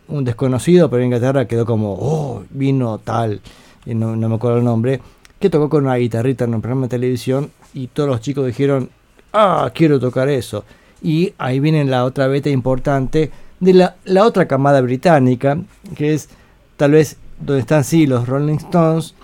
un 0.08 0.24
desconocido, 0.24 0.90
pero 0.90 1.02
en 1.02 1.08
Inglaterra 1.08 1.48
quedó 1.48 1.66
como, 1.66 1.98
oh, 2.00 2.44
vino 2.52 3.00
tal, 3.00 3.42
y 3.86 3.96
no, 3.96 4.16
no 4.16 4.30
me 4.30 4.36
acuerdo 4.36 4.60
el 4.60 4.64
nombre, 4.64 5.02
que 5.40 5.50
tocó 5.50 5.70
con 5.70 5.86
una 5.86 5.96
guitarrita 5.96 6.46
en 6.46 6.54
un 6.54 6.62
programa 6.62 6.84
de 6.84 6.90
televisión 6.90 7.50
y 7.74 7.88
todos 7.88 8.10
los 8.10 8.22
chicos 8.22 8.46
dijeron, 8.46 8.90
ah, 9.34 9.72
quiero 9.74 10.00
tocar 10.00 10.30
eso. 10.30 10.66
Y 11.02 11.34
ahí 11.38 11.60
viene 11.60 11.84
la 11.86 12.06
otra 12.06 12.28
beta 12.28 12.50
importante 12.50 13.32
de 13.60 13.74
la, 13.74 13.96
la 14.06 14.26
otra 14.26 14.48
camada 14.48 14.82
británica, 14.82 15.58
que 15.96 16.14
es 16.14 16.30
tal 16.78 16.92
vez 16.92 17.18
donde 17.40 17.62
están 17.62 17.84
sí 17.84 18.06
los 18.06 18.28
Rolling 18.28 18.56
Stones, 18.56 19.16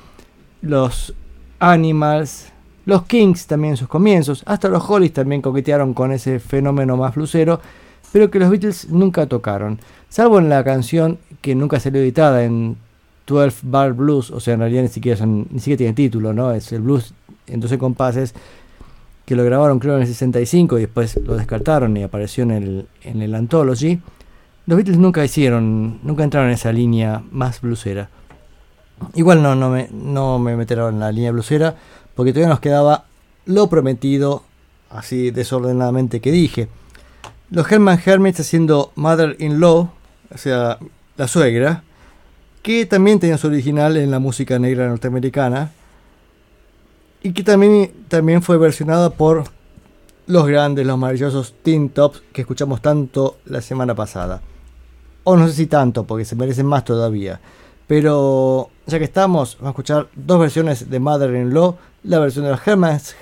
los 0.62 1.14
Animals, 1.60 2.52
los 2.86 3.04
Kings 3.04 3.48
también 3.48 3.74
en 3.74 3.78
sus 3.78 3.88
comienzos, 3.88 4.43
hasta 4.45 4.70
los 4.70 4.88
Hollies 4.89 5.14
también 5.14 5.41
coquetearon 5.41 5.93
con 5.93 6.12
ese 6.12 6.39
fenómeno 6.39 6.98
más 6.98 7.14
flusero, 7.14 7.60
pero 8.12 8.32
que 8.32 8.39
los 8.39 8.50
Beatles 8.50 8.89
nunca 8.89 9.26
tocaron, 9.26 9.80
salvo 10.10 10.39
en 10.39 10.50
la 10.50 10.64
canción 10.64 11.20
que 11.41 11.54
nunca 11.54 11.80
salió 11.80 12.02
editada 12.02 12.43
en 12.43 12.78
12 13.28 13.60
Bar 13.64 13.94
Blues, 13.94 14.32
o 14.32 14.40
sea, 14.40 14.54
en 14.56 14.62
realidad 14.62 14.82
ni 14.84 14.88
siquiera, 14.88 15.18
son- 15.18 15.48
ni 15.52 15.60
siquiera 15.60 15.78
tiene 15.78 15.94
título, 15.94 16.34
¿no? 16.34 16.52
Es 16.54 16.72
el 16.72 16.82
blues 16.82 17.14
en 17.48 17.60
12 17.60 17.78
compases, 17.78 18.34
que 19.26 19.36
lo 19.36 19.44
grabaron 19.44 19.80
creo 19.80 19.96
en 19.96 20.02
el 20.02 20.08
65 20.08 20.78
y 20.78 20.82
después 20.82 21.18
lo 21.18 21.36
descartaron 21.36 21.96
y 21.98 22.04
apareció 22.04 22.44
en 22.44 22.52
el, 22.52 22.88
en 23.04 23.22
el 23.22 23.36
Anthology. 23.36 24.00
Los 24.66 24.78
Beatles 24.78 24.98
nunca 24.98 25.24
hicieron, 25.24 26.00
nunca 26.04 26.24
entraron 26.24 26.49
en 26.49 26.56
esa 26.56 26.72
línea 26.72 27.22
más 27.32 27.62
bluesera. 27.62 28.10
Igual 29.14 29.44
no, 29.44 29.56
no, 29.56 29.70
me, 29.70 29.90
no 29.91 30.40
me 30.40 30.56
metieron 30.56 30.95
en 30.95 30.99
la 31.02 31.12
línea 31.12 31.32
blusera 31.32 31.76
porque 32.16 32.32
todavía 32.34 32.49
nos 32.49 32.60
quedaba 32.62 33.06
lo 33.45 33.68
prometido, 33.70 34.44
así 34.90 35.32
desordenadamente 35.32 36.20
que 36.20 36.32
dije. 36.32 36.68
Los 37.52 37.72
Herman 37.72 37.99
Hermits 38.04 38.40
haciendo 38.40 38.91
Mother-in-Law, 38.95 39.90
o 40.34 40.38
sea, 40.38 40.80
la 41.16 41.28
suegra, 41.28 41.84
que 42.68 42.85
también 42.85 43.18
tenía 43.18 43.38
su 43.38 43.48
original 43.48 43.95
en 43.95 44.11
la 44.11 44.19
música 44.19 44.60
negra 44.60 44.89
norteamericana 44.89 45.72
y 47.23 47.31
que 47.31 47.41
también, 47.41 47.94
también 48.10 48.41
fue 48.41 48.57
versionada 48.57 49.10
por 49.10 49.45
los 50.26 50.45
grandes, 50.45 50.85
los 50.85 50.98
maravillosos 50.98 51.53
Teen 51.64 51.88
Tops 51.88 52.22
que 52.34 52.41
escuchamos 52.41 52.81
tanto 52.81 53.38
la 53.45 53.61
semana 53.61 53.95
pasada. 53.95 54.41
O 55.23 55.38
no 55.38 55.48
sé 55.48 55.53
si 55.53 55.68
tanto, 55.68 56.03
porque 56.03 56.26
se 56.26 56.35
merecen 56.35 56.65
más 56.65 56.84
todavía. 56.84 57.39
Pero 57.88 58.69
ya 58.85 58.98
que 58.98 59.06
estamos, 59.06 59.56
vamos 59.61 59.68
a 59.68 59.72
escuchar 59.72 60.10
dos 60.14 60.38
versiones 60.38 60.89
de 60.89 60.99
Mother-in-Law, 60.99 61.77
la 62.03 62.19
versión 62.19 62.44
de 62.44 62.52
los 62.52 62.68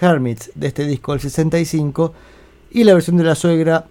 Hermits 0.02 0.54
de 0.56 0.66
este 0.66 0.88
disco 0.88 1.12
del 1.12 1.22
65 1.22 2.14
y 2.72 2.84
la 2.84 2.96
versión 2.96 3.18
de 3.18 3.24
la 3.26 3.36
suegra 3.36 3.86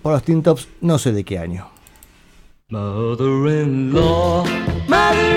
por 0.00 0.14
los 0.14 0.22
Teen 0.22 0.42
Tops 0.42 0.66
no 0.80 0.96
sé 0.96 1.12
de 1.12 1.24
qué 1.24 1.38
año. 1.38 1.71
Mother-in-law, 2.72 4.46
mother-in-law, 4.88 5.31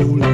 soul. 0.00 0.29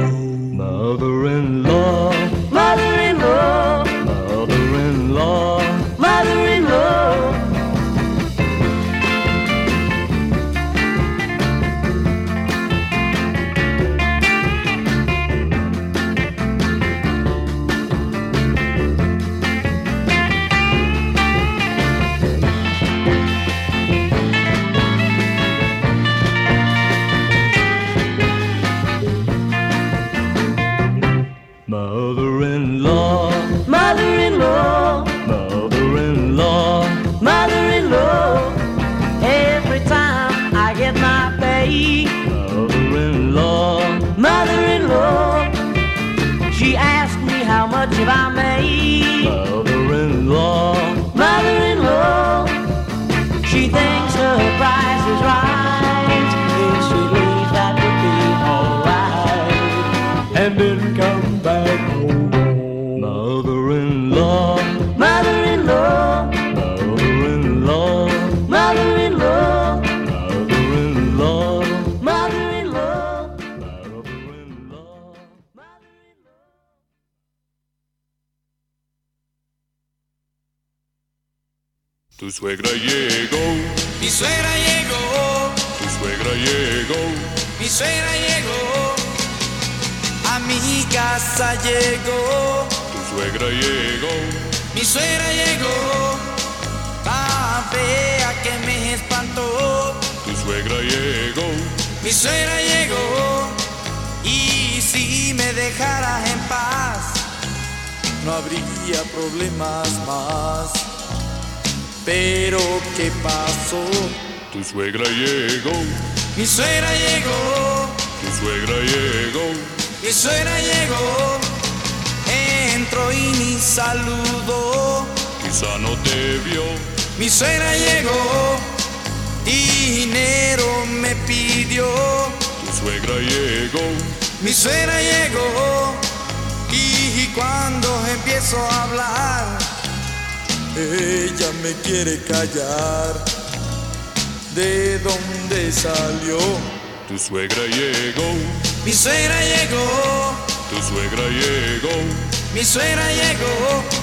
Mi 152.57 152.65
suegra 152.65 153.07
llegó. 153.11 153.96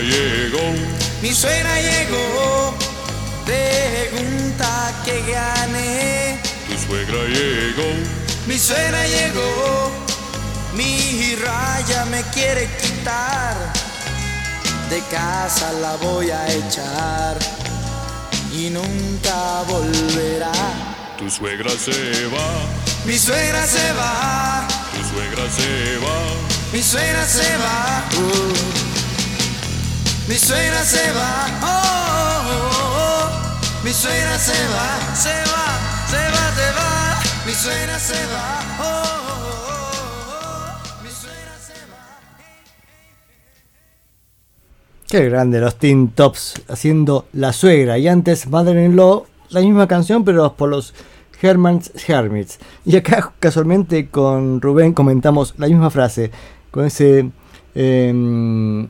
Llegó, 0.00 0.62
mi 1.22 1.32
suegra 1.34 1.80
llegó. 1.80 2.74
Pregunta 3.44 4.92
que 5.04 5.20
gané. 5.32 6.40
tu 6.68 6.78
suegra 6.86 7.24
llegó, 7.26 7.88
Mi 8.46 8.58
suegra 8.58 9.06
llegó, 9.06 9.90
mi 10.74 11.34
raya 11.36 12.04
me 12.06 12.22
quiere 12.34 12.68
quitar. 12.80 13.56
De 14.88 15.00
casa 15.10 15.72
la 15.72 15.96
voy 15.96 16.30
a 16.30 16.46
echar 16.48 17.38
y 18.52 18.70
nunca 18.70 19.62
volverá. 19.68 20.52
tu 21.18 21.30
suegra 21.30 21.70
se 21.70 22.26
va, 22.26 22.48
Mi 23.04 23.18
suegra 23.18 23.66
se 23.66 23.92
va, 23.92 24.66
tu 24.92 25.00
suegra 25.14 25.50
se 25.50 25.98
va, 25.98 26.18
mi 26.72 26.82
suegra 26.82 27.24
se 27.26 27.56
va. 27.56 28.04
uh. 28.16 28.79
Mi 30.30 30.38
suegra 30.38 30.84
se 30.84 31.10
va, 31.10 31.48
oh, 31.60 31.66
oh, 32.46 32.70
oh, 33.02 33.26
mi 33.82 33.90
suegra 33.90 34.38
se 34.38 34.52
va, 34.52 35.16
se 35.16 35.34
va, 35.50 35.66
se 36.06 36.22
va, 36.30 36.52
se 36.54 36.70
va. 36.78 37.18
Mi 37.44 37.52
suegra 37.52 37.98
se 37.98 38.14
va, 38.32 38.62
oh, 38.80 39.10
mi 41.02 41.10
suegra 41.10 41.56
se 41.58 41.74
va. 41.90 42.04
Qué 45.08 45.28
grande 45.28 45.58
los 45.58 45.74
Teen 45.80 46.10
Tops 46.10 46.62
haciendo 46.68 47.26
La 47.32 47.52
Suegra 47.52 47.98
y 47.98 48.06
antes 48.06 48.46
Mother-in-Law, 48.46 49.26
la 49.48 49.60
misma 49.62 49.88
canción 49.88 50.24
pero 50.24 50.52
por 50.52 50.68
los 50.68 50.94
Herman's 51.42 51.90
Hermits. 52.06 52.60
Y 52.84 52.94
acá 52.96 53.32
casualmente 53.40 54.08
con 54.10 54.60
Rubén 54.60 54.92
comentamos 54.92 55.54
la 55.58 55.66
misma 55.66 55.90
frase, 55.90 56.30
con 56.70 56.84
ese... 56.84 57.32
em, 57.74 58.86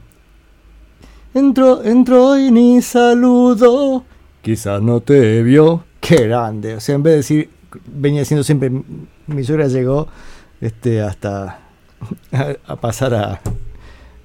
entró, 1.35 1.82
entró 1.85 2.39
y 2.39 2.51
ni 2.51 2.82
saludó, 2.82 4.05
quizás 4.43 4.81
no 4.82 5.01
te 5.01 5.43
vio. 5.43 5.85
Qué 6.01 6.27
grande, 6.27 6.74
o 6.77 6.81
sea, 6.81 6.94
en 6.94 7.02
vez 7.02 7.12
de 7.12 7.16
decir, 7.19 7.51
venía 7.86 8.20
diciendo 8.20 8.43
siempre, 8.43 8.70
mi 9.27 9.44
suegra 9.44 9.66
llegó, 9.69 10.09
este, 10.61 11.02
hasta 11.02 11.59
a, 12.32 12.47
a 12.66 12.77
pasar 12.77 13.15
a, 13.15 13.40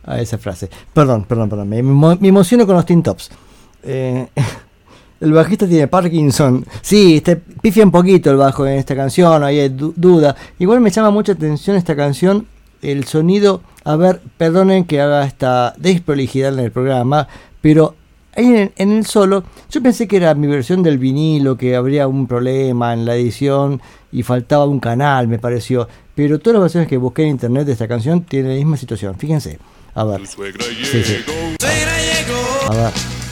a 0.06 0.22
esa 0.22 0.38
frase. 0.38 0.70
Perdón, 0.94 1.26
perdón, 1.26 1.50
perdón. 1.50 1.70
Me, 1.70 1.84
emo- 1.84 2.18
me 2.20 2.28
emociono 2.30 2.66
con 2.66 2.76
los 2.76 2.86
Teen 2.86 3.04
Tops. 3.04 3.30
Eh, 3.84 4.28
el 5.20 5.32
bajista 5.34 5.68
tiene 5.68 5.88
Parkinson. 5.88 6.66
Sí, 6.82 7.18
este, 7.18 7.36
pifia 7.36 7.84
un 7.84 7.92
poquito 7.92 8.32
el 8.32 8.38
bajo 8.38 8.66
en 8.66 8.78
esta 8.78 8.96
canción, 8.96 9.44
ahí 9.44 9.60
hay 9.60 9.70
du- 9.70 9.94
duda. 9.98 10.34
Igual 10.60 10.80
me 10.80 10.90
llama 10.92 11.12
mucha 11.12 11.34
atención 11.34 11.76
esta 11.76 11.96
canción, 11.96 12.48
el 12.82 13.04
sonido. 13.04 13.62
A 13.86 13.96
ver, 13.96 14.20
perdonen 14.38 14.84
que 14.86 15.00
haga 15.00 15.26
esta 15.26 15.74
desprolijidad 15.78 16.54
en 16.54 16.60
el 16.60 16.72
programa, 16.72 17.28
pero 17.62 17.96
ahí 18.36 18.46
en, 18.48 18.72
en 18.76 18.92
el 18.92 19.06
solo, 19.06 19.44
yo 19.70 19.82
pensé 19.82 20.08
que 20.08 20.18
era 20.18 20.34
mi 20.34 20.48
versión 20.48 20.84
del 20.84 20.98
vinilo, 20.98 21.56
que 21.56 21.76
habría 21.76 22.08
un 22.08 22.28
problema 22.28 22.94
en 22.94 23.06
la 23.06 23.16
edición 23.16 23.82
y 24.12 24.24
faltaba 24.24 24.66
un 24.66 24.80
canal, 24.80 25.28
me 25.28 25.40
pareció. 25.40 25.88
Pero 26.16 26.40
todas 26.40 26.56
las 26.56 26.62
versiones 26.64 26.90
que 26.90 26.98
busqué 26.98 27.24
en 27.24 27.30
internet 27.30 27.66
de 27.66 27.74
esta 27.74 27.88
canción 27.88 28.24
tienen 28.24 28.52
la 28.52 28.58
misma 28.58 28.78
situación. 28.78 29.16
Fíjense. 29.18 29.60
A 29.94 30.04
ver, 30.04 30.22
Sí, 30.28 31.04
sí. 31.04 31.18
a 32.70 32.74
ver. 32.76 33.25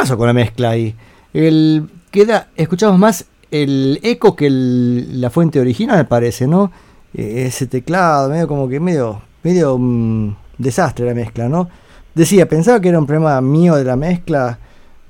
Pasó 0.00 0.16
con 0.16 0.26
la 0.26 0.32
mezcla 0.32 0.70
ahí? 0.70 0.94
El, 1.34 1.88
queda, 2.10 2.48
escuchamos 2.56 2.98
más 2.98 3.26
el 3.50 4.00
eco 4.02 4.34
que 4.34 4.48
la 4.50 5.28
fuente 5.28 5.60
original, 5.60 6.06
parece, 6.08 6.46
¿no? 6.46 6.72
Eh, 7.12 7.44
ese 7.46 7.66
teclado, 7.66 8.30
medio 8.30 8.48
como 8.48 8.66
que 8.66 8.80
medio, 8.80 9.20
medio 9.42 9.76
mm, 9.78 10.36
desastre 10.56 11.04
la 11.04 11.14
mezcla, 11.14 11.48
¿no? 11.50 11.68
Decía, 12.14 12.48
pensaba 12.48 12.80
que 12.80 12.88
era 12.88 12.98
un 12.98 13.06
problema 13.06 13.38
mío 13.42 13.76
de 13.76 13.84
la 13.84 13.96
mezcla, 13.96 14.58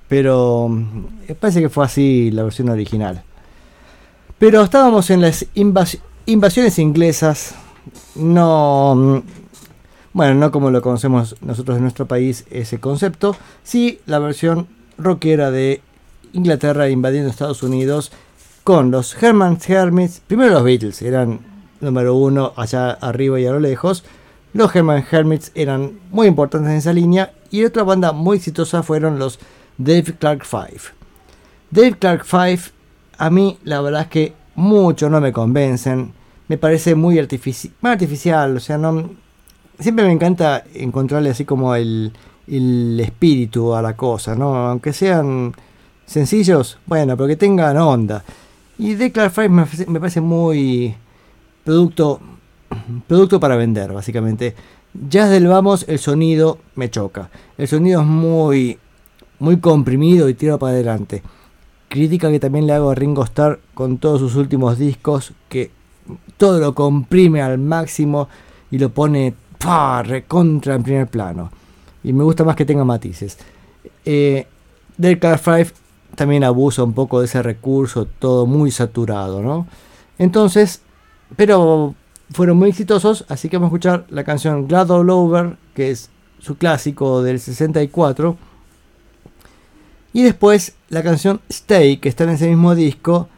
pero 0.09 0.69
mm, 0.69 1.35
parece 1.39 1.61
que 1.61 1.69
fue 1.69 1.85
así 1.85 2.31
la 2.33 2.43
versión 2.43 2.69
original. 2.69 3.23
Pero 4.39 4.63
estábamos 4.63 5.09
en 5.11 5.21
las 5.21 5.47
invas- 5.55 6.01
invasiones 6.27 6.81
inglesas, 6.81 7.55
no, 8.17 8.95
mm, 8.97 9.23
bueno, 10.15 10.35
no 10.35 10.51
como 10.51 10.73
lo 10.73 10.83
conocemos 10.83 11.37
nosotros 11.43 11.77
en 11.77 11.83
nuestro 11.85 12.07
país 12.07 12.45
ese 12.51 12.81
concepto, 12.81 13.37
sí 13.63 14.01
la 14.07 14.19
versión 14.19 14.67
rockera 15.03 15.51
de 15.51 15.81
Inglaterra 16.33 16.89
invadiendo 16.89 17.31
Estados 17.31 17.63
Unidos 17.63 18.13
con 18.65 18.91
los 18.91 19.21
Herman 19.21 19.59
Hermits, 19.67 20.21
primero 20.27 20.53
los 20.53 20.65
Beatles 20.65 21.03
eran 21.03 21.41
número 21.81 22.15
uno 22.15 22.53
allá 22.57 22.91
arriba 22.91 23.41
y 23.41 23.47
a 23.47 23.53
lo 23.53 23.61
lejos, 23.61 24.05
los 24.53 24.75
Herman 24.75 25.05
Hermits 25.11 25.51
eran 25.55 25.99
muy 26.11 26.27
importantes 26.27 26.71
en 26.71 26.77
esa 26.79 26.93
línea 26.93 27.33
y 27.51 27.65
otra 27.65 27.83
banda 27.83 28.13
muy 28.13 28.37
exitosa 28.37 28.83
fueron 28.83 29.19
los 29.19 29.39
Dave 29.79 30.15
Clark 30.19 30.45
Five. 30.45 30.81
Dave 31.71 31.97
Clark 31.99 32.25
Five, 32.25 32.61
a 33.17 33.31
mí 33.31 33.59
la 33.65 33.81
verdad 33.81 34.03
es 34.03 34.09
que 34.09 34.35
mucho 34.55 35.09
no 35.09 35.21
me 35.21 35.33
convencen. 35.33 36.13
Me 36.49 36.59
parece 36.59 36.95
muy 36.95 37.19
artificial. 37.19 38.57
O 38.57 38.61
sea, 38.61 38.79
no. 38.79 39.11
Siempre 39.79 40.05
me 40.05 40.13
encanta 40.13 40.65
encontrarle 40.75 41.31
así 41.31 41.45
como 41.45 41.75
el, 41.75 42.13
el 42.57 42.99
espíritu 43.01 43.75
a 43.75 43.83
la 43.83 43.97
cosa, 43.97 44.35
¿no? 44.35 44.57
Aunque 44.57 44.93
sean 44.93 45.53
sencillos, 46.07 46.79
bueno, 46.87 47.17
pero 47.17 47.29
que 47.29 47.37
tengan 47.37 47.77
onda. 47.79 48.25
Y 48.79 48.95
Dave 48.95 49.13
Clark 49.13 49.33
Five 49.33 49.49
me, 49.49 50.01
parece- 50.01 50.21
muy 50.21 50.95
producto, 51.65 52.21
producto 53.07 53.39
para 53.39 53.57
vender, 53.57 53.93
básicamente. 53.93 54.55
Jazz 55.09 55.31
del 55.31 55.47
vamos, 55.47 55.85
el 55.89 55.99
sonido 55.99 56.59
me 56.75 56.91
choca. 56.91 57.31
El 57.57 57.69
sonido 57.69 58.01
es 58.01 58.07
muy, 58.07 58.79
muy 59.39 59.59
comprimido 59.59 60.29
y 60.29 60.35
tiro 60.35 60.59
para 60.59 60.73
adelante. 60.73 61.23
Crítica 61.89 62.31
que 62.31 62.41
también 62.41 62.67
le 62.67 62.73
hago 62.73 62.91
a 62.91 62.95
Ringo 62.95 63.23
Starr 63.25 63.61
con 63.75 63.99
todos 63.99 64.21
sus 64.21 64.35
últimos 64.37 64.79
discos, 64.79 65.33
que 65.49 65.71
todo 66.37 66.59
lo 66.59 66.75
comprime 66.75 67.43
al 67.43 67.59
máximo 67.59 68.29
y 68.71 68.79
lo 68.79 68.91
pone 68.91 69.35
¡pah! 69.59 70.03
recontra 70.03 70.75
en 70.75 70.83
primer 70.83 71.07
plano. 71.09 71.51
Y 72.03 72.13
me 72.13 72.25
gusta 72.25 72.45
más 72.45 72.57
que 72.57 72.65
tenga 72.65 72.85
matices. 72.85 73.39
eh, 74.05 74.47
Del 74.97 75.19
Car 75.19 75.39
5 75.39 75.79
también 76.15 76.45
abusa 76.45 76.83
un 76.83 76.93
poco 76.93 77.21
de 77.21 77.27
ese 77.27 77.43
recurso, 77.43 78.07
todo 78.07 78.47
muy 78.47 78.71
saturado, 78.71 79.43
¿no? 79.43 79.67
Entonces, 80.19 80.83
pero 81.37 81.95
fueron 82.33 82.59
muy 82.59 82.71
exitosos, 82.71 83.25
así 83.29 83.49
que 83.49 83.57
vamos 83.57 83.69
a 83.69 83.71
escuchar 83.71 84.05
la 84.11 84.25
canción 84.25 84.67
Glad 84.69 84.91
All 84.91 85.11
Over, 85.11 85.57
que 85.75 85.91
es 85.91 86.11
su 86.39 86.57
clásico 86.57 87.23
del 87.23 87.41
64. 87.41 88.37
Y 90.13 90.23
después 90.23 90.75
la 90.89 91.03
canción 91.03 91.41
Stay, 91.49 91.99
que 91.99 92.09
está 92.09 92.25
en 92.25 92.31
ese 92.31 92.49
mismo 92.49 92.75
disco, 92.75 93.29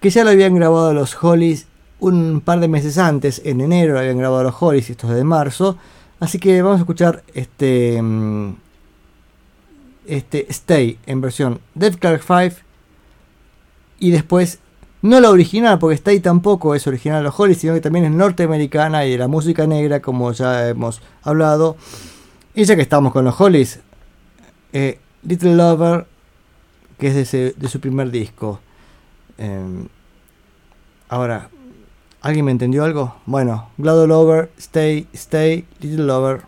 que 0.00 0.10
ya 0.10 0.22
lo 0.22 0.30
habían 0.30 0.54
grabado 0.54 0.92
los 0.92 1.16
Hollies 1.22 1.66
un 2.00 2.42
par 2.44 2.60
de 2.60 2.68
meses 2.68 2.98
antes, 2.98 3.40
en 3.44 3.62
enero 3.62 3.94
lo 3.94 4.00
habían 4.00 4.18
grabado 4.18 4.42
los 4.42 4.54
Hollies, 4.60 4.90
esto 4.90 5.08
es 5.08 5.16
de 5.16 5.24
marzo. 5.24 5.78
Así 6.24 6.38
que 6.38 6.62
vamos 6.62 6.78
a 6.78 6.80
escuchar 6.80 7.22
este, 7.34 8.02
este 10.06 10.46
Stay 10.50 10.98
en 11.04 11.20
versión 11.20 11.60
Death 11.74 11.96
Clark 11.96 12.22
5 12.22 12.62
y 13.98 14.10
después 14.10 14.58
no 15.02 15.20
la 15.20 15.28
original, 15.28 15.78
porque 15.78 15.96
Stay 15.96 16.20
tampoco 16.20 16.74
es 16.74 16.86
original 16.86 17.18
de 17.18 17.24
los 17.24 17.38
Hollies, 17.38 17.58
sino 17.58 17.74
que 17.74 17.82
también 17.82 18.06
es 18.06 18.10
norteamericana 18.10 19.04
y 19.04 19.10
de 19.10 19.18
la 19.18 19.28
música 19.28 19.66
negra, 19.66 20.00
como 20.00 20.32
ya 20.32 20.66
hemos 20.66 21.02
hablado. 21.22 21.76
Y 22.54 22.64
ya 22.64 22.74
que 22.74 22.80
estamos 22.80 23.12
con 23.12 23.26
los 23.26 23.38
Hollies, 23.38 23.80
eh, 24.72 25.00
Little 25.24 25.56
Lover, 25.56 26.06
que 26.98 27.08
es 27.08 27.32
de 27.32 27.68
su 27.68 27.80
primer 27.80 28.10
disco. 28.10 28.60
Em, 29.36 29.88
ahora, 31.10 31.50
¿alguien 32.24 32.46
me 32.46 32.50
entendió 32.50 32.84
algo? 32.84 33.14
Bueno, 33.26 33.68
Glad 33.76 34.02
All 34.02 34.10
Over, 34.10 34.50
Stay, 34.58 35.06
Stay, 35.12 35.66
Little 35.80 36.06
Lover. 36.06 36.40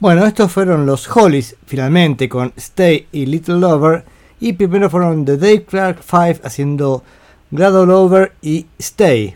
Bueno, 0.00 0.24
estos 0.24 0.52
fueron 0.52 0.86
los 0.86 1.08
Hollies, 1.08 1.56
finalmente, 1.66 2.28
con 2.28 2.52
Stay 2.56 3.08
y 3.10 3.26
Little 3.26 3.58
Lover. 3.58 4.04
Y 4.38 4.52
primero 4.52 4.88
fueron 4.88 5.24
The 5.24 5.36
Dave 5.36 5.64
Clark 5.64 6.04
5 6.08 6.46
haciendo 6.46 7.02
Grado 7.50 7.84
Lover 7.84 8.32
y 8.40 8.66
Stay. 8.78 9.34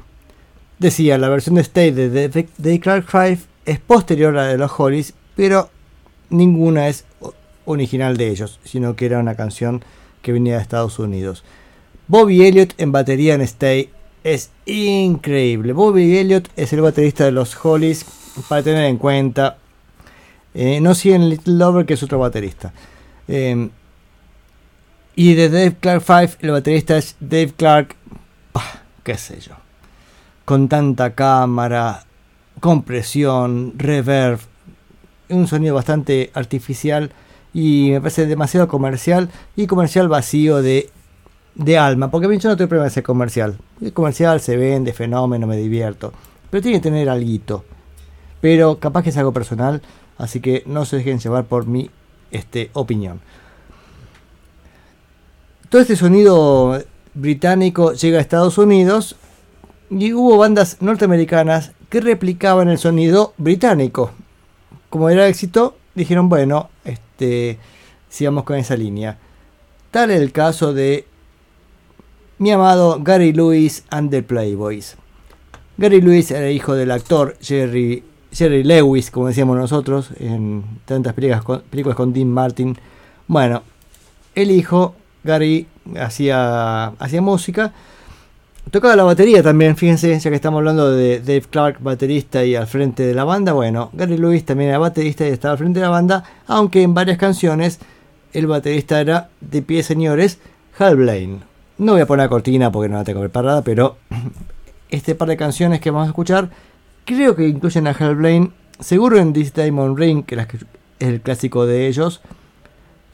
Decía, 0.78 1.18
la 1.18 1.28
versión 1.28 1.56
de 1.56 1.62
Stay 1.62 1.90
de 1.90 2.28
The 2.28 2.46
Dave 2.58 2.78
Clark 2.78 3.06
5 3.10 3.42
es 3.64 3.80
posterior 3.80 4.38
a 4.38 4.42
la 4.42 4.48
de 4.50 4.58
los 4.58 4.70
Hollies, 4.78 5.14
pero 5.34 5.68
ninguna 6.30 6.86
es 6.86 7.06
original 7.64 8.16
de 8.16 8.28
ellos, 8.28 8.60
sino 8.62 8.94
que 8.94 9.06
era 9.06 9.18
una 9.18 9.34
canción 9.34 9.84
que 10.22 10.30
venía 10.30 10.54
de 10.54 10.62
Estados 10.62 11.00
Unidos. 11.00 11.42
Bobby 12.06 12.46
Elliott 12.46 12.74
en 12.78 12.92
batería 12.92 13.34
en 13.34 13.40
Stay 13.40 13.90
es 14.22 14.50
increíble. 14.66 15.72
Bobby 15.72 16.18
Elliott 16.18 16.48
es 16.54 16.72
el 16.72 16.82
baterista 16.82 17.24
de 17.24 17.32
los 17.32 17.56
Hollies, 17.64 18.06
para 18.48 18.62
tener 18.62 18.84
en 18.84 18.98
cuenta. 18.98 19.58
Eh, 20.54 20.80
no 20.80 20.94
siguen 20.94 21.28
Little 21.28 21.54
Lover, 21.54 21.86
que 21.86 21.94
es 21.94 22.02
otro 22.02 22.18
baterista. 22.18 22.72
Eh, 23.28 23.70
y 25.14 25.34
de 25.34 25.48
Dave 25.50 25.76
Clark 25.78 26.02
5, 26.06 26.38
el 26.40 26.50
baterista 26.52 26.96
es 26.96 27.16
Dave 27.20 27.52
Clark, 27.56 27.96
qué 29.02 29.16
sé 29.16 29.40
yo. 29.40 29.54
Con 30.44 30.68
tanta 30.68 31.14
cámara, 31.14 32.04
compresión, 32.60 33.74
reverb, 33.76 34.40
un 35.28 35.46
sonido 35.46 35.74
bastante 35.74 36.30
artificial 36.34 37.12
y 37.54 37.90
me 37.90 38.00
parece 38.00 38.26
demasiado 38.26 38.68
comercial 38.68 39.30
y 39.56 39.66
comercial 39.66 40.08
vacío 40.08 40.62
de, 40.62 40.90
de 41.54 41.78
alma. 41.78 42.10
Porque 42.10 42.26
a 42.26 42.28
mí 42.28 42.38
yo 42.38 42.48
no 42.48 42.56
tengo 42.56 42.68
problema 42.68 42.84
de 42.84 42.94
ser 42.94 43.02
comercial. 43.02 43.58
El 43.80 43.92
comercial 43.92 44.40
se 44.40 44.56
vende, 44.56 44.92
fenómeno, 44.92 45.46
me 45.46 45.56
divierto. 45.56 46.12
Pero 46.50 46.62
tiene 46.62 46.78
que 46.78 46.82
tener 46.82 47.08
alguito. 47.08 47.64
Pero 48.40 48.78
capaz 48.78 49.02
que 49.02 49.10
es 49.10 49.16
algo 49.16 49.32
personal, 49.32 49.82
así 50.18 50.40
que 50.40 50.62
no 50.66 50.84
se 50.84 50.96
dejen 50.96 51.18
llevar 51.18 51.44
por 51.44 51.66
mi 51.66 51.90
este, 52.30 52.70
opinión. 52.72 53.20
Todo 55.68 55.82
este 55.82 55.96
sonido 55.96 56.82
británico 57.14 57.92
llega 57.92 58.18
a 58.18 58.20
Estados 58.20 58.58
Unidos 58.58 59.16
y 59.90 60.12
hubo 60.12 60.36
bandas 60.38 60.78
norteamericanas 60.80 61.72
que 61.88 62.00
replicaban 62.00 62.68
el 62.68 62.78
sonido 62.78 63.34
británico. 63.36 64.12
Como 64.90 65.08
era 65.10 65.28
éxito, 65.28 65.76
dijeron, 65.94 66.28
bueno, 66.28 66.70
este, 66.84 67.58
sigamos 68.08 68.44
con 68.44 68.56
esa 68.56 68.76
línea. 68.76 69.18
Tal 69.90 70.10
el 70.10 70.32
caso 70.32 70.72
de 70.72 71.06
mi 72.38 72.50
amado 72.50 72.98
Gary 73.02 73.32
Lewis 73.32 73.84
and 73.90 74.10
the 74.10 74.22
Playboys. 74.22 74.96
Gary 75.76 76.00
Lewis 76.00 76.30
era 76.30 76.50
hijo 76.50 76.74
del 76.74 76.90
actor 76.90 77.36
Jerry, 77.40 78.02
Jerry 78.32 78.64
Lewis, 78.64 79.10
como 79.10 79.28
decíamos 79.28 79.56
nosotros, 79.56 80.10
en 80.18 80.64
tantas 80.84 81.14
películas 81.14 81.44
con, 81.44 82.12
Dean 82.12 82.30
Martin. 82.30 82.76
Bueno, 83.28 83.62
el 84.34 84.50
hijo, 84.50 84.94
Gary, 85.22 85.66
hacía, 85.96 86.86
hacía 86.98 87.22
música 87.22 87.72
tocaba 88.70 88.96
la 88.96 89.04
batería 89.04 89.42
también, 89.42 89.76
fíjense, 89.76 90.18
ya 90.18 90.30
que 90.30 90.36
estamos 90.36 90.58
hablando 90.58 90.90
de 90.92 91.20
Dave 91.20 91.42
Clark, 91.42 91.78
baterista 91.80 92.44
y 92.44 92.54
al 92.54 92.66
frente 92.66 93.02
de 93.02 93.14
la 93.14 93.24
banda. 93.24 93.52
Bueno, 93.52 93.90
Gary 93.92 94.16
Lewis 94.16 94.44
también 94.44 94.70
era 94.70 94.78
baterista 94.78 95.26
y 95.26 95.30
estaba 95.30 95.52
al 95.52 95.58
frente 95.58 95.80
de 95.80 95.86
la 95.86 95.90
banda, 95.90 96.24
aunque 96.46 96.82
en 96.82 96.94
varias 96.94 97.18
canciones 97.18 97.80
el 98.32 98.46
baterista 98.46 99.00
era 99.00 99.28
de 99.40 99.62
pie, 99.62 99.82
señores, 99.82 100.38
Hal 100.78 100.96
Blaine. 100.96 101.40
No 101.78 101.92
voy 101.92 102.02
a 102.02 102.06
poner 102.06 102.28
cortina 102.28 102.70
porque 102.70 102.88
no 102.88 102.96
la 102.96 103.04
tengo 103.04 103.20
preparada, 103.20 103.62
pero 103.62 103.96
este 104.90 105.14
par 105.14 105.28
de 105.28 105.36
canciones 105.36 105.80
que 105.80 105.90
vamos 105.90 106.06
a 106.06 106.10
escuchar 106.10 106.48
creo 107.04 107.36
que 107.36 107.48
incluyen 107.48 107.86
a 107.86 107.90
Hal 107.90 108.16
Blaine, 108.16 108.52
seguro 108.80 109.18
en 109.18 109.32
This 109.32 109.52
Diamond 109.54 109.98
Ring, 109.98 110.24
que 110.24 110.34
es 110.36 110.46
el 110.98 111.20
clásico 111.20 111.66
de 111.66 111.86
ellos. 111.86 112.20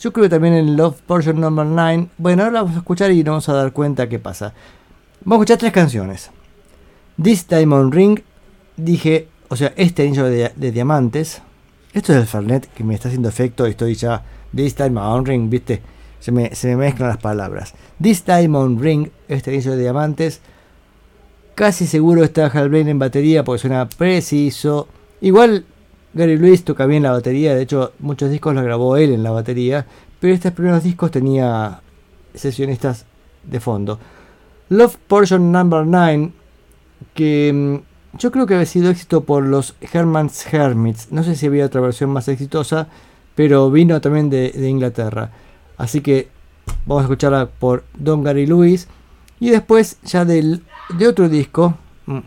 Yo 0.00 0.12
creo 0.12 0.28
también 0.28 0.54
en 0.54 0.76
Love 0.76 1.00
Portion 1.02 1.40
Number 1.40 1.66
9. 1.66 2.08
Bueno, 2.18 2.44
ahora 2.44 2.62
vamos 2.62 2.76
a 2.76 2.78
escuchar 2.78 3.10
y 3.10 3.24
nos 3.24 3.32
vamos 3.32 3.48
a 3.48 3.54
dar 3.54 3.72
cuenta 3.72 4.08
qué 4.08 4.18
pasa. 4.18 4.54
Vamos 5.24 5.40
a 5.40 5.44
escuchar 5.44 5.58
tres 5.58 5.72
canciones. 5.72 6.30
This 7.20 7.48
Diamond 7.48 7.92
Ring, 7.92 8.20
dije, 8.76 9.28
o 9.48 9.56
sea, 9.56 9.72
este 9.76 10.02
anillo 10.02 10.24
de, 10.26 10.52
de 10.54 10.70
diamantes. 10.70 11.42
Esto 11.92 12.12
es 12.12 12.18
el 12.18 12.26
Fernet 12.26 12.72
que 12.72 12.84
me 12.84 12.94
está 12.94 13.08
haciendo 13.08 13.28
efecto 13.28 13.66
y 13.66 13.70
estoy 13.70 13.94
ya. 13.94 14.22
This 14.54 14.76
Diamond 14.76 15.26
Ring, 15.26 15.50
viste, 15.50 15.82
se 16.20 16.30
me, 16.30 16.54
se 16.54 16.68
me 16.68 16.76
mezclan 16.76 17.08
las 17.08 17.18
palabras. 17.18 17.74
This 18.00 18.24
Diamond 18.24 18.80
Ring, 18.80 19.08
este 19.26 19.50
anillo 19.50 19.72
de 19.72 19.82
diamantes. 19.82 20.40
Casi 21.58 21.88
seguro 21.88 22.22
está 22.22 22.46
Hal 22.46 22.68
Blaine 22.68 22.92
en 22.92 23.00
batería 23.00 23.42
porque 23.42 23.58
suena 23.58 23.88
preciso. 23.88 24.86
Igual 25.20 25.64
Gary 26.14 26.38
Lewis 26.38 26.62
toca 26.62 26.86
bien 26.86 27.02
la 27.02 27.10
batería, 27.10 27.52
de 27.52 27.62
hecho 27.62 27.94
muchos 27.98 28.30
discos 28.30 28.54
los 28.54 28.62
grabó 28.62 28.96
él 28.96 29.12
en 29.12 29.24
la 29.24 29.32
batería, 29.32 29.84
pero 30.20 30.32
estos 30.32 30.52
primeros 30.52 30.84
discos 30.84 31.10
tenía 31.10 31.80
sesionistas 32.32 33.06
de 33.42 33.58
fondo. 33.58 33.98
Love 34.68 34.98
Portion 35.08 35.50
Number 35.50 35.84
9, 35.84 36.30
que 37.14 37.52
mm, 37.52 38.18
yo 38.18 38.30
creo 38.30 38.46
que 38.46 38.54
había 38.54 38.64
sido 38.64 38.88
éxito 38.88 39.24
por 39.24 39.42
los 39.42 39.74
Herman's 39.80 40.54
Hermits, 40.54 41.10
no 41.10 41.24
sé 41.24 41.34
si 41.34 41.46
había 41.46 41.66
otra 41.66 41.80
versión 41.80 42.10
más 42.10 42.28
exitosa, 42.28 42.86
pero 43.34 43.68
vino 43.72 44.00
también 44.00 44.30
de, 44.30 44.52
de 44.52 44.68
Inglaterra. 44.68 45.32
Así 45.76 46.02
que 46.02 46.28
vamos 46.86 47.02
a 47.02 47.06
escucharla 47.06 47.48
por 47.48 47.82
Don 47.98 48.22
Gary 48.22 48.46
Lewis. 48.46 48.86
Y 49.40 49.50
después 49.50 49.98
ya 50.02 50.24
del, 50.24 50.62
de 50.96 51.06
otro 51.06 51.28
disco, 51.28 51.74
mm, 52.06 52.18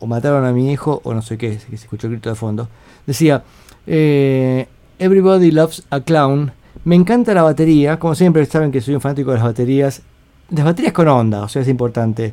o 0.00 0.06
mataron 0.06 0.44
a 0.44 0.52
mi 0.52 0.72
hijo, 0.72 1.00
o 1.04 1.14
no 1.14 1.22
sé 1.22 1.38
qué, 1.38 1.58
que 1.58 1.76
se 1.76 1.84
escuchó 1.84 2.06
el 2.06 2.14
grito 2.14 2.28
de 2.30 2.36
fondo. 2.36 2.68
Decía, 3.06 3.42
eh, 3.86 4.66
Everybody 4.98 5.50
Loves 5.50 5.84
a 5.90 6.00
Clown. 6.00 6.52
Me 6.84 6.94
encanta 6.94 7.34
la 7.34 7.42
batería, 7.42 7.98
como 7.98 8.14
siempre 8.14 8.44
saben 8.46 8.70
que 8.70 8.80
soy 8.80 8.94
un 8.94 9.00
fanático 9.00 9.30
de 9.30 9.36
las 9.36 9.46
baterías. 9.46 10.02
Las 10.50 10.64
baterías 10.64 10.92
con 10.92 11.08
onda, 11.08 11.42
o 11.42 11.48
sea, 11.48 11.62
es 11.62 11.68
importante. 11.68 12.32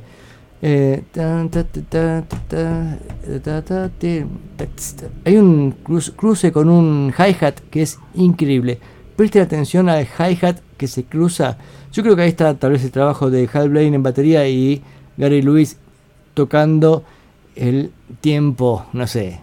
Hay 5.25 5.37
un 5.37 5.75
cruce 6.15 6.51
con 6.51 6.69
un 6.69 7.13
hi-hat 7.17 7.59
que 7.69 7.81
es 7.81 7.99
increíble. 8.15 8.79
Preste 9.15 9.41
atención 9.41 9.89
al 9.89 10.07
hi-hat 10.07 10.59
que 10.77 10.87
se 10.87 11.03
cruza. 11.03 11.57
Yo 11.91 12.03
creo 12.03 12.15
que 12.15 12.23
ahí 12.23 12.29
está 12.29 12.53
tal 12.55 12.71
vez 12.71 12.83
el 12.83 12.91
trabajo 12.91 13.29
de 13.29 13.49
Hal 13.53 13.69
Blaine 13.69 13.95
en 13.95 14.03
batería 14.03 14.47
y 14.47 14.81
Gary 15.17 15.41
Lewis 15.41 15.77
tocando 16.33 17.03
el 17.55 17.91
tiempo, 18.21 18.85
no 18.93 19.07
sé, 19.07 19.41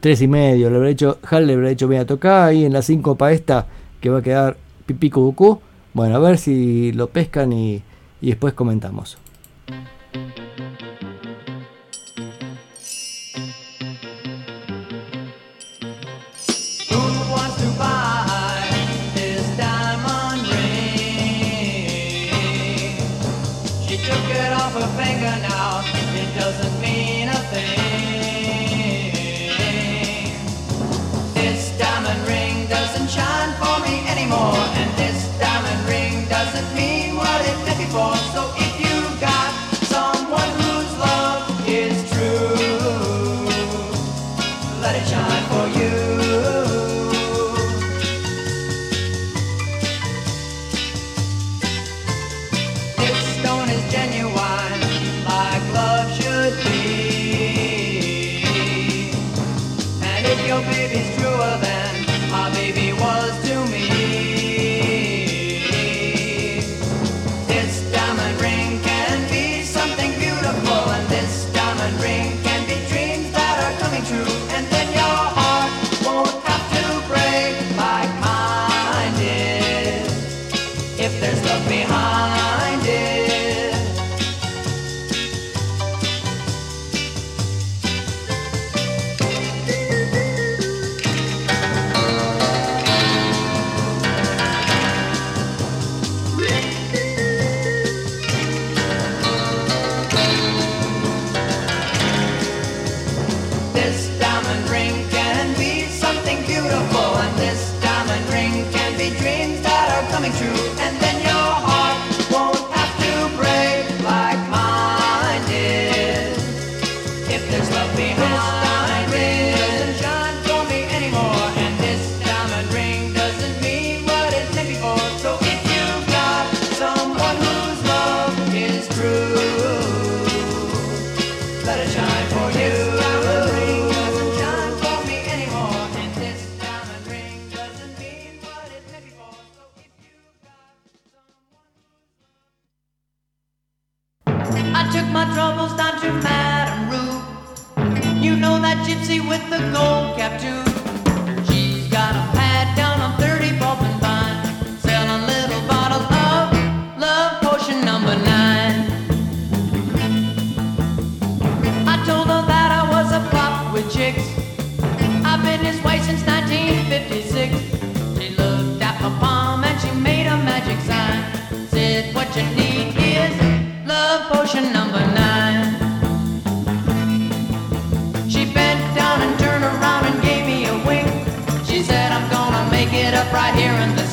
tres 0.00 0.22
y 0.22 0.28
medio. 0.28 0.70
Le 0.70 0.76
habrá 0.76 0.90
hecho, 0.90 1.18
Hal 1.28 1.46
le 1.46 1.54
habrá 1.54 1.70
hecho, 1.70 1.88
mira, 1.88 2.04
tocar 2.04 2.48
ahí 2.48 2.64
en 2.64 2.72
la 2.72 2.82
síncopa 2.82 3.32
esta 3.32 3.66
que 4.00 4.10
va 4.10 4.18
a 4.18 4.22
quedar 4.22 4.56
pipí 4.86 5.10
cucú. 5.10 5.60
Bueno, 5.92 6.16
a 6.16 6.18
ver 6.18 6.38
si 6.38 6.92
lo 6.92 7.08
pescan 7.08 7.52
y 7.52 7.82
después 8.20 8.54
comentamos. 8.54 9.18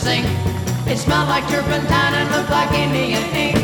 Sink. 0.07 0.25
It 0.87 0.97
smelled 0.97 1.27
like 1.27 1.43
turpentine 1.51 2.13
and 2.19 2.27
looked 2.31 2.49
like 2.49 2.71
Indian 2.71 3.25
ink. 3.45 3.57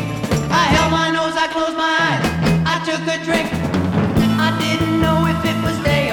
I 0.62 0.64
held 0.74 0.90
my 1.00 1.08
nose, 1.16 1.34
I 1.44 1.46
closed 1.56 1.78
my 1.84 1.92
eyes, 2.08 2.24
I 2.72 2.74
took 2.88 3.02
a 3.14 3.18
drink. 3.28 3.48
I 4.46 4.50
didn't 4.64 5.00
know 5.04 5.18
if 5.32 5.40
it 5.50 5.58
was 5.64 5.76
day 5.88 6.03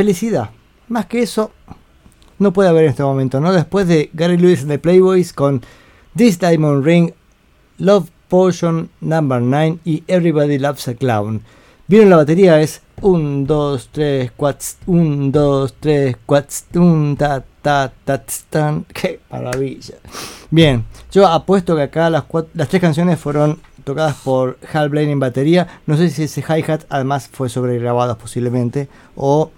Felicidad. 0.00 0.48
Más 0.88 1.04
que 1.04 1.20
eso, 1.20 1.50
no 2.38 2.54
puede 2.54 2.70
haber 2.70 2.84
en 2.84 2.88
este 2.92 3.02
momento, 3.02 3.38
¿no? 3.38 3.52
Después 3.52 3.86
de 3.86 4.08
Gary 4.14 4.38
Lewis 4.38 4.66
the 4.66 4.78
Playboys 4.78 5.34
con 5.34 5.60
This 6.16 6.38
Diamond 6.38 6.82
Ring, 6.86 7.10
Love 7.76 8.08
Potion 8.28 8.88
Number 9.02 9.42
9 9.42 9.76
y 9.84 10.02
Everybody 10.06 10.56
Loves 10.58 10.88
a 10.88 10.94
Clown. 10.94 11.42
Vieron 11.86 12.08
la 12.08 12.16
batería 12.16 12.58
es 12.62 12.80
1, 13.02 13.44
2, 13.46 13.88
3, 13.92 14.32
4, 14.34 14.68
1, 14.86 15.30
2, 15.32 15.74
3, 15.80 16.16
4, 16.24 16.82
1, 16.82 17.16
ta, 17.16 17.44
ta, 17.60 17.92
ta, 18.02 18.24
tan. 18.48 18.84
¡Qué 18.94 19.20
maravilla! 19.30 19.96
Bien, 20.50 20.82
yo 21.12 21.26
apuesto 21.28 21.76
que 21.76 21.82
acá 21.82 22.08
las, 22.08 22.22
cuat- 22.26 22.48
las 22.54 22.68
tres 22.70 22.80
canciones 22.80 23.20
fueron 23.20 23.60
tocadas 23.84 24.16
por 24.24 24.56
Hal 24.72 24.88
Blaine 24.88 25.12
en 25.12 25.20
batería. 25.20 25.68
No 25.86 25.98
sé 25.98 26.08
si 26.08 26.22
ese 26.22 26.40
hi-hat 26.40 26.84
además 26.88 27.28
fue 27.30 27.50
sobregrabado 27.50 28.16
posiblemente 28.16 28.88
o 29.14 29.50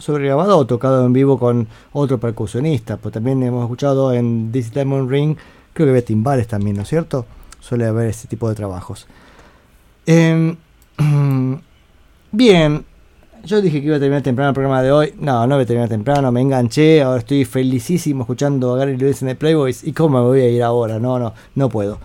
sobregrabado 0.00 0.58
o 0.58 0.66
tocado 0.66 1.06
en 1.06 1.12
vivo 1.12 1.38
con 1.38 1.68
otro 1.92 2.18
percusionista. 2.18 2.96
Pues 2.96 3.12
también 3.12 3.42
hemos 3.42 3.62
escuchado 3.62 4.12
en 4.12 4.50
This 4.52 4.72
Diamond 4.72 5.10
Ring, 5.10 5.36
creo 5.72 5.86
que 5.86 5.90
había 5.90 6.04
timbales 6.04 6.48
también, 6.48 6.76
¿no 6.76 6.82
es 6.82 6.88
cierto? 6.88 7.26
Suele 7.60 7.86
haber 7.86 8.08
este 8.08 8.28
tipo 8.28 8.48
de 8.48 8.54
trabajos. 8.54 9.06
Em, 10.06 10.56
bien, 12.32 12.84
yo 13.44 13.60
dije 13.62 13.80
que 13.80 13.86
iba 13.86 13.96
a 13.96 14.00
terminar 14.00 14.22
temprano 14.22 14.50
el 14.50 14.54
programa 14.54 14.82
de 14.82 14.92
hoy. 14.92 15.14
No, 15.18 15.46
no 15.46 15.54
voy 15.54 15.64
a 15.64 15.66
terminar 15.66 15.88
temprano, 15.88 16.32
me 16.32 16.40
enganché. 16.40 17.02
Ahora 17.02 17.20
estoy 17.20 17.44
felicísimo 17.44 18.22
escuchando 18.22 18.74
a 18.74 18.78
Gary 18.78 18.96
Lewis 18.96 19.22
en 19.22 19.28
The 19.28 19.34
Playboys. 19.36 19.84
¿Y 19.84 19.92
cómo 19.92 20.18
me 20.18 20.24
voy 20.24 20.40
a 20.40 20.48
ir 20.48 20.62
ahora? 20.62 20.98
No, 20.98 21.18
no, 21.18 21.34
no 21.54 21.68
puedo. 21.68 21.98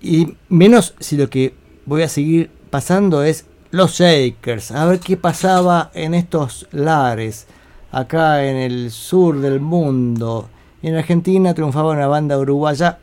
Y 0.00 0.36
menos 0.48 0.94
si 0.98 1.16
lo 1.16 1.28
que 1.28 1.54
voy 1.86 2.02
a 2.02 2.08
seguir 2.08 2.50
pasando 2.70 3.22
es 3.22 3.46
los 3.72 3.94
Shakers. 3.98 4.70
A 4.70 4.84
ver 4.84 5.00
qué 5.00 5.16
pasaba 5.16 5.90
en 5.94 6.14
estos 6.14 6.68
lares. 6.70 7.46
Acá 7.90 8.44
en 8.44 8.56
el 8.56 8.90
sur 8.90 9.40
del 9.40 9.60
mundo. 9.60 10.48
En 10.82 10.94
Argentina 10.94 11.54
triunfaba 11.54 11.92
una 11.92 12.06
banda 12.06 12.38
uruguaya. 12.38 12.98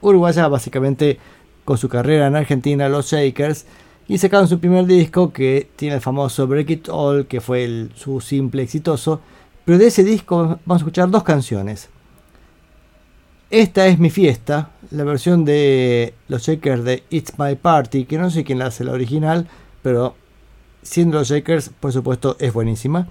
Uruguaya 0.00 0.46
básicamente 0.48 1.18
con 1.64 1.78
su 1.78 1.88
carrera 1.88 2.26
en 2.26 2.36
Argentina, 2.36 2.88
los 2.88 3.10
Shakers. 3.10 3.64
Y 4.08 4.18
sacaron 4.18 4.46
su 4.46 4.60
primer 4.60 4.86
disco 4.86 5.32
que 5.32 5.70
tiene 5.76 5.96
el 5.96 6.00
famoso 6.00 6.46
Break 6.46 6.70
It 6.70 6.88
All, 6.90 7.26
que 7.26 7.40
fue 7.40 7.88
su 7.94 8.20
simple 8.20 8.62
exitoso. 8.62 9.20
Pero 9.64 9.78
de 9.78 9.86
ese 9.86 10.04
disco 10.04 10.58
vamos 10.66 10.82
a 10.82 10.84
escuchar 10.84 11.10
dos 11.10 11.22
canciones. 11.22 11.88
Esta 13.48 13.86
es 13.86 13.98
mi 13.98 14.10
fiesta, 14.10 14.70
la 14.90 15.04
versión 15.04 15.44
de 15.44 16.14
los 16.28 16.42
Shakers 16.42 16.84
de 16.84 17.04
It's 17.10 17.38
My 17.38 17.54
Party, 17.56 18.04
que 18.04 18.18
no 18.18 18.30
sé 18.30 18.44
quién 18.44 18.58
la 18.58 18.66
hace 18.66 18.84
la 18.84 18.92
original, 18.92 19.48
pero 19.82 20.14
siendo 20.82 21.18
los 21.18 21.28
Shakers, 21.28 21.70
por 21.80 21.92
supuesto, 21.92 22.36
es 22.38 22.52
buenísima. 22.52 23.08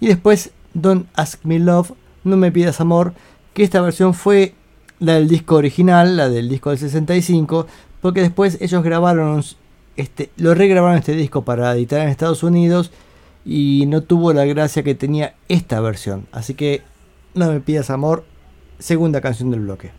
Y 0.00 0.06
después 0.06 0.52
Don't 0.74 1.08
Ask 1.14 1.44
Me 1.44 1.58
Love, 1.58 1.92
No 2.24 2.36
Me 2.36 2.52
Pidas 2.52 2.80
Amor, 2.80 3.14
que 3.54 3.64
esta 3.64 3.80
versión 3.80 4.14
fue 4.14 4.54
la 5.00 5.14
del 5.14 5.28
disco 5.28 5.56
original, 5.56 6.16
la 6.16 6.28
del 6.28 6.48
disco 6.48 6.70
del 6.70 6.78
65, 6.78 7.66
porque 8.00 8.20
después 8.20 8.58
ellos 8.60 8.82
grabaron, 8.82 9.42
este, 9.96 10.30
lo 10.36 10.54
regrabaron 10.54 10.96
este 10.96 11.12
disco 11.12 11.42
para 11.42 11.72
editar 11.72 12.00
en 12.00 12.08
Estados 12.08 12.42
Unidos 12.42 12.92
y 13.44 13.86
no 13.86 14.02
tuvo 14.02 14.32
la 14.32 14.44
gracia 14.44 14.82
que 14.82 14.94
tenía 14.94 15.34
esta 15.48 15.80
versión. 15.80 16.26
Así 16.32 16.54
que 16.54 16.82
No 17.34 17.50
Me 17.50 17.60
Pidas 17.60 17.90
Amor, 17.90 18.24
segunda 18.78 19.20
canción 19.20 19.50
del 19.50 19.60
bloque. 19.60 19.90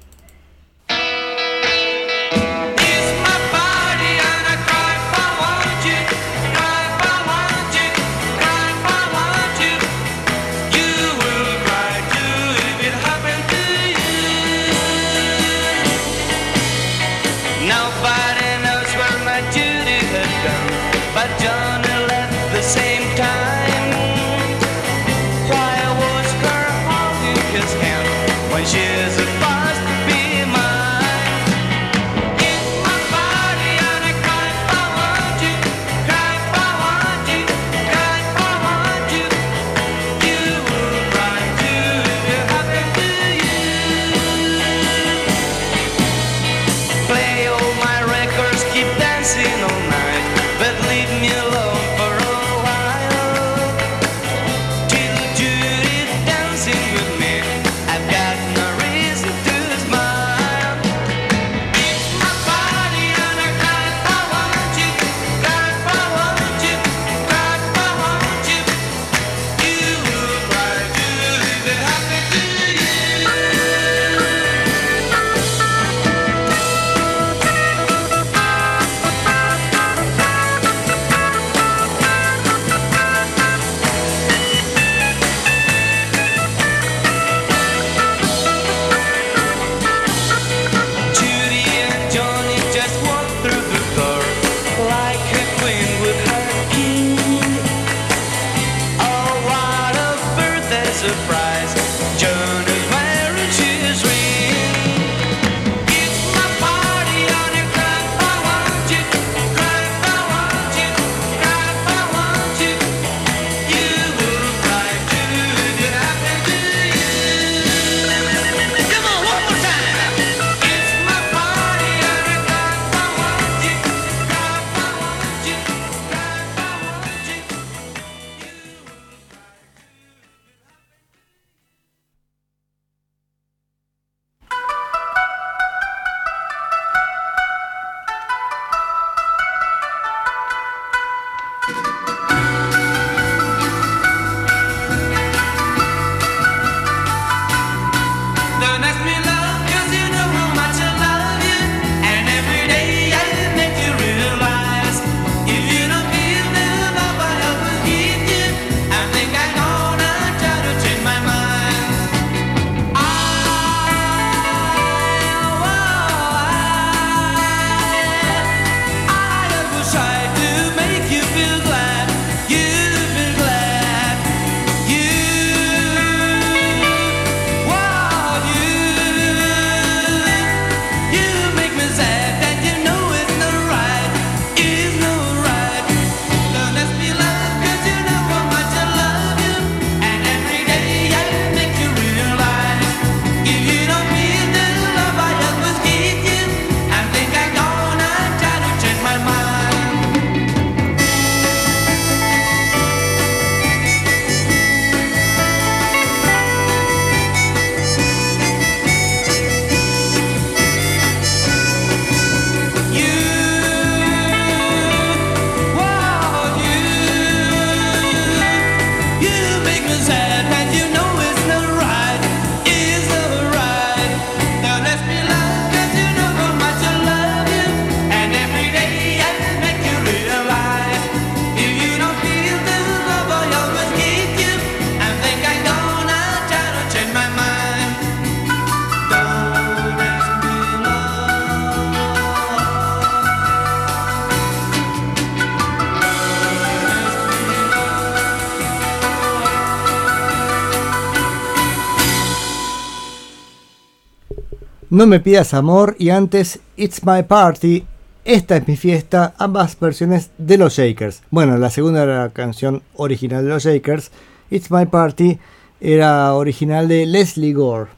No 255.00 255.08
me 255.08 255.22
pidas 255.22 255.54
amor 255.54 255.96
y 255.98 256.10
antes 256.10 256.60
It's 256.76 257.06
My 257.06 257.24
Party, 257.24 257.86
Esta 258.26 258.58
es 258.58 258.68
mi 258.68 258.76
fiesta, 258.76 259.34
ambas 259.38 259.80
versiones 259.80 260.32
de 260.38 260.58
los 260.58 260.74
Shakers. 260.74 261.22
Bueno, 261.32 261.58
la 261.58 261.70
segunda 261.70 262.04
era 262.04 262.24
la 262.24 262.30
canción 262.32 262.84
original 262.96 263.46
de 263.46 263.50
los 263.50 263.64
Shakers, 263.64 264.12
It's 264.52 264.70
My 264.70 264.88
Party 264.88 265.40
era 265.80 266.34
original 266.34 266.90
de 266.90 267.06
Leslie 267.06 267.54
Gore. 267.54 267.92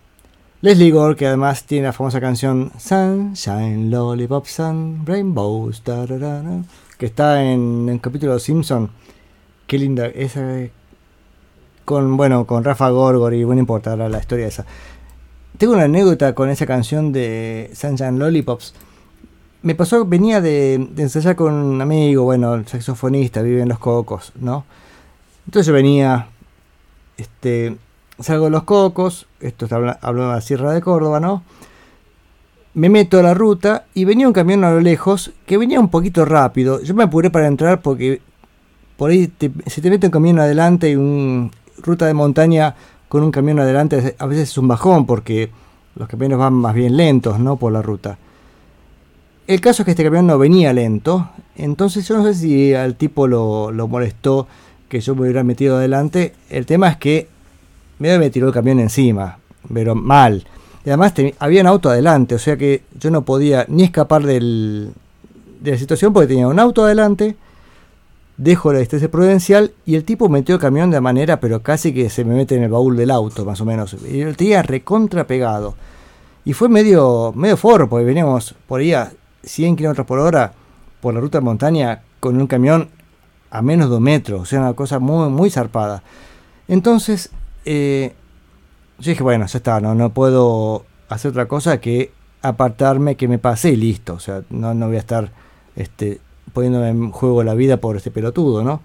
Leslie 0.62 0.92
Gore, 0.92 1.16
que 1.16 1.26
además 1.26 1.64
tiene 1.64 1.88
la 1.88 1.94
famosa 1.94 2.22
canción 2.22 2.72
Sunshine, 2.78 3.90
Lollipop, 3.90 4.46
Sun, 4.46 5.04
Rainbows, 5.04 5.82
que 7.00 7.06
está 7.08 7.44
en 7.44 7.90
el 7.90 8.00
capítulo 8.00 8.36
de 8.36 8.40
Simpson. 8.40 8.92
Qué 9.66 9.80
linda, 9.80 10.06
esa. 10.06 10.46
Con, 11.84 12.16
bueno, 12.16 12.46
con 12.46 12.64
Rafa 12.64 12.92
Gorgor 12.92 13.34
y 13.34 13.44
bueno, 13.44 13.60
importará 13.60 14.08
la 14.08 14.20
historia 14.20 14.46
esa. 14.46 14.68
Tengo 15.62 15.76
una 15.76 15.84
anécdota 15.84 16.34
con 16.34 16.50
esa 16.50 16.66
canción 16.66 17.12
de 17.12 17.70
Sunshine 17.76 18.18
Lollipops. 18.18 18.74
Me 19.62 19.76
pasó, 19.76 20.06
venía 20.06 20.42
de, 20.42 20.90
ensayar 20.98 21.36
con 21.36 21.54
un 21.54 21.80
amigo, 21.80 22.24
bueno, 22.24 22.56
el 22.56 22.68
saxofonista, 22.68 23.44
vive 23.44 23.62
en 23.62 23.70
Los 23.70 23.78
Cocos, 23.78 24.34
¿no? 24.40 24.66
Entonces 25.46 25.68
yo 25.68 25.74
venía, 25.74 26.30
este, 27.16 27.78
salgo 28.20 28.46
de 28.46 28.50
Los 28.50 28.64
Cocos, 28.64 29.28
esto 29.40 29.66
está 29.66 29.76
habla- 29.76 30.00
hablando 30.02 30.30
de 30.30 30.36
la 30.38 30.42
Sierra 30.42 30.74
de 30.74 30.82
Córdoba, 30.82 31.20
¿no? 31.20 31.44
Me 32.74 32.90
meto 32.90 33.20
a 33.20 33.22
la 33.22 33.36
ruta 33.36 33.86
y 33.94 34.06
venía 34.06 34.26
un 34.26 34.34
camión 34.34 34.64
a 34.64 34.72
lo 34.72 34.80
lejos 34.82 35.32
que 35.46 35.60
venía 35.60 35.80
un 35.80 35.90
poquito 35.90 36.26
rápido. 36.26 36.82
Yo 36.82 36.96
me 36.96 37.04
apuré 37.04 37.30
para 37.30 37.46
entrar 37.46 37.84
porque 37.84 38.20
por 38.98 39.12
ahí 39.12 39.32
se 39.68 39.82
te 39.82 39.90
mete 39.92 40.08
un 40.08 40.12
camión 40.12 40.40
adelante 40.40 40.90
y 40.90 40.96
un 40.96 41.52
ruta 41.84 42.08
de 42.08 42.16
montaña 42.16 42.76
con 43.12 43.24
un 43.24 43.32
camión 43.32 43.60
adelante 43.60 44.16
a 44.18 44.26
veces 44.26 44.52
es 44.52 44.58
un 44.58 44.70
bajón 44.70 45.06
porque 45.06 45.52
los 45.98 46.08
camiones 46.08 46.38
van 46.38 46.54
más 46.54 46.74
bien 46.74 46.96
lentos, 46.96 47.40
¿no? 47.40 47.58
Por 47.58 47.74
la 47.74 47.82
ruta. 47.82 48.18
El 49.48 49.60
caso 49.60 49.82
es 49.82 49.86
que 49.86 49.92
este 49.92 50.06
camión 50.06 50.28
no 50.28 50.38
venía 50.38 50.72
lento, 50.72 51.30
entonces 51.58 52.08
yo 52.08 52.18
no 52.18 52.24
sé 52.24 52.34
si 52.36 52.74
al 52.74 52.96
tipo 52.96 53.28
lo, 53.28 53.70
molestó 53.90 54.48
que 54.88 55.02
yo 55.02 55.14
me 55.14 55.24
hubiera 55.24 55.44
metido 55.44 55.76
adelante. 55.76 56.36
El 56.50 56.66
tema 56.66 56.88
es 56.88 56.96
que 56.96 57.28
me 58.00 58.30
tiró 58.30 58.48
el 58.48 58.54
camión 58.54 58.80
encima, 58.80 59.40
pero 59.74 59.94
mal. 59.94 60.46
Y 60.86 60.90
además 60.90 61.14
había 61.40 61.60
un 61.60 61.68
auto 61.68 61.90
adelante, 61.90 62.36
o 62.36 62.40
sea 62.40 62.56
que 62.56 62.84
yo 62.98 63.12
no 63.12 63.24
podía 63.24 63.66
ni 63.68 63.84
escapar 63.84 64.24
del, 64.24 64.94
de 65.60 65.72
la 65.72 65.78
situación 65.78 66.14
porque 66.14 66.28
tenía 66.28 66.48
un 66.48 66.60
auto 66.60 66.86
adelante, 66.86 67.36
dejo 68.44 68.74
la 68.74 68.80
distancia 68.80 69.10
prudencial 69.10 69.72
y 69.86 69.96
el 69.96 70.04
tipo 70.04 70.28
metió 70.28 70.56
el 70.56 70.62
camión 70.62 70.90
de 70.90 71.00
manera, 71.00 71.40
pero 71.40 71.62
casi 71.62 71.94
que 71.94 72.10
se 72.10 72.26
me 72.26 72.34
mete 72.34 72.56
en 72.56 72.64
el 72.64 72.72
baúl 72.72 72.98
del 72.98 73.12
auto, 73.12 73.46
más 73.46 73.62
o 73.62 73.66
menos. 73.66 73.96
Y 74.10 74.24
lo 74.24 74.34
tenía 74.34 74.64
recontra 74.64 75.28
pegado. 75.28 75.76
Y 76.44 76.54
fue 76.54 76.68
medio, 76.68 77.34
medio 77.36 77.56
forro, 77.56 77.88
porque 77.88 78.04
veníamos 78.04 78.56
por 78.68 78.82
ahí 78.82 78.94
a 78.94 79.12
100 79.44 79.76
kilómetros 79.76 80.08
por 80.08 80.18
hora 80.18 80.54
por 81.02 81.14
la 81.14 81.20
ruta 81.20 81.38
de 81.38 81.46
montaña 81.46 82.02
con 82.20 82.40
un 82.40 82.48
camión 82.48 82.90
a 83.52 83.62
menos 83.62 83.90
de 83.90 83.98
un 83.98 84.04
metro, 84.04 84.40
o 84.40 84.46
sea, 84.46 84.60
una 84.60 84.74
cosa 84.74 84.98
muy, 84.98 85.30
muy 85.30 85.52
zarpada. 85.52 86.02
Entonces, 86.68 87.30
eh, 87.66 88.14
yo 88.98 89.12
dije, 89.12 89.22
bueno, 89.22 89.46
ya 89.46 89.58
está, 89.58 89.80
no, 89.82 89.94
no 89.94 90.14
puedo 90.14 90.86
hacer 91.10 91.30
otra 91.30 91.48
cosa 91.48 91.80
que 91.80 92.12
apartarme, 92.42 93.18
que 93.18 93.28
me 93.28 93.38
pase 93.38 93.70
y 93.70 93.76
listo. 93.76 94.14
O 94.14 94.20
sea, 94.20 94.42
no, 94.50 94.74
no 94.74 94.88
voy 94.88 94.96
a 94.96 95.00
estar 95.00 95.32
este, 95.76 96.22
poniéndome 96.54 96.90
en 96.90 97.12
juego 97.12 97.44
la 97.44 97.54
vida 97.54 97.78
por 97.78 97.98
este 97.98 98.12
pelotudo, 98.12 98.64
¿no? 98.64 98.82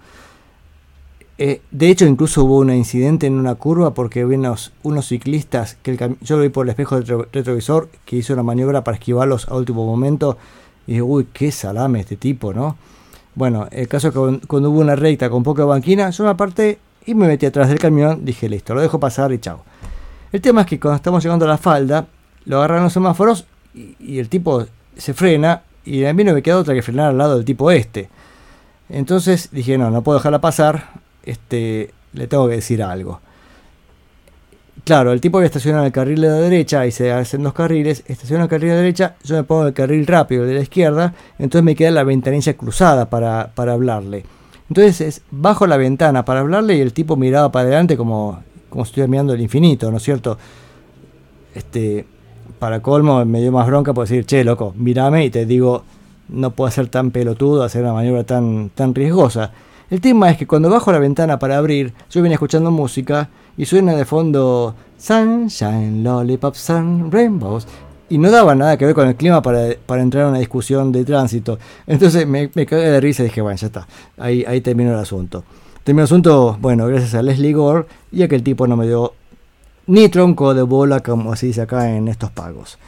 Eh, 1.39 1.61
de 1.71 1.91
hecho, 1.91 2.07
incluso 2.07 2.45
hubo 2.45 2.59
un 2.59 2.71
incidente 2.73 3.27
en 3.27 3.35
una 3.35 3.57
curva 3.57 3.93
porque 3.93 4.25
vi 4.25 4.37
unos, 4.37 4.73
ciclistas 5.03 5.77
que 5.83 5.97
yo 6.23 6.37
lo 6.37 6.43
vi 6.43 6.49
por 6.49 6.65
el 6.65 6.71
espejo 6.71 6.99
retro- 6.99 7.29
retrovisor 7.31 7.91
que 8.07 8.17
hizo 8.17 8.33
una 8.33 8.43
maniobra 8.43 8.85
para 8.85 8.97
esquivarlos 8.97 9.47
a 9.49 9.55
último 9.55 9.85
momento. 9.85 10.39
Y 10.87 10.93
dije, 10.93 11.03
uy, 11.03 11.27
qué 11.33 11.53
salame 11.53 12.01
este 12.01 12.17
tipo, 12.17 12.55
¿no? 12.55 12.77
Bueno, 13.35 13.69
el 13.71 13.87
caso 13.87 14.09
es 14.09 14.15
que 14.15 14.47
cuando- 14.47 14.71
hubo 14.71 14.81
una 14.81 14.97
recta 14.97 15.29
con 15.29 15.43
poca 15.43 15.65
banquina, 15.67 16.09
yo 16.09 16.25
me 16.25 16.31
aparté 16.31 16.79
y 17.05 17.15
me 17.15 17.27
metí 17.27 17.45
atrás 17.45 17.69
del 17.69 17.79
camión. 17.79 18.25
Dije, 18.25 18.49
listo, 18.49 18.75
lo 18.75 18.81
dejo 18.81 18.99
pasar 18.99 19.31
y 19.33 19.39
chao. 19.39 19.61
El 20.33 20.41
tema 20.41 20.63
es 20.63 20.67
que 20.67 20.81
cuando 20.81 20.97
estamos 20.97 21.23
llegando 21.23 21.45
a 21.45 21.49
la 21.49 21.59
falda, 21.59 22.07
lo 22.47 22.57
agarran 22.59 22.83
los 22.83 22.95
semáforos 22.95 23.45
y 23.75 24.19
el 24.19 24.31
tipo 24.31 24.65
se 24.97 25.13
frena 25.13 25.63
y 25.87 26.05
a 26.05 26.13
mí 26.13 26.25
no 26.25 26.35
me 26.35 26.43
queda 26.43 26.59
otra 26.59 26.75
que 26.75 26.83
frenar 26.83 27.11
al 27.11 27.19
lado 27.19 27.37
del 27.37 27.45
tipo 27.45 27.71
este. 27.71 28.11
Entonces 28.89 29.49
dije, 29.53 29.79
no, 29.79 29.91
no 29.91 30.03
puedo 30.03 30.19
dejarla 30.19 30.41
pasar, 30.41 30.91
este, 31.25 31.93
le 32.13 32.27
tengo 32.27 32.49
que 32.49 32.57
decir 32.57 32.83
algo. 32.83 33.21
Claro, 34.85 35.13
el 35.13 35.21
tipo 35.21 35.39
había 35.39 35.47
estacionado 35.47 35.83
en 35.83 35.87
el 35.87 35.93
carril 35.93 36.21
de 36.21 36.29
la 36.29 36.35
derecha 36.35 36.87
y 36.87 36.93
se 36.93 37.11
hacen 37.11 37.43
dos 37.43 37.53
carriles, 37.53 38.05
estaciona 38.07 38.43
en 38.43 38.45
el 38.45 38.51
carril 38.51 38.69
de 38.69 38.75
la 38.75 38.81
derecha, 38.83 39.17
yo 39.25 39.35
me 39.37 39.43
pongo 39.43 39.63
en 39.63 39.69
el 39.69 39.75
carril 39.75 40.07
rápido 40.07 40.45
de 40.45 40.55
la 40.55 40.61
izquierda, 40.61 41.15
entonces 41.39 41.65
me 41.65 41.75
queda 41.75 41.91
la 41.91 42.05
ventanilla 42.05 42.55
cruzada 42.55 43.11
para, 43.11 43.51
para 43.55 43.73
hablarle. 43.73 44.25
Entonces 44.69 45.01
es, 45.01 45.23
bajo 45.31 45.67
la 45.67 45.77
ventana 45.77 46.25
para 46.25 46.41
hablarle 46.41 46.77
y 46.77 46.81
el 46.81 46.93
tipo 46.93 47.17
miraba 47.17 47.51
para 47.51 47.67
adelante 47.67 47.97
como, 47.97 48.43
como 48.69 48.85
si 48.85 48.91
estuviera 48.91 49.11
mirando 49.11 49.35
el 49.35 49.41
infinito, 49.41 49.91
¿no 49.91 49.97
es 49.97 50.03
cierto? 50.03 50.39
Este, 51.55 52.07
para 52.59 52.81
colmo 52.81 53.25
me 53.25 53.41
dio 53.41 53.53
más 53.53 53.67
bronca 53.67 53.93
por 53.95 54.09
decir, 54.09 54.25
che, 54.25 54.45
loco, 54.45 54.75
mírame 54.77 55.25
y 55.25 55.31
te 55.31 55.47
digo, 55.47 55.85
no 56.29 56.51
puedo 56.51 56.71
ser 56.71 56.89
tan 56.89 57.11
pelotudo, 57.11 57.63
hacer 57.63 57.83
una 57.83 57.93
maniobra 57.93 58.25
tan, 58.25 58.71
tan 58.75 58.95
riesgosa. 58.95 59.53
El 59.89 60.01
tema 60.01 60.31
es 60.31 60.37
que 60.37 60.47
cuando 60.47 60.69
bajo 60.69 60.91
la 60.91 60.99
ventana 60.99 61.39
para 61.39 61.59
abrir, 61.59 61.95
yo 62.11 62.23
venía 62.23 62.35
escuchando 62.35 62.71
música 62.71 63.29
y 63.57 63.65
suena 63.67 63.95
de 63.95 64.05
fondo 64.05 64.75
Sunshine, 64.99 66.03
Lollipops 66.03 66.71
and 66.71 67.13
Rainbows. 67.13 67.67
Y 68.09 68.19
no 68.19 68.31
daba 68.31 68.55
nada 68.55 68.77
que 68.77 68.87
ver 68.87 68.95
con 68.95 69.09
el 69.09 69.17
clima 69.17 69.43
para, 69.43 69.71
para 69.85 70.03
entrar 70.03 70.25
a 70.25 70.29
una 70.29 70.39
discusión 70.39 70.93
de 70.93 71.05
tránsito. 71.05 71.59
Entonces 71.87 72.27
me, 72.27 72.51
me 72.55 72.67
cagué 72.67 72.89
de 72.89 73.01
risa 73.01 73.23
y 73.23 73.27
dije, 73.27 73.41
bueno, 73.41 73.57
ya 73.57 73.67
está. 73.67 73.87
Ahí, 74.17 74.45
ahí 74.47 74.61
terminó 74.61 74.93
el 74.93 74.99
asunto. 74.99 75.45
Terminó 75.83 76.03
el 76.03 76.07
asunto, 76.07 76.57
bueno, 76.61 76.87
gracias 76.87 77.15
a 77.15 77.23
Leslie 77.23 77.53
Gore 77.53 77.87
y 78.13 78.23
a 78.23 78.29
que 78.29 78.37
el 78.37 78.43
tipo 78.43 78.67
no 78.67 78.77
me 78.77 78.87
dio 78.87 79.13
ni 79.87 80.09
tronco 80.09 80.55
de 80.55 80.63
bola, 80.63 81.01
como 81.01 81.35
se 81.37 81.47
dice 81.47 81.63
acá 81.63 81.95
en 81.95 82.09
estos 82.09 82.31
pagos. 82.31 82.79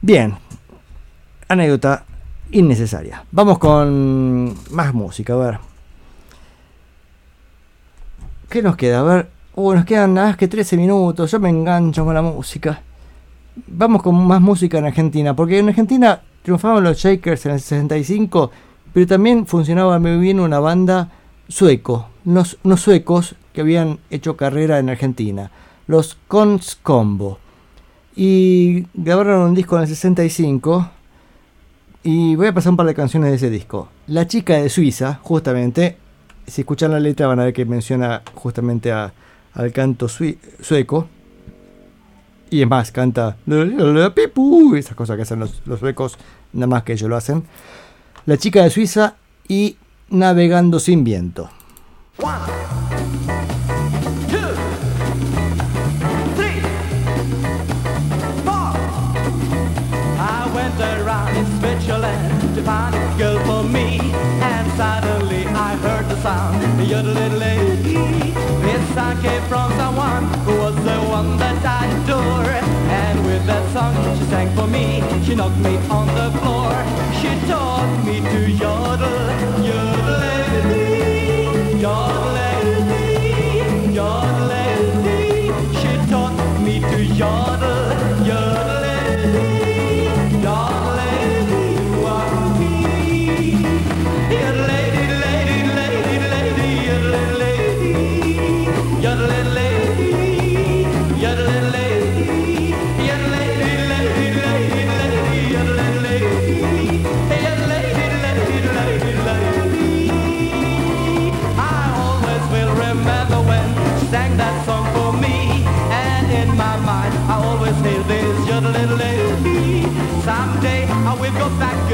Bien, 0.00 0.34
anécdota 1.48 2.04
innecesaria. 2.52 3.24
Vamos 3.30 3.58
con 3.58 4.54
más 4.70 4.94
música, 4.94 5.34
a 5.34 5.36
ver. 5.36 5.58
¿Qué 8.48 8.62
nos 8.62 8.76
queda? 8.76 9.00
A 9.00 9.02
ver. 9.02 9.28
Uh, 9.54 9.74
nos 9.74 9.84
quedan 9.84 10.14
nada 10.14 10.28
más 10.28 10.36
que 10.36 10.48
13 10.48 10.76
minutos. 10.76 11.30
Yo 11.30 11.40
me 11.40 11.48
engancho 11.48 12.04
con 12.04 12.14
la 12.14 12.22
música. 12.22 12.80
Vamos 13.66 14.02
con 14.02 14.14
más 14.26 14.40
música 14.40 14.78
en 14.78 14.86
Argentina. 14.86 15.34
Porque 15.34 15.58
en 15.58 15.68
Argentina 15.68 16.20
triunfaban 16.42 16.84
los 16.84 16.96
Shakers 16.96 17.44
en 17.46 17.52
el 17.52 17.60
65. 17.60 18.50
Pero 18.94 19.06
también 19.06 19.46
funcionaba 19.46 19.98
muy 19.98 20.16
bien 20.18 20.40
una 20.40 20.60
banda 20.60 21.10
sueco. 21.48 22.08
Unos 22.24 22.56
suecos 22.76 23.34
que 23.52 23.62
habían 23.62 23.98
hecho 24.10 24.36
carrera 24.36 24.78
en 24.78 24.90
Argentina. 24.90 25.50
Los 25.88 26.16
Cons 26.28 26.78
Combo. 26.80 27.38
Y 28.14 28.86
grabaron 28.94 29.42
un 29.42 29.54
disco 29.54 29.76
en 29.76 29.82
el 29.82 29.88
65. 29.88 30.90
Y 32.04 32.36
voy 32.36 32.46
a 32.46 32.54
pasar 32.54 32.70
un 32.70 32.76
par 32.76 32.86
de 32.86 32.94
canciones 32.94 33.30
de 33.30 33.36
ese 33.36 33.50
disco. 33.50 33.88
La 34.06 34.26
chica 34.28 34.58
de 34.58 34.68
Suiza, 34.68 35.18
justamente, 35.22 35.96
si 36.46 36.60
escuchan 36.60 36.92
la 36.92 37.00
letra 37.00 37.26
van 37.26 37.40
a 37.40 37.44
ver 37.44 37.52
que 37.52 37.64
menciona 37.64 38.22
justamente 38.34 38.92
al 38.92 39.72
canto 39.72 40.08
sueco. 40.08 41.08
Y 42.50 42.62
es 42.62 42.68
más, 42.68 42.92
canta 42.92 43.36
esas 43.46 44.94
cosas 44.94 45.16
que 45.16 45.22
hacen 45.22 45.40
los, 45.40 45.62
suecos, 45.78 46.16
nada 46.52 46.66
más 46.66 46.82
que 46.82 46.92
ellos 46.92 47.08
lo 47.08 47.16
hacen. 47.16 47.44
La 48.26 48.36
chica 48.36 48.62
de 48.62 48.70
Suiza 48.70 49.16
y 49.48 49.76
Navegando 50.10 50.80
sin 50.80 51.04
viento. 51.04 51.50
A 62.68 62.70
girl 63.16 63.38
for 63.46 63.62
me, 63.66 63.98
and 64.42 64.70
suddenly 64.72 65.46
I 65.46 65.74
heard 65.76 66.06
the 66.06 66.16
sound, 66.20 66.86
yodeling. 66.86 67.82
This 68.60 68.88
sound 68.94 69.22
came 69.22 69.42
from 69.44 69.72
someone 69.72 70.24
who 70.44 70.58
was 70.58 70.74
the 70.84 70.98
one 71.08 71.38
that 71.38 71.64
I 71.64 71.86
adore, 72.02 72.44
and 72.44 73.24
with 73.24 73.46
that 73.46 73.64
song 73.72 73.94
she 74.18 74.24
sang 74.26 74.54
for 74.54 74.66
me. 74.66 75.02
She 75.24 75.34
knocked 75.34 75.56
me 75.58 75.78
on 75.88 76.08
the 76.08 76.30
floor. 76.40 76.84
She 77.18 77.30
taught 77.48 77.88
me 78.04 78.20
to 78.20 78.50
yodel, 78.50 79.30
yodeling, 79.64 80.68
yodeling, 81.80 82.84
yodeling. 83.94 85.52
She 85.80 85.90
taught 86.10 86.36
me 86.60 86.80
to 86.80 86.98
yodel, 87.02 88.26
yodeling, 88.26 88.57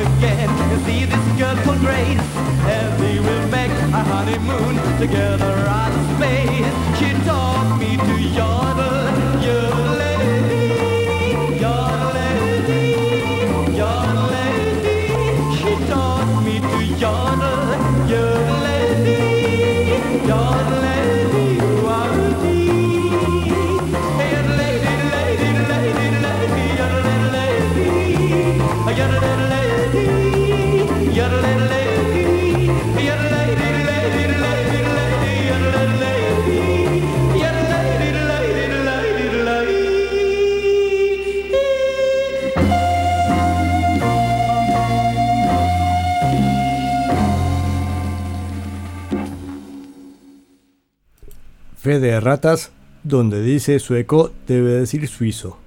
again. 0.05 0.49
And 0.49 0.81
see 0.87 1.05
this 1.05 1.27
girl 1.39 1.57
called 1.65 1.81
Grace, 1.81 2.21
And 2.77 3.01
we 3.01 3.21
will 3.21 3.47
make 3.49 3.71
a 3.71 4.03
honeymoon 4.13 4.75
together 4.99 5.55
out 5.69 5.93
of 5.93 6.05
space. 6.17 6.73
She 6.99 7.09
taught 7.25 7.79
me 7.79 7.97
to 7.97 8.15
yodel, 8.39 8.99
yodel, 9.47 10.01
yodel, 11.65 12.39
yodel. 13.81 14.35
She 15.59 15.73
taught 15.91 16.31
me 16.45 16.55
to 16.61 16.79
yodel, 17.03 18.09
yodel, 18.09 18.55
Fe 51.85 52.01
de 52.01 52.19
ratas, 52.19 52.71
donde 53.03 53.43
dice 53.43 53.79
sueco 53.79 54.31
debe 54.49 54.71
decir 54.71 55.07
suizo. 55.07 55.59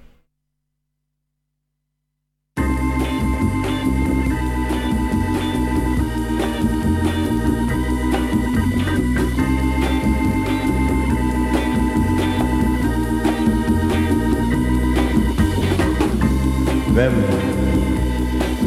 Vem 16.96 17.14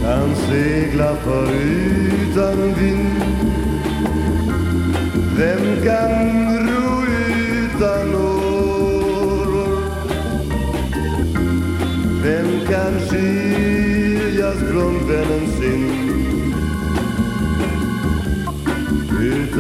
kan 0.01 0.35
segla 0.47 1.15
förutan 1.15 2.75
vind? 2.79 3.23
Vem 5.35 5.83
kan 5.83 6.50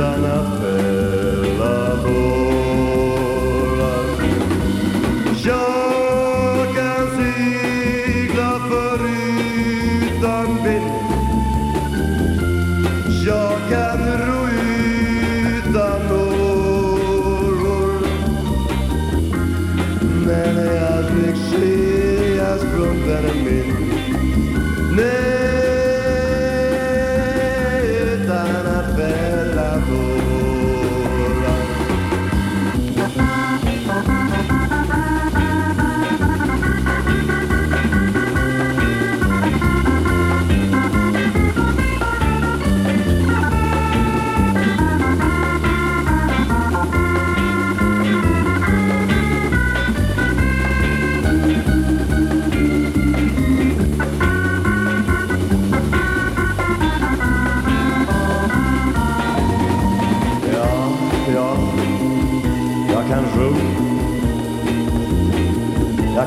sana 0.01 0.41
fe. 0.57 1.00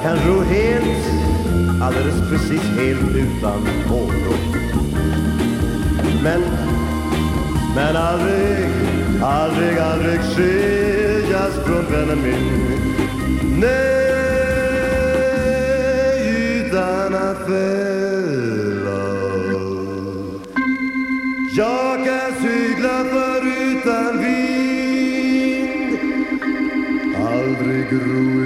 Kan 0.04 0.18
ro 0.26 0.40
helt, 0.42 1.04
alldeles 1.82 2.28
precis 2.30 2.62
helt 2.78 3.16
utan 3.16 3.60
åror. 3.90 4.38
Men, 6.22 6.40
men 7.74 7.96
aldrig, 7.96 8.68
aldrig, 9.22 9.78
aldrig 9.78 10.20
skiljas 10.20 11.54
från 11.66 11.84
vännen 11.92 12.22
min. 12.22 12.46
Nej, 13.60 13.94
utan 16.60 17.12
fälla 17.46 19.04
jag 21.56 22.04
kan 22.04 22.32
segla 22.42 23.04
förutan 23.04 24.18
vind 24.18 25.98
Aldrig 27.16 27.92
ro 27.92 28.43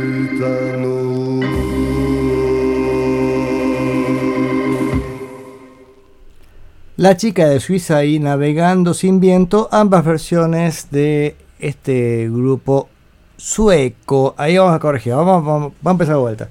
La 6.98 7.16
chica 7.16 7.46
de 7.48 7.60
Suiza 7.60 8.04
y 8.04 8.18
Navegando 8.18 8.92
sin 8.92 9.20
viento, 9.20 9.68
ambas 9.70 10.04
versiones 10.04 10.90
de 10.90 11.36
este 11.60 12.28
grupo 12.28 12.88
sueco. 13.36 14.34
Ahí 14.36 14.58
vamos 14.58 14.74
a 14.74 14.80
corregir, 14.80 15.12
vamos, 15.12 15.44
vamos, 15.44 15.72
vamos 15.80 15.86
a 15.86 15.90
empezar 15.92 16.14
de 16.16 16.20
vuelta. 16.20 16.48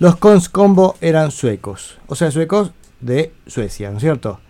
Los 0.00 0.16
Cons 0.16 0.48
Combo 0.48 0.96
eran 1.00 1.30
suecos, 1.30 1.96
o 2.08 2.16
sea, 2.16 2.32
suecos 2.32 2.72
de 3.00 3.32
Suecia, 3.46 3.92
¿no 3.92 3.98
es 3.98 4.02
cierto? 4.02 4.40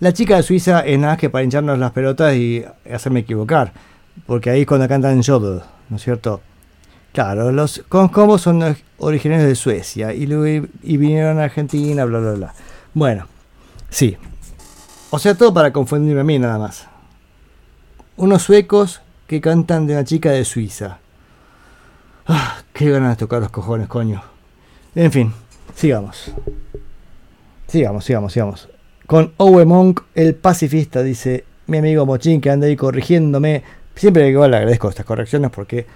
La 0.00 0.12
chica 0.12 0.34
de 0.34 0.42
Suiza 0.42 0.80
es 0.80 0.98
nada 0.98 1.16
que 1.16 1.30
para 1.30 1.44
hincharnos 1.44 1.78
las 1.78 1.92
pelotas 1.92 2.34
y 2.34 2.64
hacerme 2.92 3.20
equivocar, 3.20 3.72
porque 4.26 4.50
ahí 4.50 4.62
es 4.62 4.66
cuando 4.66 4.88
cantan 4.88 5.22
Jodel, 5.22 5.60
¿no 5.88 5.96
es 5.98 6.02
cierto? 6.02 6.40
Claro, 7.12 7.52
los 7.52 7.84
Cons 7.88 8.10
Combo 8.10 8.38
son 8.38 8.60
or- 8.64 8.76
originarios 8.98 9.46
de 9.46 9.54
Suecia 9.54 10.12
y, 10.12 10.24
y 10.24 10.96
vinieron 10.96 11.38
a 11.38 11.44
Argentina, 11.44 12.04
bla, 12.06 12.18
bla, 12.18 12.32
bla. 12.32 12.54
Bueno, 12.92 13.28
sí, 13.88 14.16
o 15.14 15.18
sea, 15.20 15.36
todo 15.36 15.54
para 15.54 15.72
confundirme 15.72 16.22
a 16.22 16.24
mí 16.24 16.40
nada 16.40 16.58
más. 16.58 16.88
Unos 18.16 18.42
suecos 18.42 19.00
que 19.28 19.40
cantan 19.40 19.86
de 19.86 19.92
una 19.92 20.02
chica 20.02 20.32
de 20.32 20.44
Suiza. 20.44 20.98
Ah, 22.26 22.62
qué 22.72 22.90
ganas 22.90 23.10
de 23.10 23.16
tocar 23.20 23.40
los 23.40 23.52
cojones, 23.52 23.86
coño. 23.86 24.24
En 24.96 25.12
fin, 25.12 25.32
sigamos. 25.76 26.32
Sigamos, 27.68 28.04
sigamos, 28.04 28.32
sigamos. 28.32 28.68
Con 29.06 29.32
Owe 29.36 29.64
Monk, 29.64 30.00
el 30.16 30.34
pacifista, 30.34 31.00
dice 31.04 31.44
mi 31.68 31.78
amigo 31.78 32.04
Mochín, 32.06 32.40
que 32.40 32.50
anda 32.50 32.66
ahí 32.66 32.74
corrigiéndome. 32.74 33.62
Siempre 33.94 34.24
que 34.24 34.30
igual 34.30 34.50
le 34.50 34.56
agradezco 34.56 34.88
estas 34.88 35.06
correcciones 35.06 35.52
porque 35.52 35.86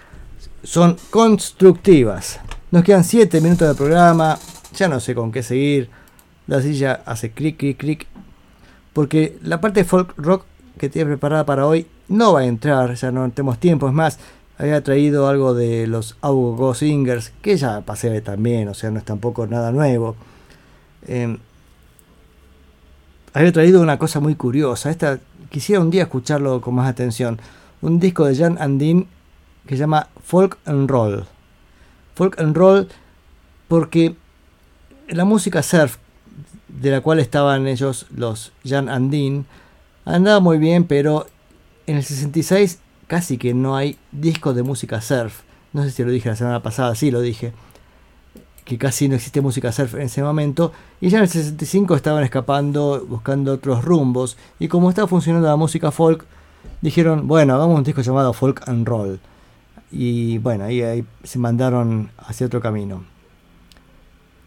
son 0.63 0.97
constructivas. 1.11 2.39
Nos 2.71 2.85
quedan 2.85 3.03
7 3.03 3.41
minutos 3.41 3.67
de 3.67 3.75
programa. 3.75 4.39
Ya 4.77 4.87
no 4.87 5.01
sé 5.01 5.17
con 5.17 5.33
qué 5.33 5.43
seguir. 5.43 5.91
La 6.47 6.63
silla 6.63 7.03
hace 7.05 7.33
clic, 7.33 7.57
clic, 7.57 7.79
clic 7.79 8.07
porque 8.93 9.39
la 9.43 9.61
parte 9.61 9.81
de 9.81 9.85
folk 9.85 10.15
rock 10.17 10.45
que 10.79 10.89
tiene 10.89 11.09
preparada 11.11 11.45
para 11.45 11.67
hoy 11.67 11.87
no 12.09 12.33
va 12.35 12.41
a 12.41 12.45
entrar, 12.45 12.95
ya 12.95 13.11
no 13.11 13.29
tenemos 13.31 13.59
tiempo, 13.59 13.89
es 13.89 13.95
más, 13.95 14.19
había 14.59 14.83
traído 14.83 15.29
algo 15.29 15.55
de 15.55 15.87
los 15.87 16.17
Augo 16.21 16.57
Go 16.57 16.75
Singers, 16.75 17.33
que 17.43 17.57
ya 17.57 17.81
pasé 17.83 18.21
también, 18.21 18.69
o 18.69 18.75
sea, 18.75 18.91
no 18.91 18.99
es 18.99 19.05
tampoco 19.05 19.47
nada 19.47 19.71
nuevo. 19.73 20.17
Eh, 21.07 21.39
había 23.35 23.53
traído 23.53 23.81
una 23.81 23.99
cosa 23.99 24.21
muy 24.21 24.35
curiosa, 24.35 24.91
esta 24.91 25.21
quisiera 25.49 25.81
un 25.81 25.91
día 25.91 26.03
escucharlo 26.03 26.61
con 26.61 26.75
más 26.75 26.89
atención, 26.89 27.39
un 27.81 28.01
disco 28.01 28.25
de 28.25 28.37
Jan 28.37 28.59
Andin 28.61 29.07
que 29.67 29.77
se 29.77 29.81
llama 29.81 30.09
Folk 30.25 30.59
and 30.65 30.91
Roll. 30.91 31.27
Folk 32.15 32.41
and 32.41 32.57
Roll 32.57 32.89
porque 33.69 34.17
la 35.09 35.25
música 35.25 35.63
surf 35.63 35.99
de 36.69 36.91
la 36.91 37.01
cual 37.01 37.19
estaban 37.19 37.67
ellos 37.67 38.07
los 38.15 38.53
Jan 38.65 38.89
Andin, 38.89 39.47
andaba 40.05 40.41
muy 40.41 40.59
bien, 40.59 40.85
pero 40.85 41.27
en 41.87 41.97
el 41.97 42.05
66 42.05 42.79
casi 43.07 43.39
que 43.39 43.55
no 43.55 43.75
hay 43.75 43.99
discos 44.13 44.55
de 44.55 44.63
música 44.63 45.01
surf. 45.01 45.41
No 45.73 45.83
sé 45.83 45.91
si 45.91 46.05
lo 46.05 46.11
dije 46.11 46.29
la 46.29 46.37
semana 46.37 46.63
pasada, 46.63 46.95
sí 46.95 47.11
lo 47.11 47.21
dije. 47.21 47.53
Que 48.65 48.79
casi 48.79 49.09
no 49.09 49.17
existe 49.17 49.41
música 49.41 49.73
surf 49.73 49.95
en 49.95 50.03
ese 50.03 50.23
momento. 50.23 50.73
Y 51.01 51.09
ya 51.09 51.19
en 51.19 51.25
el 51.25 51.31
65 51.31 51.97
estaban 51.97 52.23
escapando, 52.23 53.05
buscando 53.09 53.55
otros 53.55 53.85
rumbos. 53.85 54.37
Y 54.59 54.69
como 54.69 54.91
estaba 54.91 55.09
funcionando 55.09 55.49
la 55.49 55.57
música 55.57 55.91
folk, 55.91 56.27
dijeron, 56.83 57.27
bueno, 57.27 57.55
hagamos 57.55 57.79
un 57.79 57.85
disco 57.85 58.03
llamado 58.03 58.33
Folk 58.33 58.69
and 58.69 58.87
Roll. 58.87 59.21
Y 59.91 60.39
bueno, 60.39 60.65
ahí, 60.65 60.83
ahí 60.83 61.05
se 61.25 61.39
mandaron 61.39 62.11
hacia 62.19 62.47
otro 62.47 62.61
camino. 62.61 63.05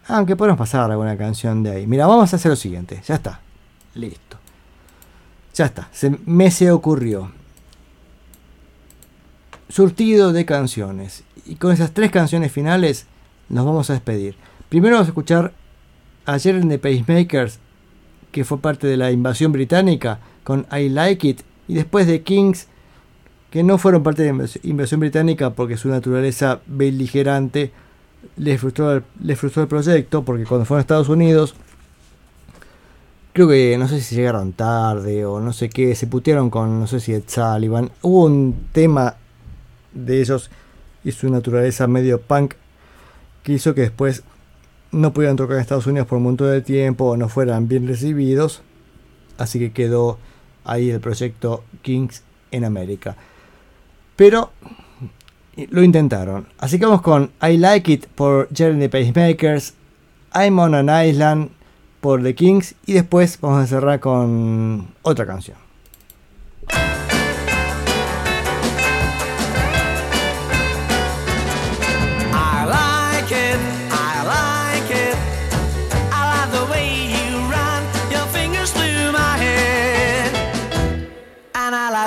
Aunque 0.08 0.36
podemos 0.36 0.58
pasar 0.58 0.90
alguna 0.90 1.16
canción 1.16 1.62
de 1.62 1.70
ahí. 1.70 1.86
Mira, 1.86 2.06
vamos 2.06 2.32
a 2.32 2.36
hacer 2.36 2.50
lo 2.50 2.56
siguiente. 2.56 3.02
Ya 3.06 3.14
está. 3.14 3.40
Listo. 3.94 4.38
Ya 5.54 5.66
está. 5.66 5.88
Se, 5.92 6.10
me 6.26 6.50
se 6.50 6.70
ocurrió. 6.70 7.30
Surtido 9.68 10.32
de 10.32 10.44
canciones. 10.44 11.24
Y 11.46 11.56
con 11.56 11.72
esas 11.72 11.92
tres 11.92 12.10
canciones 12.10 12.52
finales 12.52 13.06
nos 13.48 13.64
vamos 13.64 13.90
a 13.90 13.94
despedir. 13.94 14.36
Primero 14.68 14.96
vamos 14.96 15.08
a 15.08 15.10
escuchar 15.10 15.52
ayer 16.26 16.56
en 16.56 16.68
The 16.68 16.78
Pacemakers, 16.78 17.58
que 18.32 18.44
fue 18.44 18.58
parte 18.58 18.86
de 18.86 18.96
la 18.96 19.10
invasión 19.12 19.52
británica, 19.52 20.18
con 20.44 20.66
I 20.72 20.88
Like 20.88 21.28
It. 21.28 21.40
Y 21.68 21.74
después 21.74 22.06
de 22.06 22.22
Kings, 22.22 22.66
que 23.50 23.62
no 23.62 23.78
fueron 23.78 24.02
parte 24.02 24.22
de 24.22 24.32
la 24.32 24.48
invasión 24.62 25.00
británica 25.00 25.50
porque 25.50 25.76
su 25.76 25.88
naturaleza 25.88 26.60
beligerante 26.66 27.70
les 28.36 28.60
frustró, 28.60 28.92
el, 28.92 29.36
frustró 29.36 29.62
el 29.62 29.68
proyecto, 29.68 30.24
porque 30.24 30.44
cuando 30.44 30.64
fueron 30.64 30.80
a 30.80 30.82
Estados 30.82 31.08
Unidos, 31.08 31.54
creo 33.32 33.48
que 33.48 33.76
no 33.78 33.88
sé 33.88 34.00
si 34.00 34.14
llegaron 34.14 34.52
tarde 34.52 35.24
o 35.24 35.40
no 35.40 35.52
sé 35.52 35.68
qué, 35.68 35.94
se 35.94 36.06
putearon 36.06 36.50
con 36.50 36.80
no 36.80 36.86
sé 36.86 37.00
si 37.00 37.12
Ed 37.12 37.24
Sullivan. 37.26 37.90
Hubo 38.02 38.24
un 38.24 38.68
tema 38.72 39.16
de 39.92 40.20
ellos 40.20 40.50
y 41.04 41.12
su 41.12 41.28
naturaleza 41.30 41.86
medio 41.86 42.20
punk 42.20 42.54
que 43.42 43.52
hizo 43.52 43.74
que 43.74 43.82
después 43.82 44.22
no 44.92 45.12
pudieran 45.12 45.36
tocar 45.36 45.56
en 45.56 45.62
Estados 45.62 45.86
Unidos 45.86 46.06
por 46.06 46.18
un 46.18 46.24
montón 46.24 46.50
de 46.50 46.60
tiempo 46.60 47.06
o 47.06 47.16
no 47.16 47.28
fueran 47.28 47.68
bien 47.68 47.88
recibidos. 47.88 48.62
Así 49.38 49.58
que 49.58 49.72
quedó 49.72 50.18
ahí 50.64 50.90
el 50.90 51.00
proyecto 51.00 51.64
Kings 51.82 52.22
en 52.50 52.64
América. 52.64 53.16
Pero 54.16 54.52
lo 55.56 55.82
intentaron. 55.82 56.46
Así 56.58 56.78
que 56.78 56.86
vamos 56.86 57.02
con 57.02 57.30
I 57.42 57.56
Like 57.56 57.92
It 57.92 58.06
por 58.06 58.48
Jeremy 58.54 58.88
Pacemakers, 58.88 59.74
I'm 60.34 60.58
on 60.58 60.74
an 60.74 60.88
Island 60.88 61.50
por 62.00 62.22
The 62.22 62.34
Kings 62.34 62.74
y 62.86 62.94
después 62.94 63.38
vamos 63.40 63.64
a 63.64 63.66
cerrar 63.66 64.00
con 64.00 64.88
otra 65.02 65.26
canción. 65.26 65.62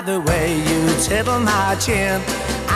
The 0.05 0.19
way 0.19 0.53
you 0.53 0.93
tittle 1.01 1.39
my 1.39 1.75
chin. 1.79 2.21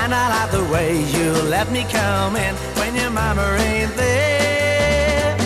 And 0.10 0.16
I 0.16 0.28
like 0.42 0.52
the 0.52 0.64
way 0.74 1.04
you 1.16 1.34
let 1.52 1.72
me 1.72 1.84
come 1.84 2.36
in 2.36 2.56
when 2.80 2.96
your 2.96 3.12
mama 3.12 3.46
ain't 3.60 3.96
there. 3.96 5.38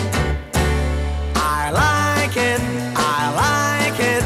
I 1.36 1.68
like 1.68 2.34
it, 2.34 2.62
I 2.96 3.18
like 3.44 4.00
it. 4.00 4.24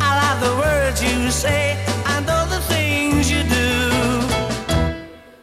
I 0.00 0.10
like 0.22 0.40
the 0.40 0.56
words 0.56 1.02
you 1.02 1.30
say 1.30 1.76
and 2.06 2.26
all 2.30 2.46
the 2.46 2.62
things 2.72 3.30
you 3.30 3.42
do. 3.42 3.68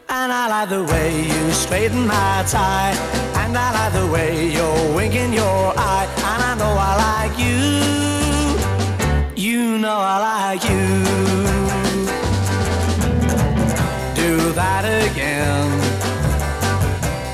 And 0.08 0.32
I 0.32 0.48
like 0.48 0.68
the 0.68 0.82
way 0.82 1.22
you 1.22 1.52
straighten 1.52 2.04
my 2.04 2.44
tie. 2.48 2.96
And 3.36 3.56
I 3.56 3.70
like 3.70 3.92
the 3.92 4.08
way 4.10 4.50
you're 4.50 4.96
winking 4.96 5.32
your 5.32 5.74
eye. 5.78 6.08
And 6.30 6.42
I 6.50 6.54
know 6.58 6.74
I 6.90 6.92
like 7.06 7.38
you. 7.38 7.60
You 9.36 9.78
know 9.78 9.96
I 9.96 10.18
like 10.18 10.64
you. 10.68 11.61
That 14.54 14.84
again. 14.84 15.70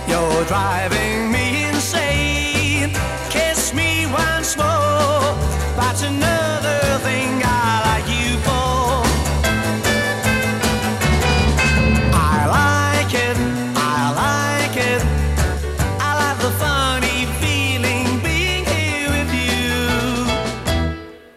You're 0.09 0.45
driving 0.45 1.32
me 1.32 1.65
insane. 1.65 2.93
Kiss 3.28 3.74
me 3.74 4.07
once 4.07 4.57
more. 4.57 5.35
That's 5.74 6.03
another 6.03 6.78
thing 7.03 7.43
I 7.43 7.82
like 7.90 8.07
you 8.07 8.39
for. 8.47 9.03
I 12.15 12.47
like 12.47 13.12
it, 13.12 13.36
I 13.74 14.15
like 14.24 14.77
it. 14.78 15.03
I 15.99 16.11
like 16.23 16.39
the 16.39 16.53
funny 16.62 17.27
feeling 17.43 18.23
being 18.23 18.65
here 18.65 19.11
with 19.11 19.31
you. 19.35 19.74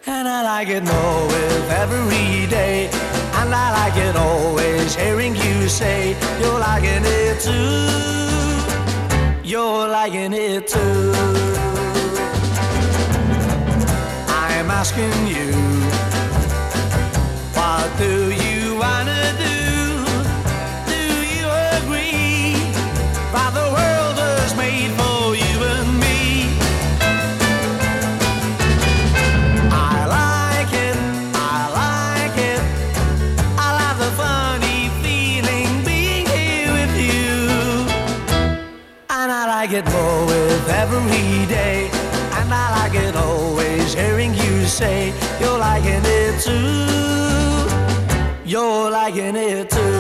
And 0.06 0.28
I 0.28 0.44
like 0.44 0.70
it 0.70 0.84
more 0.84 1.26
with 1.26 1.72
every 1.72 2.46
day. 2.48 2.90
And 3.34 3.50
I 3.52 3.72
like 3.82 3.98
it 3.98 4.16
always 4.16 4.94
hearing 4.94 5.36
you 5.36 5.41
say 5.82 6.16
you're 6.40 6.60
liking 6.60 7.06
it 7.22 7.36
too. 7.48 7.88
You're 9.52 9.88
liking 9.98 10.34
it 10.34 10.68
too. 10.68 11.12
I'm 14.44 14.70
asking 14.82 15.16
you, 15.34 15.48
every 40.82 41.46
day. 41.46 41.90
And 42.40 42.52
I 42.52 42.66
like 42.78 42.96
it 42.96 43.16
always 43.16 43.94
hearing 43.94 44.34
you 44.34 44.66
say 44.66 45.14
you're 45.40 45.60
liking 45.60 46.04
it 46.20 46.34
too. 46.48 47.70
You're 48.44 48.90
liking 48.90 49.36
it 49.36 49.70
too. 49.70 49.91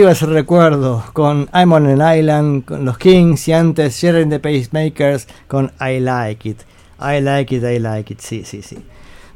Arriba 0.00 0.12
ese 0.12 0.24
recuerdo 0.24 1.04
con 1.12 1.46
I'm 1.52 1.72
on 1.72 2.00
an 2.00 2.18
Island, 2.18 2.64
con 2.64 2.86
los 2.86 2.96
Kings 2.96 3.48
y 3.48 3.52
antes 3.52 4.00
Sharing 4.00 4.30
the 4.30 4.38
Pacemakers 4.40 5.28
con 5.46 5.72
I 5.78 6.00
Like 6.00 6.48
It. 6.48 6.60
I 6.98 7.20
Like 7.20 7.54
It, 7.54 7.62
I 7.64 7.78
Like 7.78 8.14
It, 8.14 8.20
sí, 8.20 8.44
sí, 8.46 8.62
sí. 8.62 8.78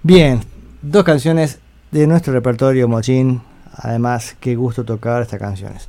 Bien, 0.03 0.41
dos 0.81 1.05
canciones 1.05 1.59
de 1.91 2.07
nuestro 2.07 2.33
repertorio 2.33 2.89
Mochín. 2.89 3.43
Además, 3.77 4.37
qué 4.41 4.57
gusto 4.57 4.85
tocar 4.85 5.21
estas 5.21 5.39
canciones. 5.39 5.87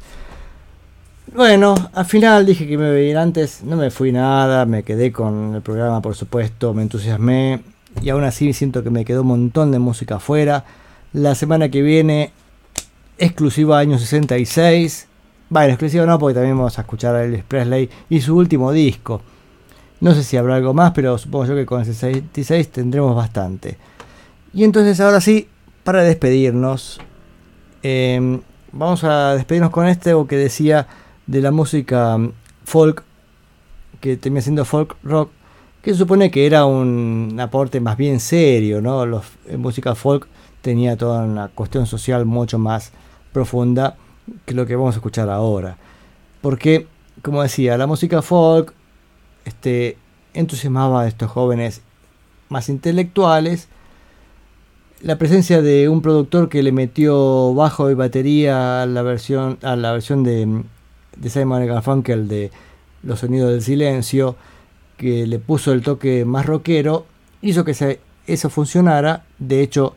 Bueno, 1.34 1.76
al 1.93 2.06
final 2.06 2.45
dije 2.45 2.68
que 2.68 2.77
me 2.77 2.88
iba 2.88 2.95
a 2.95 2.99
ir 2.99 3.18
antes, 3.18 3.64
no 3.64 3.77
me 3.77 3.91
fui 3.91 4.11
nada, 4.11 4.65
me 4.65 4.84
quedé 4.84 5.14
con 5.14 5.56
el 5.56 5.61
programa 5.61 6.02
por 6.02 6.15
supuesto, 6.15 6.73
me 6.73 6.81
entusiasmé 6.81 7.61
y 8.02 8.10
aún 8.10 8.26
así 8.26 8.52
siento 8.52 8.84
que 8.84 8.89
me 8.89 9.06
quedó 9.06 9.22
un 9.22 9.27
montón 9.27 9.72
de 9.72 9.80
música 9.80 10.15
afuera. 10.15 10.65
La 11.14 11.34
semana 11.34 11.69
que 11.69 11.81
viene, 11.81 12.34
exclusiva 13.18 13.80
año 13.80 13.98
66. 13.98 15.08
Bueno, 15.50 15.70
exclusiva 15.70 16.06
no, 16.06 16.18
porque 16.20 16.36
también 16.36 16.58
vamos 16.58 16.78
a 16.78 16.82
escuchar 16.82 17.16
a 17.16 17.24
Elvis 17.24 17.44
Presley 17.44 17.90
y 18.10 18.22
su 18.22 18.36
último 18.36 18.72
disco. 18.72 19.22
No 20.02 20.14
sé 20.14 20.24
si 20.24 20.38
habrá 20.38 20.56
algo 20.56 20.74
más, 20.74 20.92
pero 20.92 21.18
supongo 21.18 21.46
yo 21.46 21.56
que 21.56 21.66
con 21.66 21.80
el 21.80 21.86
66 21.86 22.70
tendremos 22.70 23.16
bastante. 23.16 23.78
Y 24.54 24.64
entonces 24.64 25.00
ahora 25.00 25.22
sí, 25.22 25.48
para 25.84 26.04
despedirnos, 26.04 27.00
eh, 27.84 28.40
vamos 28.72 29.04
a 29.04 29.36
despedirnos 29.36 29.72
con 29.72 29.88
este 29.88 30.14
o 30.14 30.28
que 30.28 30.38
decía 30.38 30.88
de 31.28 31.42
la 31.42 31.52
música 31.52 32.18
folk, 32.66 33.04
que 34.02 34.18
termina 34.18 34.42
siendo 34.42 34.66
folk 34.66 34.96
rock, 35.04 35.32
que 35.82 35.92
se 35.92 36.00
supone 36.00 36.32
que 36.32 36.46
era 36.46 36.66
un 36.66 37.38
aporte 37.40 37.80
más 37.80 37.96
bien 37.98 38.20
serio, 38.20 38.82
¿no? 38.82 39.06
Los, 39.06 39.26
en 39.48 39.62
música 39.62 39.96
folk 39.96 40.28
tenía 40.62 40.98
toda 40.98 41.24
una 41.24 41.48
cuestión 41.50 41.86
social 41.86 42.26
mucho 42.26 42.58
más 42.58 42.92
profunda 43.36 43.98
que 44.45 44.53
lo 44.53 44.66
que 44.66 44.78
vamos 44.78 44.95
a 44.95 44.99
escuchar 44.99 45.30
ahora. 45.30 45.76
Porque, 46.41 46.88
como 47.22 47.44
decía, 47.44 47.78
la 47.78 47.86
música 47.86 48.22
folk 48.22 48.74
este, 49.44 49.98
entusiasmaba 50.34 51.02
a 51.02 51.07
estos 51.07 51.30
jóvenes 51.30 51.82
más 52.48 52.70
intelectuales. 52.70 53.68
La 55.02 55.18
presencia 55.18 55.62
de 55.62 55.90
un 55.90 56.02
productor 56.02 56.48
que 56.48 56.64
le 56.64 56.72
metió 56.72 57.53
bajo 57.53 57.91
y 57.91 57.94
batería 57.94 58.82
a 58.82 58.86
la 58.86 59.02
versión, 59.02 59.60
a 59.62 59.76
la 59.76 59.91
versión 59.91 60.24
de, 60.24 60.64
de 61.18 61.30
Simon 61.30 61.68
Garfunkel 61.68 62.30
de 62.30 62.52
Los 63.03 63.20
Sonidos 63.20 63.52
del 63.52 63.64
Silencio, 63.64 64.38
que 64.95 65.28
le 65.28 65.40
puso 65.40 65.74
el 65.74 65.82
toque 65.82 66.24
más 66.24 66.45
rockero, 66.45 67.06
hizo 67.41 67.66
que 67.66 67.74
se, 67.74 67.99
eso 68.28 68.49
funcionara. 68.49 69.26
De 69.40 69.62
hecho, 69.62 69.94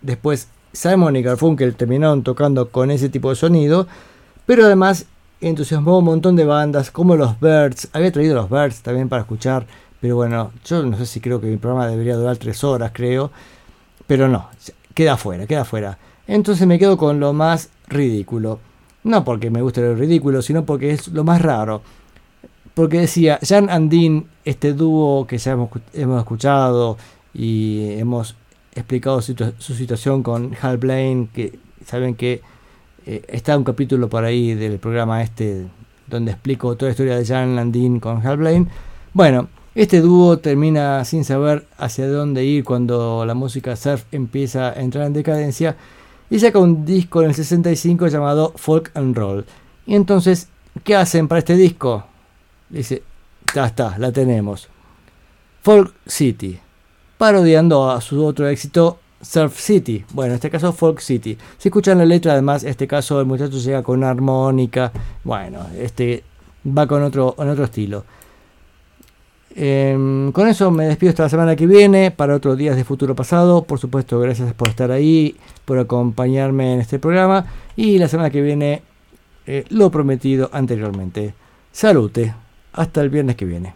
después 0.00 0.48
Simon 0.72 1.16
y 1.16 1.22
Garfunkel 1.22 1.74
terminaron 1.74 2.22
tocando 2.22 2.68
con 2.70 2.90
ese 2.90 3.08
tipo 3.08 3.30
de 3.30 3.36
sonido, 3.36 3.86
pero 4.46 4.64
además 4.64 5.06
entusiasmó 5.40 5.98
un 5.98 6.04
montón 6.04 6.36
de 6.36 6.44
bandas 6.44 6.90
como 6.90 7.16
los 7.16 7.38
Birds. 7.40 7.88
Había 7.92 8.12
traído 8.12 8.34
los 8.34 8.50
Birds 8.50 8.82
también 8.82 9.08
para 9.08 9.22
escuchar, 9.22 9.66
pero 10.00 10.16
bueno, 10.16 10.52
yo 10.64 10.82
no 10.84 10.96
sé 10.96 11.06
si 11.06 11.20
creo 11.20 11.40
que 11.40 11.46
mi 11.46 11.56
programa 11.56 11.88
debería 11.88 12.16
durar 12.16 12.36
tres 12.36 12.62
horas, 12.62 12.92
creo, 12.94 13.30
pero 14.06 14.28
no, 14.28 14.48
queda 14.94 15.16
fuera, 15.16 15.46
queda 15.46 15.64
fuera. 15.64 15.98
Entonces 16.26 16.66
me 16.66 16.78
quedo 16.78 16.96
con 16.96 17.18
lo 17.20 17.32
más 17.32 17.70
ridículo. 17.88 18.60
No 19.02 19.24
porque 19.24 19.50
me 19.50 19.62
guste 19.62 19.80
lo 19.80 19.94
ridículo, 19.94 20.42
sino 20.42 20.64
porque 20.64 20.92
es 20.92 21.08
lo 21.08 21.24
más 21.24 21.40
raro. 21.42 21.82
Porque 22.74 23.00
decía, 23.00 23.38
Jan 23.42 23.68
and 23.70 23.90
Dean, 23.90 24.26
este 24.44 24.72
dúo 24.72 25.26
que 25.26 25.38
ya 25.38 25.52
hemos 25.52 26.18
escuchado 26.20 26.96
y 27.34 27.94
hemos 27.98 28.36
explicado 28.74 29.20
su, 29.20 29.34
situación 29.74 30.22
con 30.22 30.56
Hal 30.60 30.78
Blaine, 30.78 31.28
que 31.32 31.58
saben 31.84 32.14
que 32.14 32.42
eh, 33.06 33.22
está 33.28 33.56
un 33.56 33.64
capítulo 33.64 34.08
por 34.08 34.24
ahí 34.24 34.54
del 34.54 34.78
programa 34.78 35.22
este 35.22 35.66
donde 36.06 36.32
explico 36.32 36.76
toda 36.76 36.88
la 36.88 36.92
historia 36.92 37.16
de 37.16 37.24
Jan 37.24 37.56
Landin 37.56 38.00
con 38.00 38.26
Hal 38.26 38.36
Blaine. 38.36 38.66
Bueno, 39.12 39.48
este 39.74 40.00
dúo 40.00 40.38
termina 40.38 41.04
sin 41.04 41.24
saber 41.24 41.66
hacia 41.78 42.08
dónde 42.08 42.44
ir 42.44 42.64
cuando 42.64 43.24
la 43.24 43.34
música 43.34 43.76
surf 43.76 44.04
empieza 44.10 44.70
a 44.70 44.80
entrar 44.80 45.06
en 45.06 45.12
decadencia 45.12 45.76
y 46.28 46.38
saca 46.40 46.58
un 46.58 46.84
disco 46.84 47.22
en 47.22 47.28
el 47.28 47.34
65 47.34 48.08
llamado 48.08 48.52
Folk 48.56 48.90
and 48.94 49.16
Roll. 49.16 49.46
Y 49.86 49.94
entonces, 49.94 50.48
¿qué 50.84 50.96
hacen 50.96 51.28
para 51.28 51.38
este 51.38 51.56
disco? 51.56 52.04
Dice, 52.68 53.02
ya 53.54 53.66
está, 53.66 53.96
la 53.98 54.12
tenemos. 54.12 54.68
Folk 55.62 55.94
City, 56.06 56.58
parodiando 57.20 57.90
a 57.90 58.00
su 58.00 58.24
otro 58.24 58.48
éxito 58.48 58.98
Surf 59.20 59.60
City. 59.60 60.02
Bueno, 60.14 60.32
en 60.32 60.36
este 60.36 60.48
caso 60.48 60.72
Folk 60.72 61.00
City. 61.00 61.36
Si 61.58 61.68
escuchan 61.68 61.98
la 61.98 62.06
letra, 62.06 62.32
además, 62.32 62.64
este 62.64 62.86
caso 62.86 63.20
el 63.20 63.26
muchacho 63.26 63.58
llega 63.58 63.82
con 63.82 63.98
una 63.98 64.08
armónica. 64.08 64.90
Bueno, 65.22 65.66
este 65.78 66.24
va 66.66 66.86
con 66.86 67.02
otro, 67.02 67.34
con 67.34 67.46
otro 67.46 67.64
estilo. 67.64 68.06
Eh, 69.54 70.30
con 70.32 70.48
eso 70.48 70.70
me 70.70 70.86
despido 70.86 71.10
hasta 71.10 71.24
la 71.24 71.28
semana 71.28 71.56
que 71.56 71.66
viene 71.66 72.10
para 72.10 72.34
otros 72.34 72.56
días 72.56 72.74
de 72.74 72.84
futuro 72.84 73.14
pasado. 73.14 73.64
Por 73.64 73.78
supuesto, 73.78 74.18
gracias 74.18 74.54
por 74.54 74.68
estar 74.68 74.90
ahí, 74.90 75.36
por 75.66 75.78
acompañarme 75.78 76.72
en 76.72 76.80
este 76.80 76.98
programa. 76.98 77.44
Y 77.76 77.98
la 77.98 78.08
semana 78.08 78.30
que 78.30 78.40
viene, 78.40 78.80
eh, 79.46 79.66
lo 79.68 79.90
prometido 79.90 80.48
anteriormente. 80.54 81.34
Salute. 81.70 82.34
Hasta 82.72 83.02
el 83.02 83.10
viernes 83.10 83.36
que 83.36 83.44
viene. 83.44 83.74